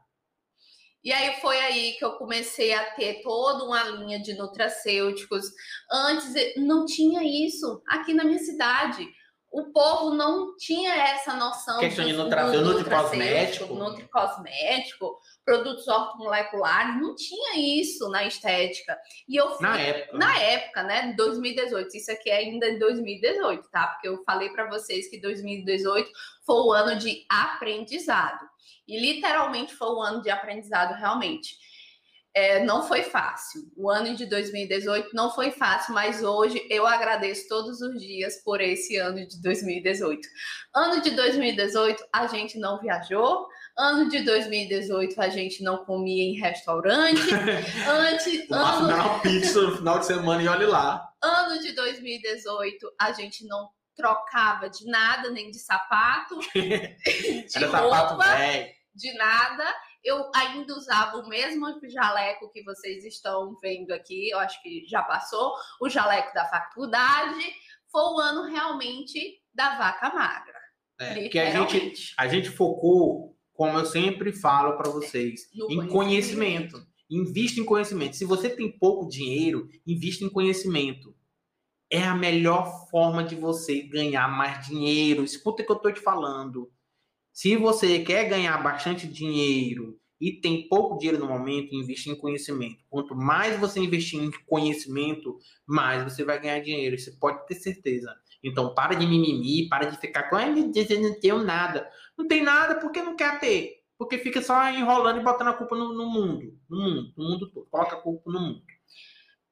[1.03, 5.45] E aí foi aí que eu comecei a ter toda uma linha de nutracêuticos.
[5.91, 9.07] Antes eh, não tinha isso aqui na minha cidade.
[9.51, 13.73] O povo não tinha essa noção Questão de nutracêutico, nutricosmético.
[13.75, 18.97] nutricosmético, produtos ortomoleculares, não tinha isso na estética.
[19.27, 20.17] E eu fui Na época.
[20.17, 23.87] Na época, né, 2018, isso aqui é ainda em 2018, tá?
[23.87, 26.09] Porque eu falei para vocês que 2018
[26.45, 28.49] foi o ano de aprendizado.
[28.87, 31.57] E literalmente foi o ano de aprendizado, realmente.
[32.33, 33.61] É, não foi fácil.
[33.75, 38.61] O ano de 2018 não foi fácil, mas hoje eu agradeço todos os dias por
[38.61, 40.27] esse ano de 2018.
[40.73, 43.47] Ano de 2018 a gente não viajou.
[43.77, 47.21] Ano de 2018 a gente não comia em restaurante.
[47.87, 51.09] Antes, ano, uma pizza no final de semana e olhe lá.
[51.21, 58.13] ano de 2018 a gente não trocava de nada, nem de sapato, de Era sapato
[58.13, 58.69] roupa, velho.
[58.95, 59.75] de nada.
[60.03, 65.03] Eu ainda usava o mesmo jaleco que vocês estão vendo aqui, eu acho que já
[65.03, 67.43] passou, o jaleco da faculdade.
[67.91, 70.61] Foi o ano realmente da vaca magra.
[70.99, 75.87] É, que a gente, a gente focou, como eu sempre falo para vocês, No em
[75.87, 76.77] conhecimento.
[77.09, 78.15] Invista em conhecimento.
[78.15, 81.13] Se você tem pouco dinheiro, invista em conhecimento.
[81.91, 85.23] É a melhor forma de você ganhar mais dinheiro.
[85.23, 86.71] Escuta o que eu estou te falando.
[87.33, 92.77] Se você quer ganhar bastante dinheiro e tem pouco dinheiro no momento, invista em conhecimento.
[92.89, 96.97] Quanto mais você investir em conhecimento, mais você vai ganhar dinheiro.
[96.97, 98.13] Você pode ter certeza.
[98.43, 101.89] Então, para de mimimi, para de ficar com, meu Deus, eu não tenho nada.
[102.17, 103.81] Não tem nada porque não quer ter.
[103.97, 106.57] Porque fica só enrolando e botando a culpa no, no mundo.
[106.69, 107.67] No mundo, no mundo todo.
[107.69, 108.61] Coloca a culpa no mundo.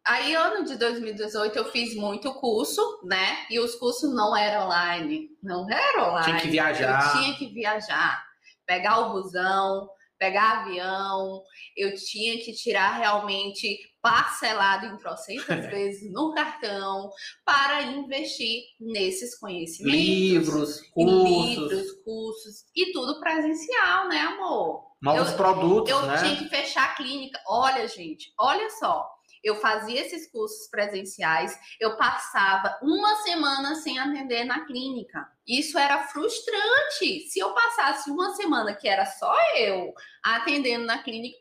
[0.05, 3.45] Aí, ano de 2018, eu fiz muito curso, né?
[3.49, 5.30] E os cursos não eram online.
[5.43, 6.26] Não era online.
[6.26, 7.15] Tinha que viajar.
[7.15, 8.26] Eu tinha que viajar.
[8.65, 11.43] Pegar o busão, pegar avião.
[11.76, 17.09] Eu tinha que tirar realmente parcelado em trocentas vezes no cartão
[17.45, 19.99] para investir nesses conhecimentos.
[19.99, 21.47] Livros, cursos.
[21.47, 22.65] Livros, cursos.
[22.76, 24.89] E tudo presencial, né, amor?
[25.01, 26.17] Novos eu, produtos, Eu né?
[26.17, 27.39] tinha que fechar a clínica.
[27.47, 29.07] Olha, gente, olha só.
[29.44, 35.28] Eu fazia esses cursos presenciais, eu passava uma semana sem atender na clínica.
[35.48, 37.22] Isso era frustrante.
[37.30, 39.94] Se eu passasse uma semana que era só eu
[40.24, 41.38] atendendo na clínica,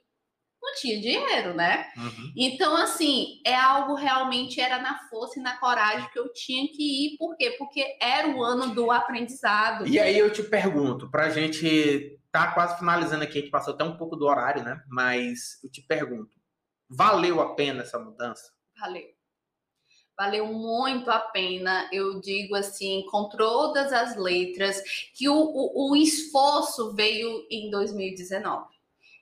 [0.61, 1.89] não tinha dinheiro, né?
[1.97, 2.33] Uhum.
[2.37, 7.07] Então, assim, é algo realmente era na força e na coragem que eu tinha que
[7.07, 7.17] ir.
[7.17, 7.55] Por quê?
[7.59, 9.87] Porque era o ano do aprendizado.
[9.87, 13.85] E aí eu te pergunto, pra gente tá quase finalizando aqui, a gente passou até
[13.85, 14.81] um pouco do horário, né?
[14.89, 16.37] Mas eu te pergunto,
[16.89, 18.53] valeu a pena essa mudança?
[18.79, 19.07] Valeu.
[20.19, 24.83] Valeu muito a pena, eu digo assim, com todas as letras,
[25.15, 28.67] que o, o, o esforço veio em 2019.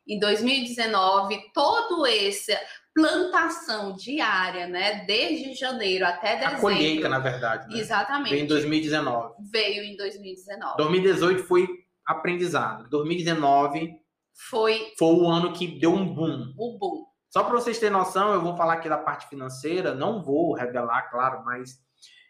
[0.09, 2.59] Em 2019, todo essa
[2.95, 6.57] plantação diária, né, desde janeiro até dezembro.
[6.57, 7.79] A colheita, na verdade, né?
[7.79, 8.31] Exatamente.
[8.31, 9.35] Veio em 2019.
[9.53, 10.77] Veio em 2019.
[10.79, 11.69] 2018 foi
[12.07, 12.89] aprendizado.
[12.89, 14.01] 2019
[14.49, 16.55] Foi foi o ano que deu um boom.
[16.57, 17.05] o boom.
[17.37, 21.11] Só para vocês terem noção, eu vou falar aqui da parte financeira, não vou revelar,
[21.11, 21.79] claro, mas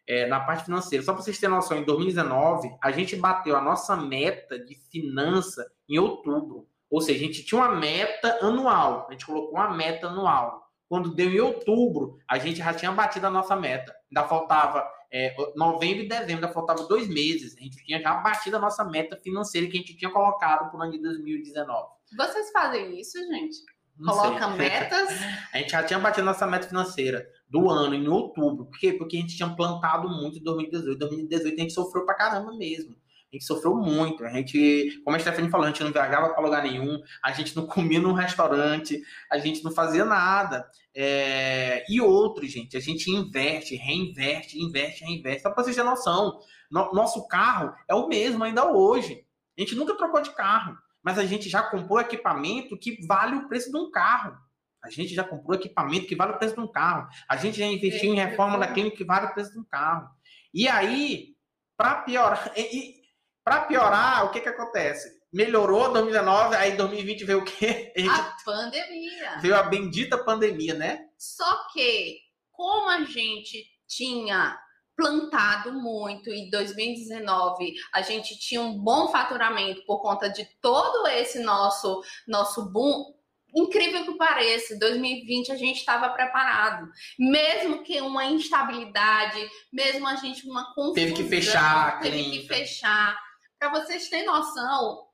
[0.04, 3.60] é, na parte financeira, só para vocês terem noção, em 2019, a gente bateu a
[3.60, 6.66] nossa meta de finança em outubro.
[6.90, 10.68] Ou seja, a gente tinha uma meta anual, a gente colocou uma meta anual.
[10.88, 13.94] Quando deu em outubro, a gente já tinha batido a nossa meta.
[14.10, 17.56] Ainda faltava é, novembro e dezembro, ainda faltava dois meses.
[17.56, 20.80] A gente tinha já batido a nossa meta financeira que a gente tinha colocado para
[20.80, 21.90] o ano de 2019.
[22.16, 23.75] Vocês fazem isso, gente?
[23.98, 24.22] Não sei.
[24.22, 25.08] Coloca metas.
[25.52, 28.66] A gente já tinha batido nossa meta financeira do ano em outubro.
[28.66, 28.92] Por quê?
[28.92, 30.98] Porque a gente tinha plantado muito em 2018.
[30.98, 32.94] 2018 a gente sofreu pra caramba mesmo.
[33.32, 34.22] A gente sofreu muito.
[34.24, 37.56] A gente, como a Stephanie falou, a gente não viajava para lugar nenhum, a gente
[37.56, 39.00] não comia num restaurante,
[39.32, 40.68] a gente não fazia nada.
[40.94, 41.82] É...
[41.88, 45.42] E outro, gente, a gente investe, reinveste, investe, reinveste.
[45.42, 46.38] Só para vocês terem noção,
[46.70, 49.24] no- nosso carro é o mesmo ainda hoje.
[49.56, 53.46] A gente nunca trocou de carro, mas a gente já comprou equipamento que vale o
[53.48, 54.36] preço de um carro.
[54.82, 57.08] A gente já comprou equipamento que vale o preço de um carro.
[57.28, 60.08] A gente já investiu em reforma da clínica que vale o preço de um carro.
[60.52, 61.36] E aí,
[61.76, 62.52] para piorar,
[63.44, 65.08] para piorar, o que que acontece?
[65.32, 67.92] Melhorou 2019, aí 2020 veio o quê?
[68.10, 69.38] A pandemia.
[69.38, 71.06] veio a bendita pandemia, né?
[71.16, 72.18] Só que,
[72.50, 74.58] como a gente tinha
[74.96, 81.40] plantado muito em 2019, a gente tinha um bom faturamento por conta de todo esse
[81.40, 83.14] nosso nosso boom.
[83.54, 86.90] Incrível que pareça, 2020 a gente estava preparado.
[87.18, 93.18] Mesmo que uma instabilidade, mesmo a gente uma confusão, Teve que fechar teve que fechar.
[93.58, 95.06] Para vocês terem noção,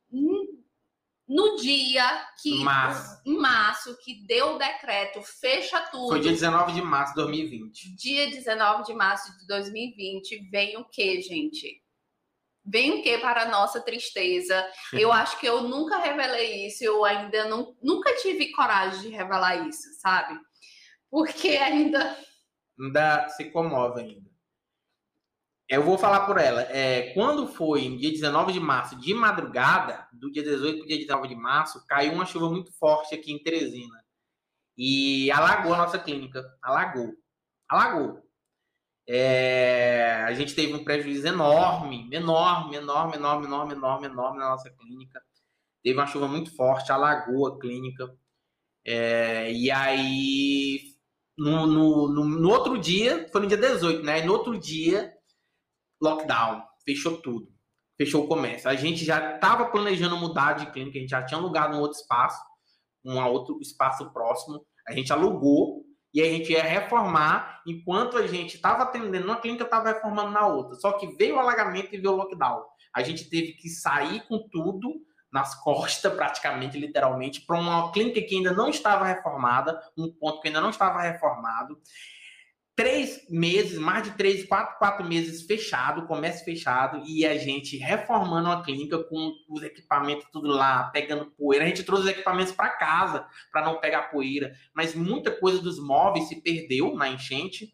[1.33, 2.05] no dia
[2.43, 3.23] que Março.
[3.25, 6.11] em março que deu o decreto fecha tudo.
[6.11, 7.97] Foi dia 19 de março de 2020.
[7.97, 11.83] Dia 19 de março de 2020 vem o que, gente?
[12.65, 14.65] Vem o que para a nossa tristeza?
[14.93, 19.67] Eu acho que eu nunca revelei isso, eu ainda não, nunca tive coragem de revelar
[19.67, 20.39] isso, sabe?
[21.11, 22.17] Porque ainda
[22.79, 24.32] Ainda se comove ainda.
[25.73, 26.61] Eu vou falar por ela.
[26.65, 30.99] É, quando foi dia 19 de março, de madrugada, do dia 18 para o dia
[30.99, 34.05] 19 de março, caiu uma chuva muito forte aqui em Teresina.
[34.77, 36.45] E alagou a nossa clínica.
[36.61, 37.15] Alagou.
[37.67, 38.23] Alagou.
[39.09, 44.69] É, a gente teve um prejuízo enorme, enorme, enorme, enorme, enorme, enorme, enorme na nossa
[44.69, 45.23] clínica.
[45.83, 48.15] Teve uma chuva muito forte, alagou a clínica.
[48.85, 50.81] É, e aí,
[51.35, 54.21] no, no, no, no outro dia, foi no dia 18, né?
[54.21, 55.12] E no outro dia,
[56.03, 57.49] lockdown, fechou tudo.
[57.97, 58.69] Fechou o comércio.
[58.69, 61.99] A gente já estava planejando mudar de clínica, a gente já tinha alugado um outro
[61.99, 62.43] espaço,
[63.05, 64.65] um outro espaço próximo.
[64.89, 69.65] A gente alugou e a gente ia reformar enquanto a gente estava atendendo uma clínica,
[69.65, 70.75] estava reformando na outra.
[70.77, 72.63] Só que veio o alagamento e veio o lockdown.
[72.95, 74.93] A gente teve que sair com tudo
[75.33, 80.49] nas costas, praticamente, literalmente, para uma clínica que ainda não estava reformada, um ponto que
[80.49, 81.81] ainda não estava reformado.
[82.75, 88.51] Três meses, mais de três, quatro, quatro meses fechado, comércio fechado, e a gente reformando
[88.51, 91.67] a clínica com os equipamentos tudo lá, pegando poeira.
[91.67, 95.79] A gente trouxe os equipamentos para casa para não pegar poeira, mas muita coisa dos
[95.79, 97.71] móveis se perdeu na enchente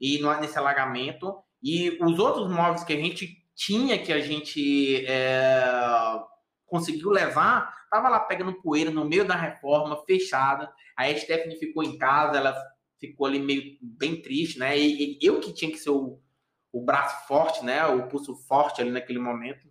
[0.00, 1.36] e nesse alagamento.
[1.62, 5.62] E os outros móveis que a gente tinha, que a gente é,
[6.64, 10.72] conseguiu levar, tava lá pegando poeira no meio da reforma, fechada.
[10.96, 12.56] A Stephanie ficou em casa, ela
[12.98, 14.78] ficou ali meio bem triste, né?
[14.78, 16.20] E, e eu que tinha que ser o,
[16.72, 17.84] o braço forte, né?
[17.86, 19.68] O pulso forte ali naquele momento.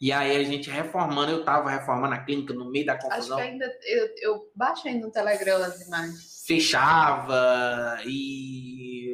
[0.00, 3.36] E aí a gente reformando, eu tava reformando a clínica no meio da confusão.
[3.36, 6.42] Acho que ainda eu, eu baixei no Telegram as imagens.
[6.46, 9.12] Fechava e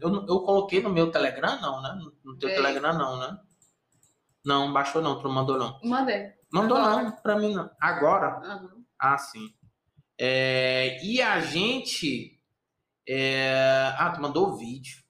[0.00, 1.96] eu, eu coloquei no meu Telegram, não, né?
[2.24, 2.48] No teu.
[2.48, 3.38] Telegram, não, né?
[4.44, 5.80] Não, baixou não, tu não mandou não.
[5.82, 6.32] Mandei.
[6.52, 7.02] Mandou Agora.
[7.02, 7.70] não, pra mim não.
[7.80, 8.40] Agora?
[8.44, 8.84] Aham.
[8.98, 9.54] Ah, sim.
[10.18, 12.33] É, e a gente.
[13.06, 15.02] É, Ah, tu mandou o vídeo.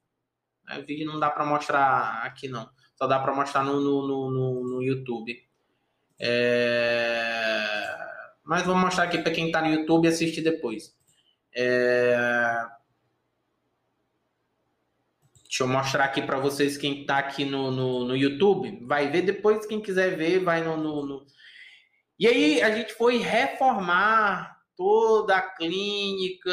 [0.68, 2.68] É, O vídeo não dá pra mostrar aqui, não.
[2.96, 5.36] Só dá pra mostrar no, no, no, no- YouTube.
[6.18, 7.96] É,
[8.44, 10.96] Mas vou mostrar aqui pra quem tá no YouTube assistir depois.
[11.54, 12.66] É,
[15.44, 18.84] Deixa eu mostrar aqui pra vocês quem tá aqui no, no, no YouTube.
[18.86, 21.26] Vai ver depois, quem quiser ver, vai no, no, no-
[22.18, 26.52] e aí a gente foi reformar toda a clínica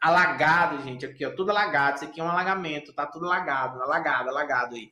[0.00, 1.96] alagado, gente, aqui, ó, tudo alagado.
[1.96, 4.90] Isso aqui é um alagamento, tá tudo alagado, alagado, alagado aí.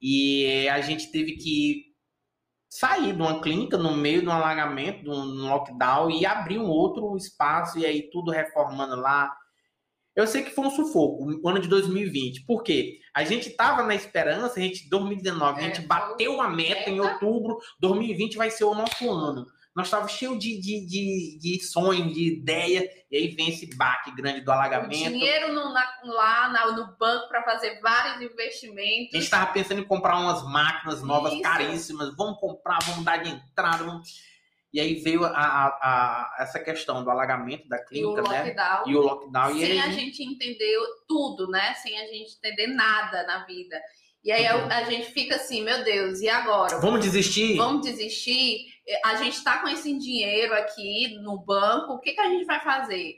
[0.00, 1.92] E a gente teve que
[2.68, 6.68] sair de uma clínica no meio de um alagamento, de um lockdown e abrir um
[6.68, 9.30] outro espaço e aí tudo reformando lá.
[10.14, 12.44] Eu sei que foi um sufoco, o ano de 2020.
[12.46, 12.98] Por quê?
[13.14, 16.90] A gente tava na esperança, a gente, 2019, a É, gente foi bateu a meta
[16.90, 19.46] em outubro, 2020 vai ser o nosso ano.
[19.74, 24.14] Nós estávamos cheios de, de, de, de sonho, de ideia, e aí vem esse baque
[24.14, 25.10] grande do O alagamento.
[25.10, 29.14] dinheiro no- na- lá na- no banco para fazer vários A gente investimentos.
[29.24, 31.42] estava pensando em comprar umas máquinas novas, Isso.
[31.42, 32.14] caríssimas.
[32.16, 33.82] Vamos comprar, vamos dar de entrada.
[33.84, 34.30] vamos-
[34.74, 37.84] E aí veio a, a- a- essa questão do alagamento da E o
[38.14, 38.38] clínica, né?
[38.44, 38.88] lockdown.
[38.90, 39.50] E o lockdown.
[39.56, 40.78] e sem aí, a gente entender
[41.08, 41.74] tudo, né?
[41.74, 43.78] Sem a gente entender nada na vida.
[44.24, 46.78] E aí a, a gente fica assim, meu Deus, e agora?
[46.78, 47.56] Vamos desistir?
[47.56, 48.66] Vamos desistir?
[49.04, 52.60] A gente está com esse dinheiro aqui no banco, o que, que a gente vai
[52.60, 53.16] fazer?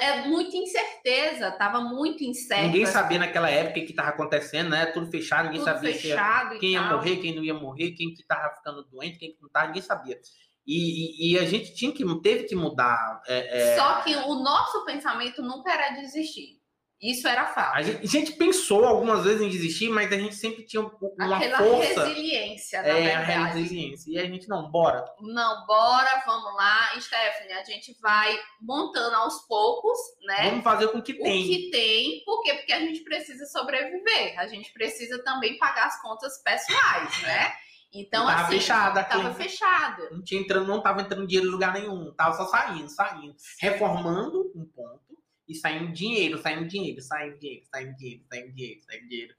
[0.00, 2.64] É muita incerteza, tava muito incerto.
[2.66, 4.86] Ninguém sabia naquela época o que estava acontecendo, né?
[4.86, 8.12] Tudo fechado, ninguém tudo sabia ia- fechado quem ia morrer, quem não ia morrer, quem
[8.12, 10.18] que tava ficando doente, quem que não tava, ninguém sabia.
[10.66, 13.22] E, e- e a gente tinha que, teve que mudar.
[13.26, 16.60] é, é, Só que o nosso pensamento nunca era desistir.
[17.02, 17.76] Isso era fato.
[17.76, 21.36] a, gente, a gente pensou algumas vezes em desistir, mas a gente sempre tinha uma
[21.36, 22.04] Aquela força.
[22.06, 23.58] resiliência, na É, a verdade.
[23.58, 24.10] resiliência.
[24.12, 25.04] E a gente, não, bora.
[25.20, 26.92] Não, bora, vamos lá.
[27.00, 30.50] Stephanie, a gente vai montando aos poucos, né?
[30.50, 31.44] Vamos fazer com o que o tem.
[31.44, 32.54] que tem, por quê?
[32.54, 34.38] Porque a gente precisa sobreviver.
[34.38, 37.52] A gente precisa também pagar as contas pessoais, né?
[37.92, 40.08] Então, tava assim, fechada a tava fechado.
[40.12, 42.10] Não tinha entrando, não tava entrando dinheiro em lugar nenhum.
[42.14, 43.34] Tava só saindo, saindo.
[43.60, 45.11] Reformando um ponto
[45.48, 49.34] e saindo dinheiro, saindo dinheiro, saindo dinheiro, saindo dinheiro, saindo dinheiro, saindo dinheiro.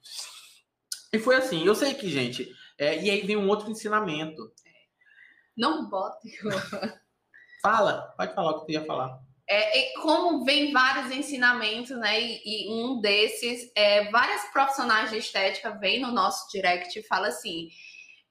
[1.13, 4.51] E foi assim, eu sei que, gente, é, e aí vem um outro ensinamento.
[5.55, 6.29] Não bote.
[7.61, 9.21] Fala, pode falar o que tu ia falar.
[9.47, 12.19] É, e como vem vários ensinamentos, né?
[12.19, 17.27] E, e um desses, é, várias profissionais de estética vêm no nosso direct e fala
[17.27, 17.69] assim: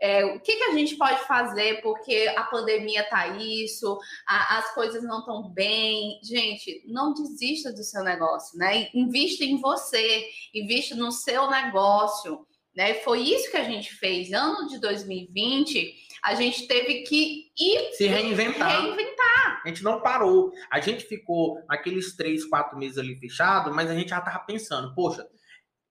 [0.03, 3.97] é, o que, que a gente pode fazer porque a pandemia tá isso,
[4.29, 6.19] a- as coisas não estão bem.
[6.25, 8.89] Gente, não desista do seu negócio, né?
[8.93, 12.45] Invista em você, invista no seu negócio.
[12.75, 12.95] Né?
[12.95, 14.33] Foi isso que a gente fez.
[14.33, 18.81] Ano de 2020, a gente teve que ir Se reinventar.
[18.83, 19.61] reinventar.
[19.65, 20.51] A gente não parou.
[20.71, 24.95] A gente ficou aqueles três, quatro meses ali fechado, mas a gente já tava pensando,
[24.95, 25.27] poxa,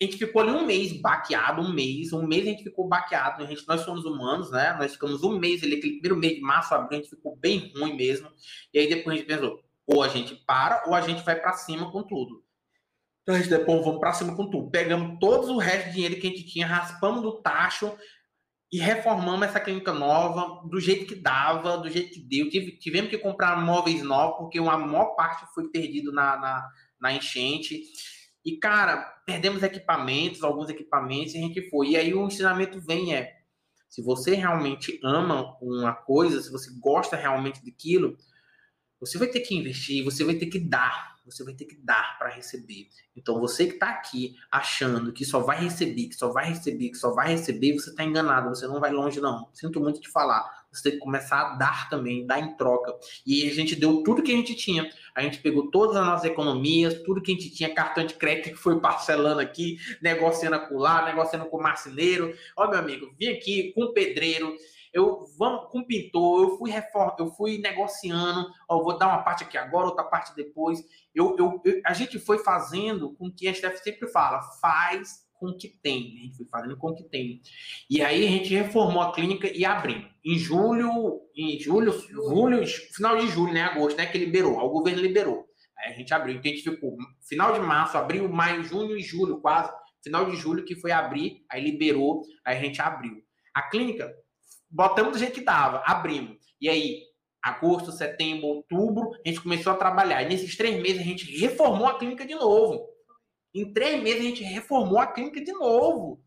[0.02, 3.44] a gente ficou ali um mês baqueado, um mês, um mês a gente ficou baqueado,
[3.44, 4.76] a gente, nós somos humanos, né?
[4.80, 7.72] Nós ficamos um mês ali, aquele primeiro mês de março, abril, a gente ficou bem
[7.78, 8.28] ruim mesmo.
[8.74, 11.54] E aí depois a gente pensou, ou a gente para, ou a gente vai pra
[11.54, 12.44] cima com tudo.
[13.22, 14.72] Então a gente depois vamos pra cima com tudo.
[14.72, 17.96] Pegamos todos o resto de dinheiro que a gente tinha, raspamos do tacho
[18.72, 22.50] e reformamos essa clínica nova do jeito que dava, do jeito que deu.
[22.50, 26.70] Tive- tivemos que comprar móveis novos, porque uma maior parte foi perdido na, na,
[27.00, 27.84] na enchente.
[28.44, 31.90] E, cara, perdemos equipamentos, alguns equipamentos, e a gente foi.
[31.90, 33.42] E aí o ensinamento vem é,
[33.88, 38.18] se você realmente ama uma coisa, se você gosta realmente daquilo,
[39.00, 42.18] você vai ter que investir, você vai ter que dar, você vai ter que dar
[42.18, 42.88] para receber.
[43.16, 46.98] Então você que está aqui achando que só vai receber, que só vai receber, que
[46.98, 49.50] só vai receber, você está enganado, você não vai longe não.
[49.54, 50.61] Sinto muito te falar.
[50.72, 52.94] Você tem que começar a dar também, dar em troca.
[53.26, 54.90] E a gente deu tudo que a gente tinha.
[55.14, 58.50] A gente pegou todas as nossas economias, tudo que a gente tinha, cartão de crédito
[58.52, 62.34] que foi parcelando aqui, negociando acolá, negociando com o marceneiro.
[62.56, 64.56] Ó, meu amigo, vim aqui com o pedreiro,
[64.94, 69.44] eu vamos com pintor, eu fui reforma, eu fui negociando, ó, vou dar uma parte
[69.44, 70.84] aqui agora, outra parte depois.
[71.16, 75.48] Eu, eu, eu- a gente foi fazendo com que a Steph sempre fala, faz com
[75.48, 76.14] o que tem.
[76.20, 77.42] A gente foi fazendo com o que tem.
[77.90, 80.06] E aí a gente reformou a clínica e abriu.
[80.24, 82.64] Em julho, em julho, julho,
[82.94, 83.64] final de julho, né?
[83.64, 84.06] Agosto, né?
[84.06, 84.60] Que liberou.
[84.60, 85.48] O governo liberou.
[85.80, 86.36] Aí a gente abriu.
[86.36, 86.96] Então a gente ficou
[87.28, 89.74] final de março, abril, maio, junho e julho, quase.
[90.04, 93.18] Final de julho que foi abrir, aí liberou, aí a gente abriu.
[93.54, 94.12] A clínica,
[94.70, 96.38] botamos do jeito que dava, abrimos.
[96.60, 97.02] E aí,
[97.42, 100.24] agosto, setembro, outubro, a gente começou a trabalhar.
[100.24, 102.91] E nesses três meses a gente reformou a clínica de novo.
[103.54, 106.22] Em três meses a gente reformou a clínica de novo.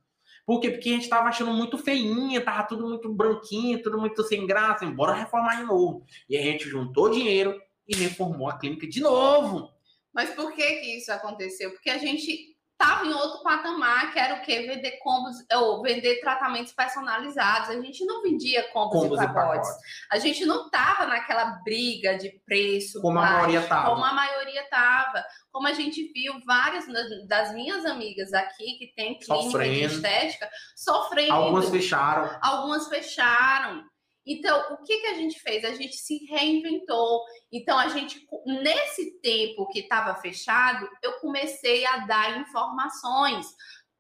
[0.47, 0.71] Por quê?
[0.71, 4.85] Porque a gente estava achando muito feinha, tava tudo muito branquinho, tudo muito sem graça,
[4.85, 6.05] embora reformar de novo.
[6.29, 9.71] E a gente juntou dinheiro e reformou a clínica de novo.
[10.13, 11.71] Mas por que que isso aconteceu?
[11.73, 14.67] Porque a gente estava em outro patamar, que era o quê?
[14.67, 17.71] Vender combos, ou vender tratamentos personalizados.
[17.71, 19.69] A gente não vendia combos, combos e, pacotes.
[19.69, 19.71] e, pacotes.
[20.11, 23.01] A gente não estava naquela briga de preço.
[23.01, 23.91] Como baixo, a maioria estava.
[23.91, 25.25] Como a maioria estava.
[25.53, 26.85] Como a gente viu várias
[27.29, 29.75] das minhas amigas aqui que tem clínica sofrendo.
[29.75, 31.33] de estética sofrendo.
[31.33, 32.39] Algumas fecharam.
[32.43, 33.85] Algumas fecharam.
[34.27, 35.65] Então, o que, que a gente fez?
[35.65, 37.21] A gente se reinventou.
[37.53, 43.47] Então, a gente, nesse tempo que estava fechado, eu comecei a dar informações.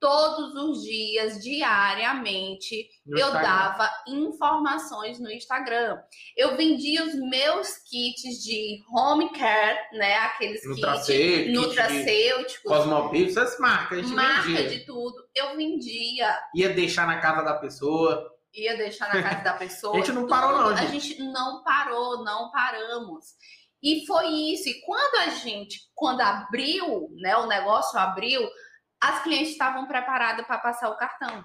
[0.00, 3.42] Todos os dias, diariamente, no eu Instagram.
[3.48, 5.98] dava informações no Instagram.
[6.36, 10.16] Eu vendia os meus kits de home care, né?
[10.16, 12.70] Aqueles kits nutracêuticos.
[12.70, 14.68] Cosmopix, essas marcas, a gente marca vendia.
[14.68, 15.14] de tudo.
[15.34, 16.38] Eu vendia.
[16.54, 19.94] Ia deixar na casa da pessoa ia deixar na casa da pessoa.
[19.94, 20.68] a gente não parou, não.
[20.68, 23.34] A gente não parou, não paramos.
[23.82, 24.68] E foi isso.
[24.68, 28.40] E quando a gente, quando abriu, né, o negócio abriu,
[29.00, 31.44] as clientes estavam preparadas para passar o cartão.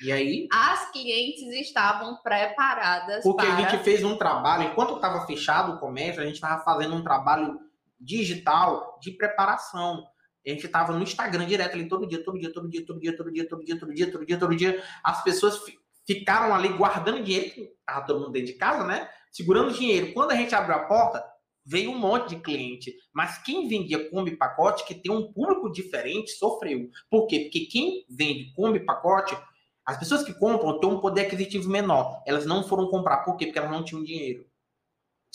[0.00, 0.48] E aí?
[0.52, 3.22] As clientes estavam preparadas.
[3.22, 3.54] Porque para...
[3.54, 7.02] a gente fez um trabalho, enquanto estava fechado o comércio, a gente estava fazendo um
[7.02, 7.58] trabalho
[7.98, 10.06] digital de preparação.
[10.46, 13.16] A gente estava no Instagram direto ali todo dia, todo dia, todo dia, todo dia,
[13.16, 13.78] todo dia, todo dia,
[14.10, 14.84] todo dia, todo dia.
[15.04, 15.60] As pessoas
[16.06, 19.08] ficaram ali guardando dinheiro, que estava todo mundo dentro de casa, né?
[19.30, 20.12] Segurando dinheiro.
[20.12, 21.24] Quando a gente abriu a porta,
[21.64, 22.94] veio um monte de cliente.
[23.12, 26.88] Mas quem vendia Kombi pacote, que tem um público diferente, sofreu.
[27.08, 27.40] Por quê?
[27.40, 29.36] Porque quem vende Kombi pacote,
[29.84, 32.22] as pessoas que compram têm um poder aquisitivo menor.
[32.26, 33.18] Elas não foram comprar.
[33.18, 33.46] Por quê?
[33.46, 34.46] Porque elas não tinham dinheiro.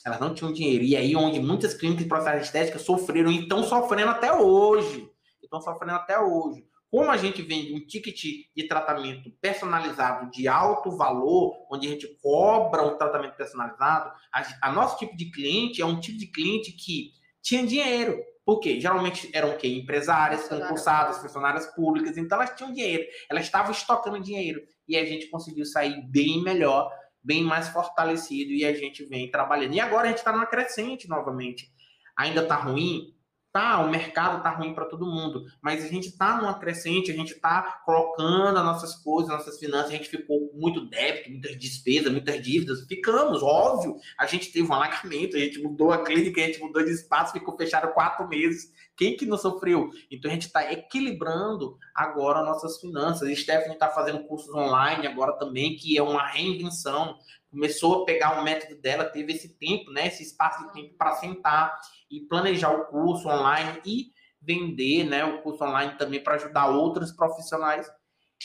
[0.05, 0.83] Elas não tinham dinheiro.
[0.83, 5.09] E aí, onde muitas clínicas de processo estética sofreram e estão sofrendo até hoje.
[5.41, 6.65] Estão sofrendo até hoje.
[6.95, 12.07] Como a gente vende um ticket de tratamento personalizado de alto valor, onde a gente
[12.23, 16.71] cobra um tratamento personalizado, a, a nosso tipo de cliente é um tipo de cliente
[16.71, 17.11] que
[17.41, 18.17] tinha dinheiro.
[18.45, 18.79] Por quê?
[18.79, 19.67] Geralmente eram o quê?
[19.67, 24.61] Empresárias, concursadas, funcionárias públicas, então elas tinham dinheiro, elas estavam estocando dinheiro.
[24.87, 26.89] E a gente conseguiu sair bem melhor,
[27.21, 29.73] bem mais fortalecido, e a gente vem trabalhando.
[29.73, 31.69] E agora a gente está numa crescente novamente.
[32.17, 33.13] Ainda está ruim?
[33.55, 37.15] Tá, o mercado tá ruim para todo mundo, mas a gente tá numa crescente, a
[37.15, 41.57] gente tá colocando as nossas coisas, as nossas finanças, a gente ficou muito débito, muitas
[41.57, 46.41] despesas, muitas dívidas, ficamos, óbvio, a gente teve um alagamento, a gente mudou a clínica,
[46.41, 49.89] a gente mudou de espaço, ficou fechado quatro meses, quem que não sofreu?
[50.11, 55.31] Então a gente está equilibrando agora nossas finanças, a Stephanie está fazendo cursos online agora
[55.31, 57.17] também, que é uma reinvenção,
[57.55, 61.13] começou a pegar o método dela, teve esse tempo, né, esse espaço de tempo para
[61.13, 61.73] sentar
[62.11, 64.11] e planejar o curso online e
[64.41, 67.89] vender, né, o curso online também para ajudar outros profissionais.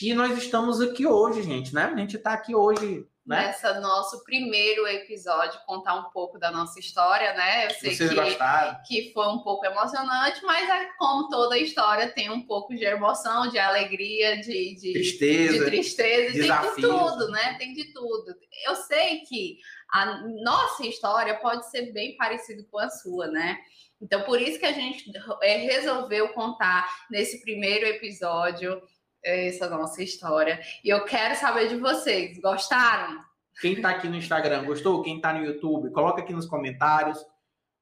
[0.01, 1.85] E nós estamos aqui hoje, gente, né?
[1.85, 3.47] A gente está aqui hoje né?
[3.47, 7.67] Nessa nosso primeiro episódio, contar um pouco da nossa história, né?
[7.67, 8.83] Eu sei Vocês que, gostaram?
[8.85, 13.49] que foi um pouco emocionante, mas é como toda história tem um pouco de emoção,
[13.49, 16.75] de alegria, de, de tristeza, de tristeza, desafios.
[16.75, 17.55] tem de tudo, né?
[17.59, 18.35] Tem de tudo.
[18.67, 19.59] Eu sei que
[19.93, 23.59] a nossa história pode ser bem parecida com a sua, né?
[24.01, 28.83] Então, por isso que a gente resolveu contar nesse primeiro episódio
[29.23, 30.61] essa nossa história.
[30.85, 32.39] E eu quero saber de vocês.
[32.41, 33.21] Gostaram?
[33.61, 35.03] Quem está aqui no Instagram gostou?
[35.03, 37.19] Quem está no YouTube, coloca aqui nos comentários,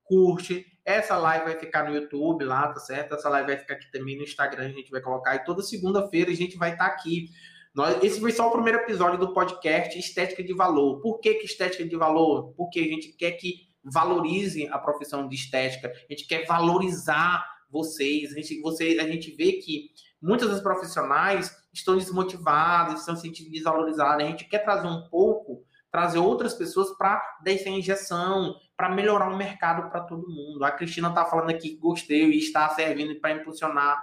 [0.02, 0.66] curte.
[0.85, 3.15] Essa live vai ficar no YouTube lá, tá certo?
[3.15, 5.36] Essa live vai ficar aqui também no Instagram, a gente vai colocar.
[5.36, 7.28] E toda segunda-feira a gente vai estar tá aqui.
[7.74, 11.01] Nós, esse foi só o primeiro episódio do podcast Estética de Valor.
[11.01, 12.55] Por que, que estética de valor?
[12.56, 18.32] Porque a gente quer que valorize a profissão de estética, a gente quer valorizar vocês,
[18.32, 19.90] a gente, você, a gente vê que
[20.20, 24.27] muitas das profissionais estão desmotivadas, estão se sentindo desvalorizadas.
[24.27, 29.36] A gente quer trazer um pouco, trazer outras pessoas para dar injeção, para melhorar o
[29.36, 30.65] mercado para todo mundo.
[30.65, 34.03] A Cristina está falando aqui que gostei e está servindo para impulsionar.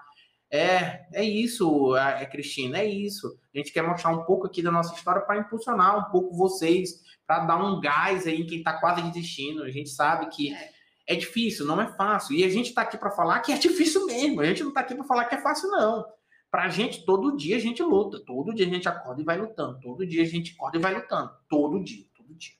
[0.52, 3.38] É, é isso, é, Cristina, é isso.
[3.54, 7.04] A gente quer mostrar um pouco aqui da nossa história para impulsionar um pouco vocês,
[7.26, 9.64] para dar um gás aí em quem está quase desistindo.
[9.64, 10.75] A gente sabe que é
[11.08, 12.36] é difícil, não é fácil.
[12.36, 14.42] E a gente está aqui para falar que é difícil mesmo.
[14.42, 16.06] A gente não está aqui para falar que é fácil, não.
[16.50, 18.24] Pra gente, todo dia a gente luta.
[18.26, 19.80] Todo dia a gente acorda e vai lutando.
[19.82, 21.32] Todo dia a gente acorda e vai lutando.
[21.48, 22.56] Todo dia, todo dia.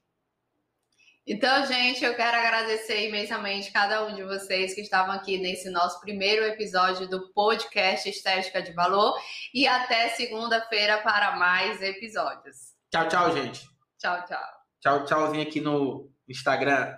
[1.28, 6.00] Então, gente, eu quero agradecer imensamente cada um de vocês que estavam aqui nesse nosso
[6.00, 9.20] primeiro episódio do podcast Estética de Valor.
[9.52, 12.76] E até segunda-feira para mais episódios.
[12.92, 13.68] Tchau, tchau, gente.
[13.98, 14.44] Tchau, tchau.
[14.82, 16.96] Tchau, tchauzinho aqui no Instagram.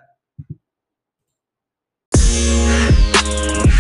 [3.28, 3.77] Música